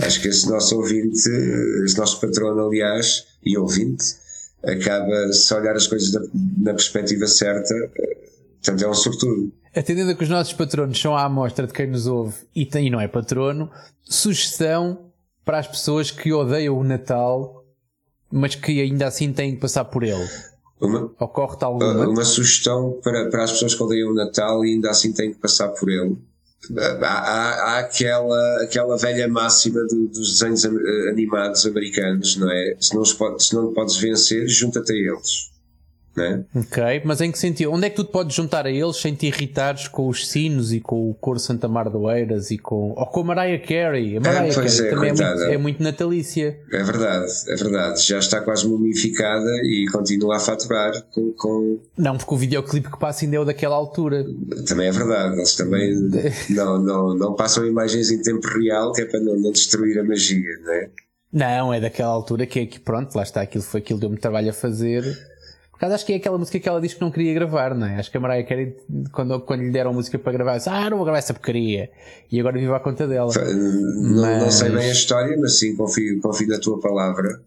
é, 0.00 0.06
acho 0.06 0.22
que 0.22 0.28
esse 0.28 0.48
nosso 0.48 0.76
ouvinte, 0.76 1.28
esse 1.84 1.98
nosso 1.98 2.20
patrono, 2.20 2.68
aliás, 2.68 3.26
e 3.44 3.58
ouvinte, 3.58 4.04
acaba, 4.64 5.32
se 5.32 5.52
olhar 5.52 5.74
as 5.74 5.86
coisas 5.86 6.12
na, 6.12 6.20
na 6.58 6.74
perspectiva 6.74 7.26
certa, 7.26 7.74
portanto 8.62 8.84
é 8.84 8.88
um 8.88 8.94
sortudo. 8.94 9.52
Atendendo 9.74 10.12
a 10.12 10.14
que 10.14 10.22
os 10.22 10.30
nossos 10.30 10.52
patronos 10.52 10.98
são 10.98 11.16
à 11.16 11.24
amostra 11.24 11.66
de 11.66 11.72
quem 11.72 11.88
nos 11.88 12.06
ouve 12.06 12.36
e, 12.54 12.64
tem, 12.64 12.86
e 12.86 12.90
não 12.90 13.00
é 13.00 13.08
patrono, 13.08 13.70
sugestão 14.02 15.10
para 15.44 15.58
as 15.58 15.66
pessoas 15.66 16.10
que 16.10 16.32
odeiam 16.32 16.78
o 16.78 16.84
Natal, 16.84 17.64
mas 18.30 18.54
que 18.54 18.80
ainda 18.80 19.06
assim 19.06 19.32
têm 19.32 19.54
que 19.54 19.60
passar 19.60 19.84
por 19.84 20.02
ele. 20.02 20.26
Uma, 20.80 21.10
Ocorre-te 21.18 21.64
alguma? 21.64 22.06
Uma 22.06 22.24
sugestão 22.24 22.98
para, 23.02 23.28
para 23.28 23.44
as 23.44 23.52
pessoas 23.52 23.74
que 23.74 23.82
odeiam 23.82 24.10
o 24.10 24.14
Natal 24.14 24.64
e 24.64 24.74
ainda 24.74 24.90
assim 24.90 25.12
têm 25.12 25.32
que 25.32 25.38
passar 25.38 25.68
por 25.68 25.90
ele 25.90 26.16
há, 27.02 27.06
há, 27.06 27.78
aquela, 27.78 28.62
aquela 28.62 28.96
velha 28.96 29.28
máxima 29.28 29.82
do, 29.84 30.08
dos 30.08 30.38
desenhos 30.38 30.64
animados 31.10 31.66
americanos, 31.66 32.36
não 32.36 32.50
é? 32.50 32.76
Se 32.80 32.94
não, 32.94 33.04
se 33.04 33.16
podes 33.16 33.96
vencer, 33.96 34.48
junta-te 34.48 34.92
a 34.92 34.96
eles. 34.96 35.55
Né? 36.16 36.44
Ok, 36.54 37.02
mas 37.04 37.20
em 37.20 37.30
que 37.30 37.38
sentido? 37.38 37.70
Onde 37.72 37.86
é 37.86 37.90
que 37.90 37.96
tu 37.96 38.04
te 38.04 38.10
podes 38.12 38.34
juntar 38.34 38.66
a 38.66 38.70
eles 38.70 38.96
sem 38.96 39.14
te 39.14 39.26
irritares 39.26 39.86
com 39.88 40.08
os 40.08 40.26
sinos 40.28 40.72
e 40.72 40.80
com 40.80 41.10
o 41.10 41.14
coro 41.14 41.38
Santa 41.38 41.68
Mar 41.68 41.90
do 41.90 42.10
Eiras 42.10 42.50
e 42.50 42.58
com, 42.58 42.92
ou 42.96 43.06
com 43.06 43.20
a 43.20 43.24
Mariah 43.24 43.62
Carey? 43.66 44.16
A 44.16 44.20
Mariah 44.20 44.46
É, 44.48 44.54
Carey 44.54 44.68
é, 44.80 44.90
também 44.90 45.10
é 45.10 45.12
muito, 45.12 45.42
é 45.42 45.58
muito 45.58 45.82
natalícia. 45.82 46.58
É 46.72 46.82
verdade, 46.82 47.32
é 47.48 47.56
verdade. 47.56 48.00
Já 48.02 48.18
está 48.18 48.40
quase 48.40 48.66
mumificada 48.66 49.50
e 49.64 49.86
continua 49.92 50.36
a 50.36 50.40
faturar 50.40 50.92
com, 51.12 51.32
com- 51.36 51.80
Não, 51.98 52.16
porque 52.16 52.34
o 52.34 52.38
videoclipe 52.38 52.90
que 52.90 52.98
passa 52.98 53.24
ainda 53.24 53.36
é 53.36 53.40
o 53.40 53.44
daquela 53.44 53.74
altura. 53.76 54.24
Também 54.66 54.88
é 54.88 54.92
verdade. 54.92 55.36
Eles 55.36 55.54
também 55.54 55.94
não, 56.50 56.78
não, 56.80 57.14
não 57.14 57.34
passam 57.34 57.66
imagens 57.66 58.10
em 58.10 58.22
tempo 58.22 58.46
real, 58.48 58.92
que 58.92 59.02
é 59.02 59.04
para 59.04 59.20
não, 59.20 59.36
não 59.38 59.52
destruir 59.52 59.98
a 59.98 60.04
magia, 60.04 60.40
né? 60.64 60.88
Não, 61.32 61.74
é 61.74 61.80
daquela 61.80 62.08
altura 62.10 62.46
que 62.46 62.60
é 62.60 62.66
que 62.66 62.80
pronto, 62.80 63.14
lá 63.14 63.22
está, 63.22 63.42
aquilo 63.42 63.62
foi 63.62 63.80
aquilo 63.80 63.98
deu-me 64.00 64.16
trabalho 64.16 64.48
a 64.48 64.52
fazer. 64.54 65.04
Por 65.76 65.80
causa, 65.80 65.94
acho 65.94 66.06
que 66.06 66.14
é 66.14 66.16
aquela 66.16 66.38
música 66.38 66.58
que 66.58 66.66
ela 66.66 66.80
diz 66.80 66.94
que 66.94 67.00
não 67.02 67.10
queria 67.10 67.34
gravar, 67.34 67.74
não 67.74 67.86
é? 67.86 67.96
Acho 67.98 68.10
que 68.10 68.16
a 68.16 68.20
Mariah 68.20 68.48
Carey, 68.48 68.74
quando, 69.12 69.38
quando 69.40 69.60
lhe 69.60 69.70
deram 69.70 69.92
música 69.92 70.18
para 70.18 70.32
gravar, 70.32 70.56
disse, 70.56 70.70
ah, 70.70 70.88
não 70.88 70.96
vou 70.96 71.04
gravar 71.04 71.18
essa 71.18 71.34
porcaria. 71.34 71.90
E 72.32 72.40
agora 72.40 72.58
vive 72.58 72.72
à 72.72 72.80
conta 72.80 73.06
dela. 73.06 73.30
Não, 73.34 74.40
não 74.40 74.50
sei 74.50 74.70
Mas- 74.70 74.80
bem 74.80 74.88
a 74.88 74.92
história, 74.92 75.36
mas 75.38 75.58
sim, 75.58 75.76
confio, 75.76 76.18
confio 76.22 76.48
na 76.48 76.58
tua 76.58 76.80
palavra. 76.80 77.40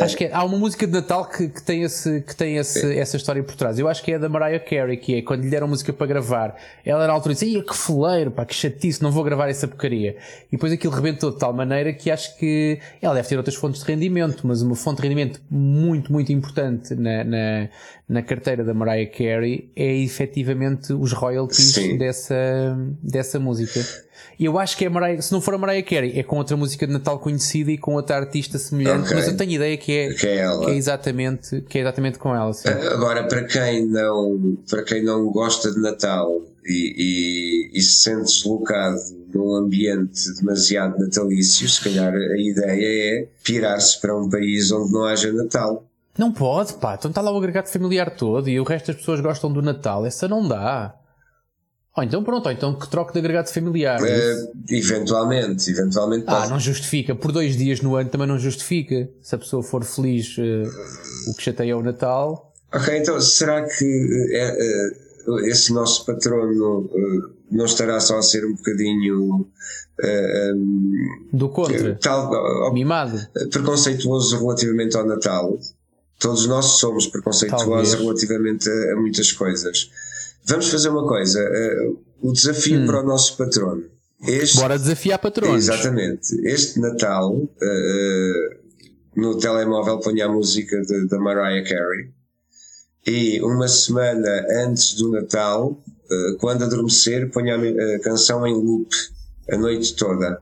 Acho 0.00 0.16
que 0.16 0.24
é- 0.26 0.32
há 0.32 0.44
uma 0.44 0.56
música 0.56 0.86
de 0.86 0.92
Natal 0.92 1.24
que, 1.24 1.48
que 1.48 1.62
tem, 1.62 1.82
esse, 1.82 2.20
que 2.20 2.36
tem 2.36 2.56
esse, 2.56 2.96
essa 2.98 3.16
história 3.16 3.42
por 3.42 3.56
trás. 3.56 3.78
Eu 3.78 3.88
acho 3.88 4.02
que 4.02 4.12
é 4.12 4.18
da 4.18 4.28
Mariah 4.28 4.64
Carey, 4.64 4.96
que 4.96 5.16
é 5.16 5.22
quando 5.22 5.42
lhe 5.42 5.50
deram 5.50 5.66
música 5.66 5.92
para 5.92 6.06
gravar, 6.06 6.56
ela 6.84 7.06
na 7.06 7.12
altura 7.12 7.34
disse: 7.34 7.46
Ia 7.46 7.64
que 7.64 7.76
foleiro, 7.76 8.30
pá, 8.30 8.44
que 8.44 8.54
chatice, 8.54 9.02
não 9.02 9.10
vou 9.10 9.24
gravar 9.24 9.48
essa 9.48 9.66
porcaria. 9.66 10.16
E 10.48 10.52
depois 10.52 10.72
aquilo 10.72 10.92
rebentou 10.92 11.32
de 11.32 11.38
tal 11.38 11.52
maneira 11.52 11.92
que 11.92 12.10
acho 12.10 12.36
que 12.38 12.78
ela 13.02 13.14
deve 13.14 13.28
ter 13.28 13.36
outras 13.36 13.56
fontes 13.56 13.82
de 13.82 13.86
rendimento, 13.90 14.46
mas 14.46 14.62
uma 14.62 14.76
fonte 14.76 14.98
de 14.98 15.02
rendimento 15.02 15.40
muito, 15.50 16.12
muito 16.12 16.32
importante 16.32 16.94
na, 16.94 17.24
na, 17.24 17.68
na 18.08 18.22
carteira 18.22 18.62
da 18.62 18.72
Mariah 18.72 19.10
Carey 19.10 19.70
é 19.74 19.96
efetivamente 19.98 20.92
os 20.92 21.12
royalties 21.12 21.72
Sim. 21.74 21.98
dessa, 21.98 22.34
dessa 23.02 23.40
música. 23.40 23.80
E 24.38 24.44
eu 24.44 24.58
acho 24.58 24.76
que 24.76 24.84
é 24.84 24.86
a 24.88 24.90
Mariah, 24.90 25.20
se 25.20 25.32
não 25.32 25.40
for 25.40 25.54
a 25.54 25.58
Mariah 25.58 25.82
Carey, 25.84 26.18
é 26.18 26.22
com 26.22 26.36
outra 26.36 26.56
música 26.56 26.86
de 26.86 26.92
Natal 26.92 27.18
conhecida 27.18 27.70
e 27.72 27.78
com 27.78 27.94
outra 27.94 28.16
artista 28.16 28.58
semelhante, 28.58 29.06
Ok. 29.06 29.16
mas 29.16 29.26
eu 29.28 29.36
tenho 29.36 29.52
ideia 29.52 29.76
que 29.76 29.90
é, 29.92 30.14
Que 30.14 30.26
é 30.26 30.36
ela. 30.36 30.64
que 30.66 30.70
é 30.70 30.74
exatamente, 30.76 31.60
que 31.62 31.78
é 31.78 31.80
exatamente 31.80 32.18
com 32.18 32.34
ela. 32.34 32.52
Sim. 32.52 32.68
Agora, 32.68 33.24
para 33.26 33.42
quem 33.44 33.86
não, 33.86 34.56
para 34.70 34.82
quem 34.84 35.02
não 35.02 35.26
gosta 35.32 35.72
de 35.72 35.80
Natal 35.80 36.42
e, 36.64 37.70
e, 37.74 37.78
e 37.78 37.82
se 37.82 38.02
sente 38.04 38.24
deslocado 38.24 38.98
num 39.34 39.54
ambiente 39.54 40.32
demasiado 40.38 40.98
natalício, 40.98 41.68
se 41.68 41.82
calhar 41.82 42.14
a 42.14 42.38
ideia 42.40 43.20
é 43.22 43.28
pirar-se 43.42 44.00
para 44.00 44.16
um 44.16 44.28
país 44.28 44.70
onde 44.70 44.92
não 44.92 45.04
haja 45.04 45.32
Natal. 45.32 45.84
Não 46.18 46.32
pode, 46.32 46.74
pá, 46.74 46.94
então 46.98 47.10
está 47.10 47.20
lá 47.20 47.30
o 47.30 47.36
agregado 47.36 47.68
familiar 47.68 48.10
todo 48.16 48.48
e 48.48 48.58
o 48.58 48.64
resto 48.64 48.86
das 48.88 48.96
pessoas 48.96 49.20
gostam 49.20 49.52
do 49.52 49.60
Natal, 49.60 50.06
essa 50.06 50.26
não 50.26 50.46
dá. 50.46 50.94
Ou 51.96 52.02
então 52.02 52.22
pronto, 52.22 52.46
ou 52.46 52.52
então 52.52 52.74
que 52.78 52.88
troque 52.90 53.12
de 53.14 53.18
agregado 53.18 53.48
familiar. 53.48 53.98
Eh, 54.02 54.50
eventualmente, 54.70 55.70
eventualmente 55.70 56.24
Ah, 56.26 56.40
pode. 56.40 56.50
não 56.50 56.60
justifica. 56.60 57.14
Por 57.14 57.32
dois 57.32 57.56
dias 57.56 57.80
no 57.80 57.96
ano 57.96 58.10
também 58.10 58.26
não 58.26 58.38
justifica. 58.38 59.08
Se 59.22 59.34
a 59.34 59.38
pessoa 59.38 59.62
for 59.62 59.82
feliz, 59.82 60.36
eh, 60.38 60.62
o 61.30 61.34
que 61.34 61.42
chateia 61.42 61.72
é 61.72 61.74
o 61.74 61.82
Natal. 61.82 62.52
Ok, 62.74 62.98
então 62.98 63.18
será 63.20 63.62
que 63.62 64.28
eh, 64.34 64.90
esse 65.48 65.72
nosso 65.72 66.04
patrono 66.04 66.90
não 67.50 67.64
estará 67.64 67.98
só 68.00 68.18
a 68.18 68.22
ser 68.22 68.44
um 68.44 68.54
bocadinho 68.54 69.46
eh, 70.02 70.52
um, 70.54 71.28
Do 71.32 71.48
contra. 71.48 71.94
tal, 71.94 72.30
ó, 72.30 72.72
Mimado. 72.74 73.18
preconceituoso 73.50 74.38
relativamente 74.38 74.94
ao 74.98 75.06
Natal. 75.06 75.58
Todos 76.18 76.46
nós 76.46 76.64
somos 76.78 77.06
preconceituosos 77.06 77.66
Talvez. 77.66 77.94
relativamente 77.94 78.68
a, 78.70 78.92
a 78.92 78.96
muitas 78.96 79.32
coisas. 79.32 79.90
Vamos 80.44 80.68
fazer 80.70 80.88
uma 80.88 81.06
coisa: 81.06 81.40
eh, 81.40 81.92
o 82.22 82.32
desafio 82.32 82.86
para 82.86 83.00
o 83.00 83.06
nosso 83.06 83.36
patrono. 83.36 83.84
Este, 84.26 84.56
Hum. 84.56 84.60
Bora 84.62 84.78
desafiar 84.78 85.18
patronos. 85.18 85.56
Exatamente. 85.68 86.34
Este 86.46 86.80
Natal, 86.80 87.48
eh, 87.60 88.56
no 89.14 89.38
telemóvel, 89.38 89.98
ponha 90.00 90.24
a 90.26 90.28
música 90.32 90.80
da 91.10 91.18
Mariah 91.18 91.62
Carey. 91.68 92.10
E 93.06 93.40
uma 93.42 93.68
semana 93.68 94.46
antes 94.64 94.94
do 94.94 95.10
Natal, 95.10 95.78
eh, 96.10 96.36
quando 96.40 96.64
adormecer, 96.64 97.30
ponha 97.30 97.56
a, 97.56 97.96
a 97.96 98.00
canção 98.00 98.46
em 98.46 98.54
loop 98.54 98.88
a 99.50 99.56
noite 99.58 99.94
toda. 99.94 100.40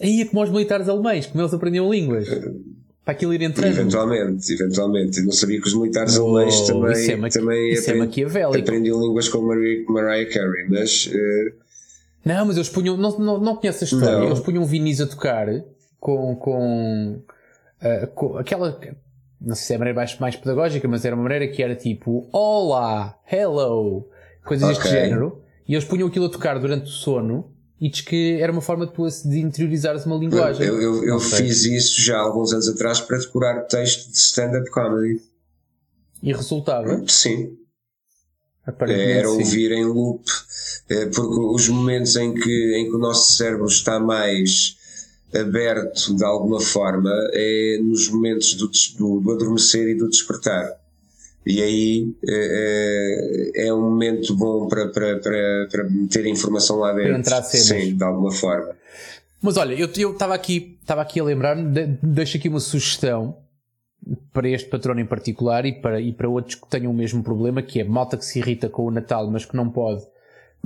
Aí 0.00 0.20
é 0.22 0.24
como 0.26 0.42
os 0.42 0.50
militares 0.50 0.88
alemães, 0.88 1.26
como 1.26 1.42
eles 1.42 1.52
aprendiam 1.52 1.90
línguas. 1.92 2.28
Para 3.08 3.14
aquilo 3.14 3.32
ir 3.32 3.40
entrando. 3.40 3.70
Eventualmente, 3.72 4.52
eventualmente. 4.52 5.22
Não 5.22 5.32
sabia 5.32 5.58
que 5.58 5.66
os 5.66 5.72
militares 5.72 6.18
Oh, 6.18 6.36
alemães 6.36 6.60
também, 6.66 6.92
isso 6.92 7.10
é 7.10 7.28
também 7.40 7.72
isso 7.72 7.80
é 7.88 7.92
aprend- 7.94 7.98
maquiavélico. 8.06 8.58
aprendiam 8.58 9.00
línguas 9.00 9.30
com 9.30 9.40
Mariah, 9.40 9.84
Mariah 9.90 10.30
Carey, 10.30 10.66
mas 10.68 11.10
eh, 11.10 11.52
Não, 12.22 12.44
mas 12.44 12.56
eles 12.56 12.68
punham. 12.68 12.98
Não, 12.98 13.18
não, 13.18 13.40
não 13.40 13.56
conheço 13.56 13.82
a 13.82 13.86
história. 13.86 14.18
Não. 14.18 14.26
Eles 14.26 14.40
punham 14.40 14.62
vinis 14.66 15.00
a 15.00 15.06
tocar 15.06 15.46
com. 15.98 16.36
com, 16.36 17.22
ah, 17.80 18.06
com 18.08 18.36
aquela. 18.36 18.78
Não 19.40 19.54
sei 19.54 19.64
se 19.68 19.72
é 19.72 19.76
a 19.76 19.78
maneira 19.78 19.96
mais, 19.96 20.18
mais 20.18 20.36
pedagógica, 20.36 20.86
mas 20.86 21.06
era 21.06 21.14
uma 21.16 21.22
maneira 21.22 21.48
que 21.48 21.62
era 21.62 21.74
tipo 21.74 22.28
Olá, 22.30 23.18
hello, 23.32 24.06
coisas 24.44 24.68
deste 24.68 24.86
Ok. 24.86 24.90
género. 24.90 25.40
E 25.66 25.72
eles 25.72 25.84
punham 25.86 26.08
aquilo 26.08 26.26
a 26.26 26.28
tocar 26.28 26.58
durante 26.58 26.84
o 26.84 26.88
sono 26.88 27.50
e 27.80 27.88
diz 27.88 28.00
que 28.00 28.40
era 28.40 28.50
uma 28.50 28.60
forma 28.60 28.86
de 28.86 29.28
de 29.28 29.38
interiorizares 29.40 30.04
uma 30.04 30.16
linguagem. 30.16 30.66
eu, 30.66 30.80
eu, 30.80 31.04
eu 31.04 31.20
fiz 31.20 31.64
isso 31.64 32.00
já 32.00 32.18
há 32.18 32.20
alguns 32.20 32.52
anos 32.52 32.68
atrás 32.68 33.00
para 33.00 33.18
decorar 33.18 33.62
texto 33.62 34.10
de 34.10 34.16
stand-up 34.16 34.68
comedy. 34.70 35.20
E 36.22 36.32
resultava. 36.32 37.04
Sim, 37.06 37.56
era 38.66 39.28
sim. 39.28 39.34
ouvir 39.34 39.72
em 39.72 39.84
loop, 39.84 40.24
eh, 40.88 41.06
porque 41.06 41.40
os 41.40 41.68
momentos 41.68 42.16
em 42.16 42.34
que, 42.34 42.76
em 42.76 42.90
que 42.90 42.96
o 42.96 42.98
nosso 42.98 43.32
cérebro 43.32 43.66
está 43.66 44.00
mais 44.00 44.76
aberto 45.34 46.14
de 46.16 46.24
alguma 46.24 46.60
forma 46.60 47.10
é 47.32 47.78
nos 47.82 48.08
momentos 48.08 48.54
do, 48.54 48.70
do 49.20 49.32
adormecer 49.32 49.88
e 49.88 49.94
do 49.94 50.08
despertar. 50.08 50.78
E 51.48 51.62
aí 51.62 52.14
eh, 52.28 53.52
é 53.68 53.72
um 53.72 53.80
momento 53.80 54.36
bom 54.36 54.68
para, 54.68 54.88
para, 54.88 55.18
para, 55.18 55.68
para 55.72 55.84
meter 55.84 56.26
a 56.26 56.28
informação 56.28 56.76
lá 56.76 56.92
dentro. 56.92 57.16
entrar 57.16 57.42
cenas. 57.42 57.66
Sim, 57.84 57.96
de 57.96 58.04
alguma 58.04 58.30
forma. 58.30 58.76
Mas 59.40 59.56
olha, 59.56 59.72
eu 59.72 59.86
estava 59.86 60.34
aqui, 60.34 60.78
aqui 60.86 61.18
a 61.18 61.24
lembrar-me, 61.24 61.70
de, 61.70 61.86
deixo 62.02 62.36
aqui 62.36 62.50
uma 62.50 62.60
sugestão 62.60 63.38
para 64.30 64.46
este 64.46 64.68
patrono 64.68 65.00
em 65.00 65.06
particular 65.06 65.64
e 65.64 65.72
para, 65.72 65.98
e 65.98 66.12
para 66.12 66.28
outros 66.28 66.54
que 66.54 66.68
tenham 66.68 66.92
o 66.92 66.94
mesmo 66.94 67.22
problema, 67.22 67.62
que 67.62 67.80
é 67.80 67.84
malta 67.84 68.18
que 68.18 68.26
se 68.26 68.40
irrita 68.40 68.68
com 68.68 68.84
o 68.84 68.90
Natal, 68.90 69.30
mas 69.30 69.46
que 69.46 69.56
não 69.56 69.70
pode 69.70 70.02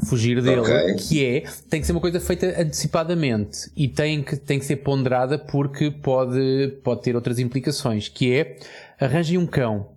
fugir 0.04 0.42
dele, 0.42 0.60
Ok. 0.62 0.94
que 0.96 1.24
é, 1.24 1.44
tem 1.70 1.80
que 1.80 1.86
ser 1.86 1.92
uma 1.92 2.00
coisa 2.00 2.18
feita 2.18 2.46
antecipadamente 2.60 3.70
e 3.76 3.86
tem 3.86 4.22
que, 4.22 4.36
tem 4.36 4.58
que 4.58 4.64
ser 4.64 4.76
ponderada 4.76 5.38
porque 5.38 5.90
pode, 5.92 6.78
pode 6.82 7.02
ter 7.02 7.14
outras 7.14 7.38
implicações, 7.38 8.08
que 8.08 8.32
é, 8.34 8.56
arranjem 8.98 9.38
um 9.38 9.46
cão. 9.46 9.92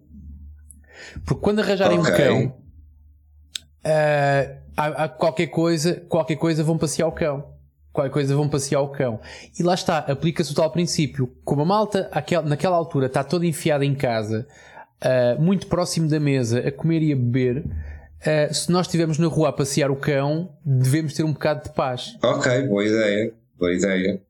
Porque 1.25 1.41
quando 1.41 1.59
arranjarem 1.59 1.99
Ok. 1.99 2.11
um 2.13 2.17
cão, 2.17 2.53
ah, 3.83 4.55
há, 4.75 5.03
há 5.03 5.09
qualquer 5.09 5.47
coisa, 5.47 5.95
qualquer 6.09 6.35
coisa 6.35 6.63
vão 6.63 6.77
passear 6.77 7.07
o 7.07 7.11
cão. 7.11 7.53
Qualquer 7.91 8.11
coisa 8.11 8.35
vão 8.35 8.49
passear 8.49 8.81
o 8.81 8.89
cão. 8.89 9.19
E 9.57 9.63
lá 9.63 9.73
está, 9.73 9.99
aplica-se 9.99 10.51
o 10.51 10.55
tal 10.55 10.69
princípio. 10.69 11.31
Como 11.45 11.61
a 11.61 11.65
malta, 11.65 12.09
aquel- 12.11 12.43
naquela 12.43 12.75
altura, 12.75 13.05
está 13.07 13.23
toda 13.23 13.45
enfiada 13.45 13.85
em 13.85 13.95
casa, 13.95 14.45
ah, 15.01 15.35
muito 15.39 15.67
próximo 15.67 16.09
da 16.09 16.19
mesa, 16.19 16.59
a 16.59 16.71
comer 16.71 17.01
e 17.01 17.13
a 17.13 17.15
beber, 17.15 17.63
ah, 18.25 18.53
se 18.53 18.69
nós 18.71 18.87
estivermos 18.87 19.17
na 19.17 19.27
rua 19.27 19.49
a 19.49 19.53
passear 19.53 19.89
o 19.91 19.95
cão, 19.95 20.49
devemos 20.65 21.13
ter 21.13 21.23
um 21.23 21.31
bocado 21.31 21.63
de 21.63 21.73
paz. 21.73 22.17
Ok, 22.21 22.67
boa 22.67 22.85
ideia. 22.85 23.33
Boa 23.57 23.73
ideia. 23.73 24.21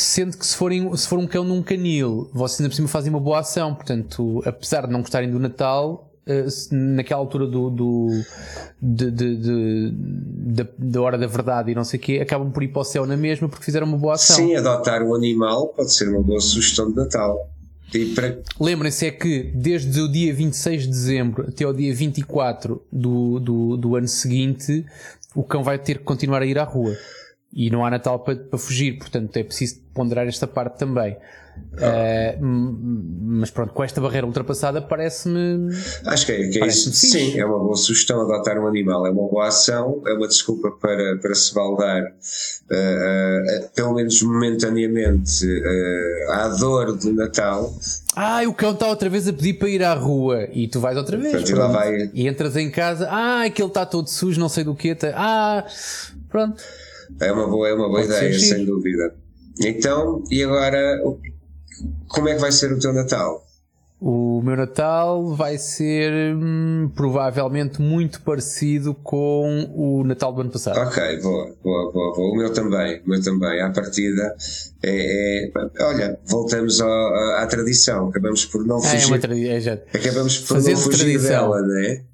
Sendo 0.00 0.38
que 0.38 0.46
se, 0.46 0.56
forem, 0.56 0.96
se 0.96 1.06
for 1.06 1.18
um 1.18 1.26
cão 1.26 1.44
num 1.44 1.62
canil, 1.62 2.30
vocês 2.32 2.58
ainda 2.60 2.70
por 2.70 2.76
cima 2.76 2.88
fazem 2.88 3.10
uma 3.10 3.20
boa 3.20 3.40
ação. 3.40 3.74
Portanto, 3.74 4.42
apesar 4.46 4.86
de 4.86 4.92
não 4.92 5.00
gostarem 5.00 5.30
do 5.30 5.38
Natal, 5.38 6.10
eh, 6.26 6.46
naquela 6.70 7.20
altura 7.20 7.46
do, 7.46 7.68
do 7.68 8.08
de, 8.80 9.10
de- 9.10 9.36
de- 9.36 9.92
da, 9.92 10.66
da 10.78 11.02
hora 11.02 11.18
da 11.18 11.26
verdade 11.26 11.70
e 11.70 11.74
não 11.74 11.84
sei 11.84 12.00
o 12.00 12.02
quê, 12.02 12.18
acabam 12.22 12.50
por 12.50 12.62
ir 12.62 12.68
para 12.68 12.80
o 12.80 12.84
céu 12.84 13.04
na 13.04 13.14
mesma 13.16 13.46
porque 13.46 13.62
fizeram 13.64 13.86
uma 13.86 13.98
boa 13.98 14.14
ação. 14.14 14.36
Sim, 14.36 14.54
adotar 14.56 15.02
o 15.02 15.14
animal 15.14 15.68
pode 15.68 15.92
ser 15.92 16.08
uma 16.08 16.22
boa 16.22 16.40
sugestão 16.40 16.88
de 16.90 16.96
Natal. 16.96 17.50
Para 18.14 18.38
Lembrem-se 18.58 19.04
é 19.06 19.10
que 19.10 19.50
desde 19.54 20.00
o 20.00 20.08
dia 20.10 20.32
26 20.32 20.82
de 20.82 20.88
dezembro 20.88 21.46
até 21.48 21.64
ao 21.64 21.74
dia 21.74 21.92
24 21.94 22.80
do, 22.90 23.38
do, 23.40 23.76
do 23.76 23.96
ano 23.96 24.06
seguinte, 24.08 24.86
o 25.34 25.42
cão 25.42 25.62
vai 25.64 25.76
ter 25.78 25.98
que 25.98 26.04
continuar 26.04 26.40
a 26.40 26.46
ir 26.46 26.56
à 26.58 26.64
rua. 26.64 26.94
E 27.52 27.68
não 27.70 27.84
há 27.84 27.90
Natal 27.90 28.18
para, 28.20 28.36
para 28.36 28.58
fugir, 28.58 28.98
portanto 28.98 29.36
é 29.36 29.42
preciso 29.42 29.80
ponderar 29.92 30.26
esta 30.26 30.46
parte 30.46 30.78
também. 30.78 31.16
Uh, 31.72 32.38
mas 32.40 33.50
pronto, 33.50 33.72
com 33.72 33.84
esta 33.84 34.00
barreira 34.00 34.26
ultrapassada 34.26 34.80
parece-me. 34.80 35.68
Acho 36.06 36.26
que 36.26 36.32
é, 36.32 36.48
que 36.48 36.62
é 36.62 36.66
isso. 36.66 36.92
Sim, 36.92 37.38
é 37.38 37.44
uma 37.44 37.58
boa 37.58 37.76
sugestão 37.76 38.20
adotar 38.20 38.58
um 38.58 38.66
animal, 38.66 39.06
é 39.06 39.10
uma 39.10 39.28
boa 39.28 39.48
ação, 39.48 40.02
é 40.06 40.12
uma 40.14 40.26
desculpa 40.26 40.70
para, 40.70 41.18
para 41.18 41.34
se 41.34 41.54
baldar, 41.54 42.02
uh, 42.02 42.06
uh, 42.06 43.70
pelo 43.74 43.94
menos 43.94 44.22
momentaneamente, 44.22 45.46
à 46.30 46.48
dor 46.48 46.96
do 46.96 47.12
Natal. 47.12 47.72
Ah, 48.16 48.42
o 48.46 48.54
cão 48.54 48.72
está 48.72 48.88
outra 48.88 49.08
vez 49.08 49.28
a 49.28 49.32
pedir 49.32 49.54
para 49.54 49.68
ir 49.68 49.84
à 49.84 49.94
rua 49.94 50.48
e 50.52 50.66
tu 50.66 50.80
vais 50.80 50.96
outra 50.96 51.16
vez. 51.16 51.32
Pronto, 51.32 51.52
pronto. 51.52 51.72
Vai... 51.72 52.10
E 52.14 52.26
entras 52.26 52.56
em 52.56 52.70
casa, 52.70 53.08
ah, 53.10 53.44
aquele 53.44 53.68
está 53.68 53.84
todo 53.84 54.08
sujo, 54.08 54.40
não 54.40 54.48
sei 54.48 54.64
do 54.64 54.74
que. 54.74 54.94
Tá... 54.94 55.12
Ah, 55.14 55.66
pronto. 56.28 56.62
É 57.18 57.32
uma 57.32 57.46
boa, 57.46 57.68
é 57.68 57.74
uma 57.74 57.88
boa 57.88 58.02
ideia, 58.02 58.38
sem 58.38 58.64
dúvida. 58.64 59.14
Então, 59.60 60.22
e 60.30 60.42
agora 60.42 61.00
como 62.08 62.28
é 62.28 62.34
que 62.34 62.40
vai 62.40 62.52
ser 62.52 62.72
o 62.72 62.78
teu 62.78 62.92
Natal? 62.92 63.46
O 64.00 64.40
meu 64.42 64.56
Natal 64.56 65.34
vai 65.34 65.58
ser 65.58 66.34
hum, 66.34 66.90
provavelmente 66.94 67.82
muito 67.82 68.22
parecido 68.22 68.94
com 68.94 69.70
o 69.74 70.02
Natal 70.04 70.32
do 70.32 70.40
ano 70.40 70.50
passado. 70.50 70.78
Ok, 70.78 71.20
boa, 71.20 71.54
boa, 71.62 71.92
boa, 71.92 72.14
boa. 72.16 72.32
O 72.32 72.36
meu 72.36 72.50
também, 72.50 73.02
o 73.04 73.10
meu 73.10 73.22
também. 73.22 73.60
À 73.60 73.70
partida, 73.70 74.34
é, 74.82 75.48
é 75.48 75.52
olha, 75.84 76.18
voltamos 76.26 76.80
à, 76.80 77.42
à, 77.42 77.46
tradição. 77.46 78.08
Acabamos 78.08 78.46
por 78.46 78.66
não 78.66 78.80
fugir. 78.80 78.96
Ah, 78.96 79.02
é 79.02 79.06
uma 79.06 79.18
tradição. 79.18 79.72
É. 79.74 79.98
Acabamos 79.98 80.38
por 80.38 80.54
Fazendo 80.54 80.76
não 80.76 80.82
fugir 80.84 80.98
tradição. 80.98 81.28
dela, 81.28 81.60
não 81.60 81.78
é? 81.78 82.04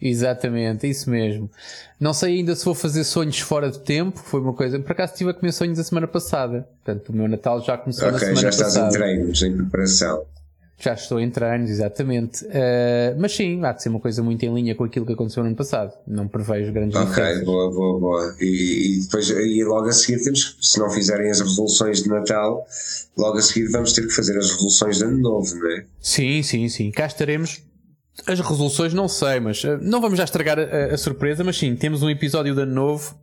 Exatamente, 0.00 0.88
isso 0.88 1.08
mesmo. 1.08 1.50
Não 1.98 2.12
sei 2.12 2.38
ainda 2.38 2.54
se 2.54 2.64
vou 2.64 2.74
fazer 2.74 3.04
sonhos 3.04 3.38
fora 3.38 3.70
de 3.70 3.78
tempo, 3.80 4.18
foi 4.18 4.40
uma 4.40 4.52
coisa. 4.52 4.78
Por 4.78 4.92
acaso 4.92 5.12
estive 5.12 5.30
a 5.30 5.34
comer 5.34 5.52
sonhos 5.52 5.78
a 5.78 5.84
semana 5.84 6.06
passada. 6.06 6.68
Portanto, 6.84 7.08
o 7.08 7.12
meu 7.16 7.28
Natal 7.28 7.62
já 7.62 7.78
começou 7.78 8.08
okay, 8.08 8.12
na 8.12 8.18
semana 8.18 8.42
passada. 8.48 8.62
já 8.64 8.68
estás 8.68 8.94
em 8.94 8.98
treinos, 8.98 9.42
em 9.42 9.56
preparação. 9.56 10.24
Já 10.76 10.92
estou 10.92 11.20
em 11.20 11.30
treinos, 11.30 11.70
exatamente. 11.70 12.44
Uh, 12.44 13.16
mas 13.18 13.32
sim, 13.34 13.64
há 13.64 13.72
de 13.72 13.82
ser 13.82 13.88
uma 13.88 14.00
coisa 14.00 14.22
muito 14.22 14.42
em 14.44 14.52
linha 14.52 14.74
com 14.74 14.84
aquilo 14.84 15.06
que 15.06 15.12
aconteceu 15.12 15.42
no 15.42 15.48
ano 15.48 15.56
passado. 15.56 15.92
Não 16.06 16.26
prevejo 16.28 16.72
grandes 16.72 16.96
Ok, 16.96 17.08
diferenças. 17.10 17.44
boa, 17.44 17.70
boa, 17.70 18.00
boa. 18.00 18.36
E, 18.40 18.98
e, 18.98 19.00
depois, 19.02 19.30
e 19.30 19.64
logo 19.64 19.86
a 19.86 19.92
seguir 19.92 20.22
temos, 20.22 20.58
se 20.60 20.78
não 20.80 20.90
fizerem 20.90 21.30
as 21.30 21.40
resoluções 21.40 22.02
de 22.02 22.08
Natal, 22.10 22.66
logo 23.16 23.38
a 23.38 23.40
seguir 23.40 23.70
vamos 23.70 23.92
ter 23.92 24.02
que 24.02 24.12
fazer 24.12 24.36
as 24.36 24.50
resoluções 24.50 24.98
de 24.98 25.04
Ano 25.04 25.18
Novo, 25.18 25.54
não 25.56 25.70
é? 25.70 25.84
Sim, 26.00 26.42
sim, 26.42 26.68
sim. 26.68 26.90
Cá 26.90 27.06
estaremos 27.06 27.62
as 28.26 28.40
resoluções 28.40 28.94
não 28.94 29.08
sei, 29.08 29.40
mas 29.40 29.62
uh, 29.64 29.78
não 29.80 30.00
vamos 30.00 30.18
já 30.18 30.24
estragar 30.24 30.58
a, 30.58 30.94
a, 30.94 30.96
surpresa, 30.96 31.42
mas 31.42 31.58
sim, 31.58 31.74
temos 31.74 32.02
um 32.02 32.08
episódio 32.08 32.54
de 32.54 32.62
ano 32.62 32.72
novo 32.72 33.14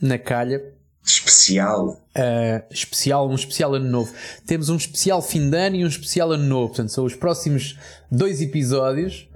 na 0.00 0.18
calha. 0.18 0.62
Especial. 1.04 2.00
Uh, 2.16 2.62
especial, 2.70 3.28
um 3.28 3.34
especial 3.34 3.74
ano 3.74 3.88
novo. 3.88 4.12
Temos 4.46 4.68
um 4.68 4.76
especial 4.76 5.22
fim 5.22 5.48
de 5.48 5.56
ano 5.56 5.76
e 5.76 5.84
um 5.84 5.88
especial 5.88 6.32
ano 6.32 6.44
novo. 6.44 6.68
Portanto, 6.68 6.90
são 6.90 7.04
os 7.04 7.14
próximos 7.14 7.78
dois 8.10 8.42
episódios. 8.42 9.26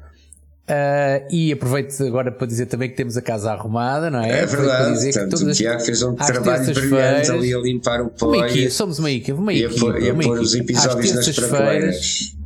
Uh, 0.62 1.26
e 1.30 1.52
aproveito 1.52 2.00
agora 2.04 2.30
para 2.30 2.46
dizer 2.46 2.66
também 2.66 2.88
que 2.88 2.96
temos 2.96 3.16
a 3.16 3.22
casa 3.22 3.52
arrumada, 3.52 4.10
não 4.10 4.20
é? 4.20 4.42
É 4.42 4.46
verdade. 4.46 4.84
Para 4.84 4.92
dizer 4.92 5.12
Portanto, 5.12 5.38
que 5.38 5.44
o 5.44 5.52
Tiago 5.52 5.80
fez 5.80 6.02
um 6.02 6.14
trabalho 6.14 6.74
brilhante 6.74 7.30
ali 7.30 7.54
a 7.54 7.58
limpar 7.58 8.00
o 8.02 8.10
pó. 8.10 8.28
Uma 8.28 8.46
equipe, 8.46 8.70
somos 8.70 8.98
uma 8.98 9.10
equipe, 9.10 9.32
uma 9.32 9.52
equipe. 9.52 9.74
E 9.74 9.76
a 9.76 9.80
pôr, 9.80 10.02
e 10.02 10.10
a 10.10 10.14
pôr 10.14 10.40
os 10.40 10.54
episódios 10.54 11.14
nas 11.14 11.28
prateleiras 11.30 12.36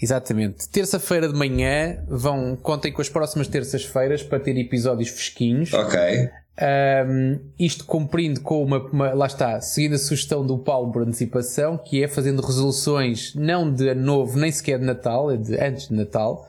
Exatamente. 0.00 0.68
Terça-feira 0.68 1.28
de 1.28 1.34
manhã 1.34 2.02
vão, 2.08 2.56
contem 2.56 2.92
com 2.92 3.00
as 3.00 3.08
próximas 3.08 3.48
terças-feiras 3.48 4.22
para 4.22 4.40
ter 4.40 4.56
episódios 4.58 5.08
fresquinhos. 5.08 5.72
Ok. 5.72 6.30
Um, 6.56 7.40
isto 7.58 7.84
cumprindo 7.84 8.40
com 8.40 8.62
uma, 8.62 8.78
uma, 8.78 9.12
Lá 9.12 9.26
está, 9.26 9.60
seguindo 9.60 9.94
a 9.94 9.98
sugestão 9.98 10.46
do 10.46 10.56
Paulo 10.58 10.92
por 10.92 11.02
antecipação, 11.02 11.76
que 11.76 12.02
é 12.02 12.08
fazendo 12.08 12.40
resoluções 12.40 13.34
não 13.34 13.72
de 13.72 13.88
ano 13.88 14.02
novo, 14.02 14.38
nem 14.38 14.52
sequer 14.52 14.78
de 14.78 14.84
Natal, 14.84 15.32
é 15.32 15.36
de 15.36 15.58
antes 15.60 15.88
de 15.88 15.94
Natal, 15.94 16.48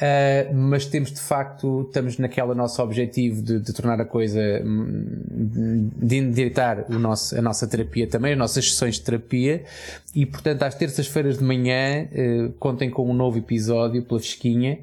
Uh, 0.00 0.54
mas 0.54 0.86
temos 0.86 1.12
de 1.12 1.20
facto, 1.20 1.82
estamos 1.86 2.16
naquele 2.16 2.54
nosso 2.54 2.82
objetivo 2.82 3.42
de, 3.42 3.60
de 3.60 3.72
tornar 3.74 4.00
a 4.00 4.06
coisa, 4.06 4.40
hum, 4.64 5.90
de 5.94 6.16
endireitar 6.16 6.86
o 6.88 6.98
nosso, 6.98 7.36
a 7.36 7.42
nossa 7.42 7.66
terapia 7.66 8.06
também, 8.06 8.32
as 8.32 8.38
nossas 8.38 8.70
sessões 8.70 8.94
de 8.94 9.02
terapia, 9.02 9.62
e 10.14 10.24
portanto 10.24 10.62
às 10.62 10.74
terças-feiras 10.74 11.36
de 11.36 11.44
manhã 11.44 12.08
uh, 12.12 12.52
contem 12.52 12.88
com 12.88 13.10
um 13.10 13.12
novo 13.12 13.36
episódio 13.36 14.02
pela 14.02 14.18
Fesquinha. 14.18 14.78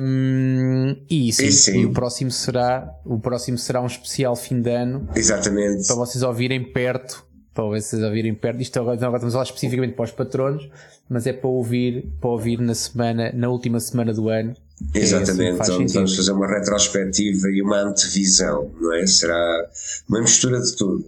Um, 0.00 0.96
e, 1.08 1.32
sim, 1.32 1.46
e, 1.46 1.52
sim. 1.52 1.80
e 1.82 1.86
o 1.86 1.92
próximo 1.92 2.30
será 2.30 2.90
o 3.04 3.20
próximo 3.20 3.58
será 3.58 3.82
um 3.82 3.86
especial 3.86 4.34
fim 4.34 4.62
de 4.62 4.70
ano 4.70 5.06
exatamente 5.14 5.86
para 5.86 5.96
vocês 5.96 6.22
ouvirem 6.22 6.64
perto 6.64 7.23
para 7.54 7.64
vocês 7.64 8.02
ouvirem 8.02 8.34
perto 8.34 8.60
isto 8.60 8.76
agora, 8.78 8.96
agora 8.96 9.16
estamos 9.16 9.34
a 9.34 9.36
falar 9.36 9.44
especificamente 9.44 9.94
para 9.94 10.04
os 10.04 10.10
patronos 10.10 10.68
mas 11.08 11.26
é 11.26 11.32
para 11.32 11.48
ouvir, 11.48 12.06
para 12.20 12.30
ouvir 12.30 12.58
na 12.60 12.74
semana, 12.74 13.30
na 13.34 13.48
última 13.48 13.78
semana 13.80 14.12
do 14.12 14.28
ano. 14.28 14.54
Exatamente, 14.92 15.58
é 15.58 15.62
assim 15.62 15.86
vamos 15.86 16.16
fazer 16.16 16.32
uma 16.32 16.48
retrospectiva 16.48 17.48
e 17.48 17.62
uma 17.62 17.80
antevisão, 17.82 18.70
não 18.80 18.92
é? 18.94 19.06
Será 19.06 19.68
uma 20.08 20.20
mistura 20.20 20.60
de 20.60 20.74
tudo. 20.74 21.04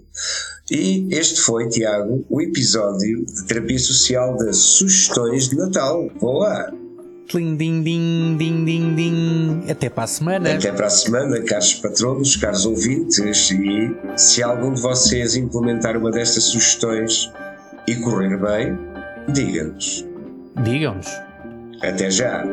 E 0.71 1.09
este 1.11 1.41
foi, 1.41 1.69
Tiago, 1.69 2.25
o 2.29 2.41
episódio 2.41 3.25
de 3.25 3.45
terapia 3.47 3.79
social 3.79 4.37
das 4.37 4.57
sugestões 4.57 5.49
de 5.49 5.57
Natal. 5.57 6.09
Boa! 6.21 6.86
Ding, 7.33 7.57
ding, 7.57 7.83
ding, 7.83 8.37
ding, 8.39 8.65
ding, 8.65 8.95
ding. 8.95 9.71
Até 9.71 9.89
para 9.89 10.05
a 10.05 10.07
semana. 10.07 10.55
Até 10.55 10.73
para 10.73 10.87
a 10.87 10.91
semana, 10.91 11.41
caros 11.43 11.75
patronos, 11.75 12.37
caros 12.37 12.67
ouvintes. 12.67 13.51
E 13.51 13.97
se 14.17 14.43
algum 14.43 14.73
de 14.73 14.81
vocês 14.81 15.37
implementar 15.37 15.97
uma 15.97 16.11
destas 16.11 16.45
sugestões 16.45 17.31
e 17.89 17.97
correr 17.97 18.37
bem, 18.37 18.77
Diga-nos. 19.29 20.07
Digam-nos. 20.63 21.09
Até 21.83 22.11
já. 22.11 22.45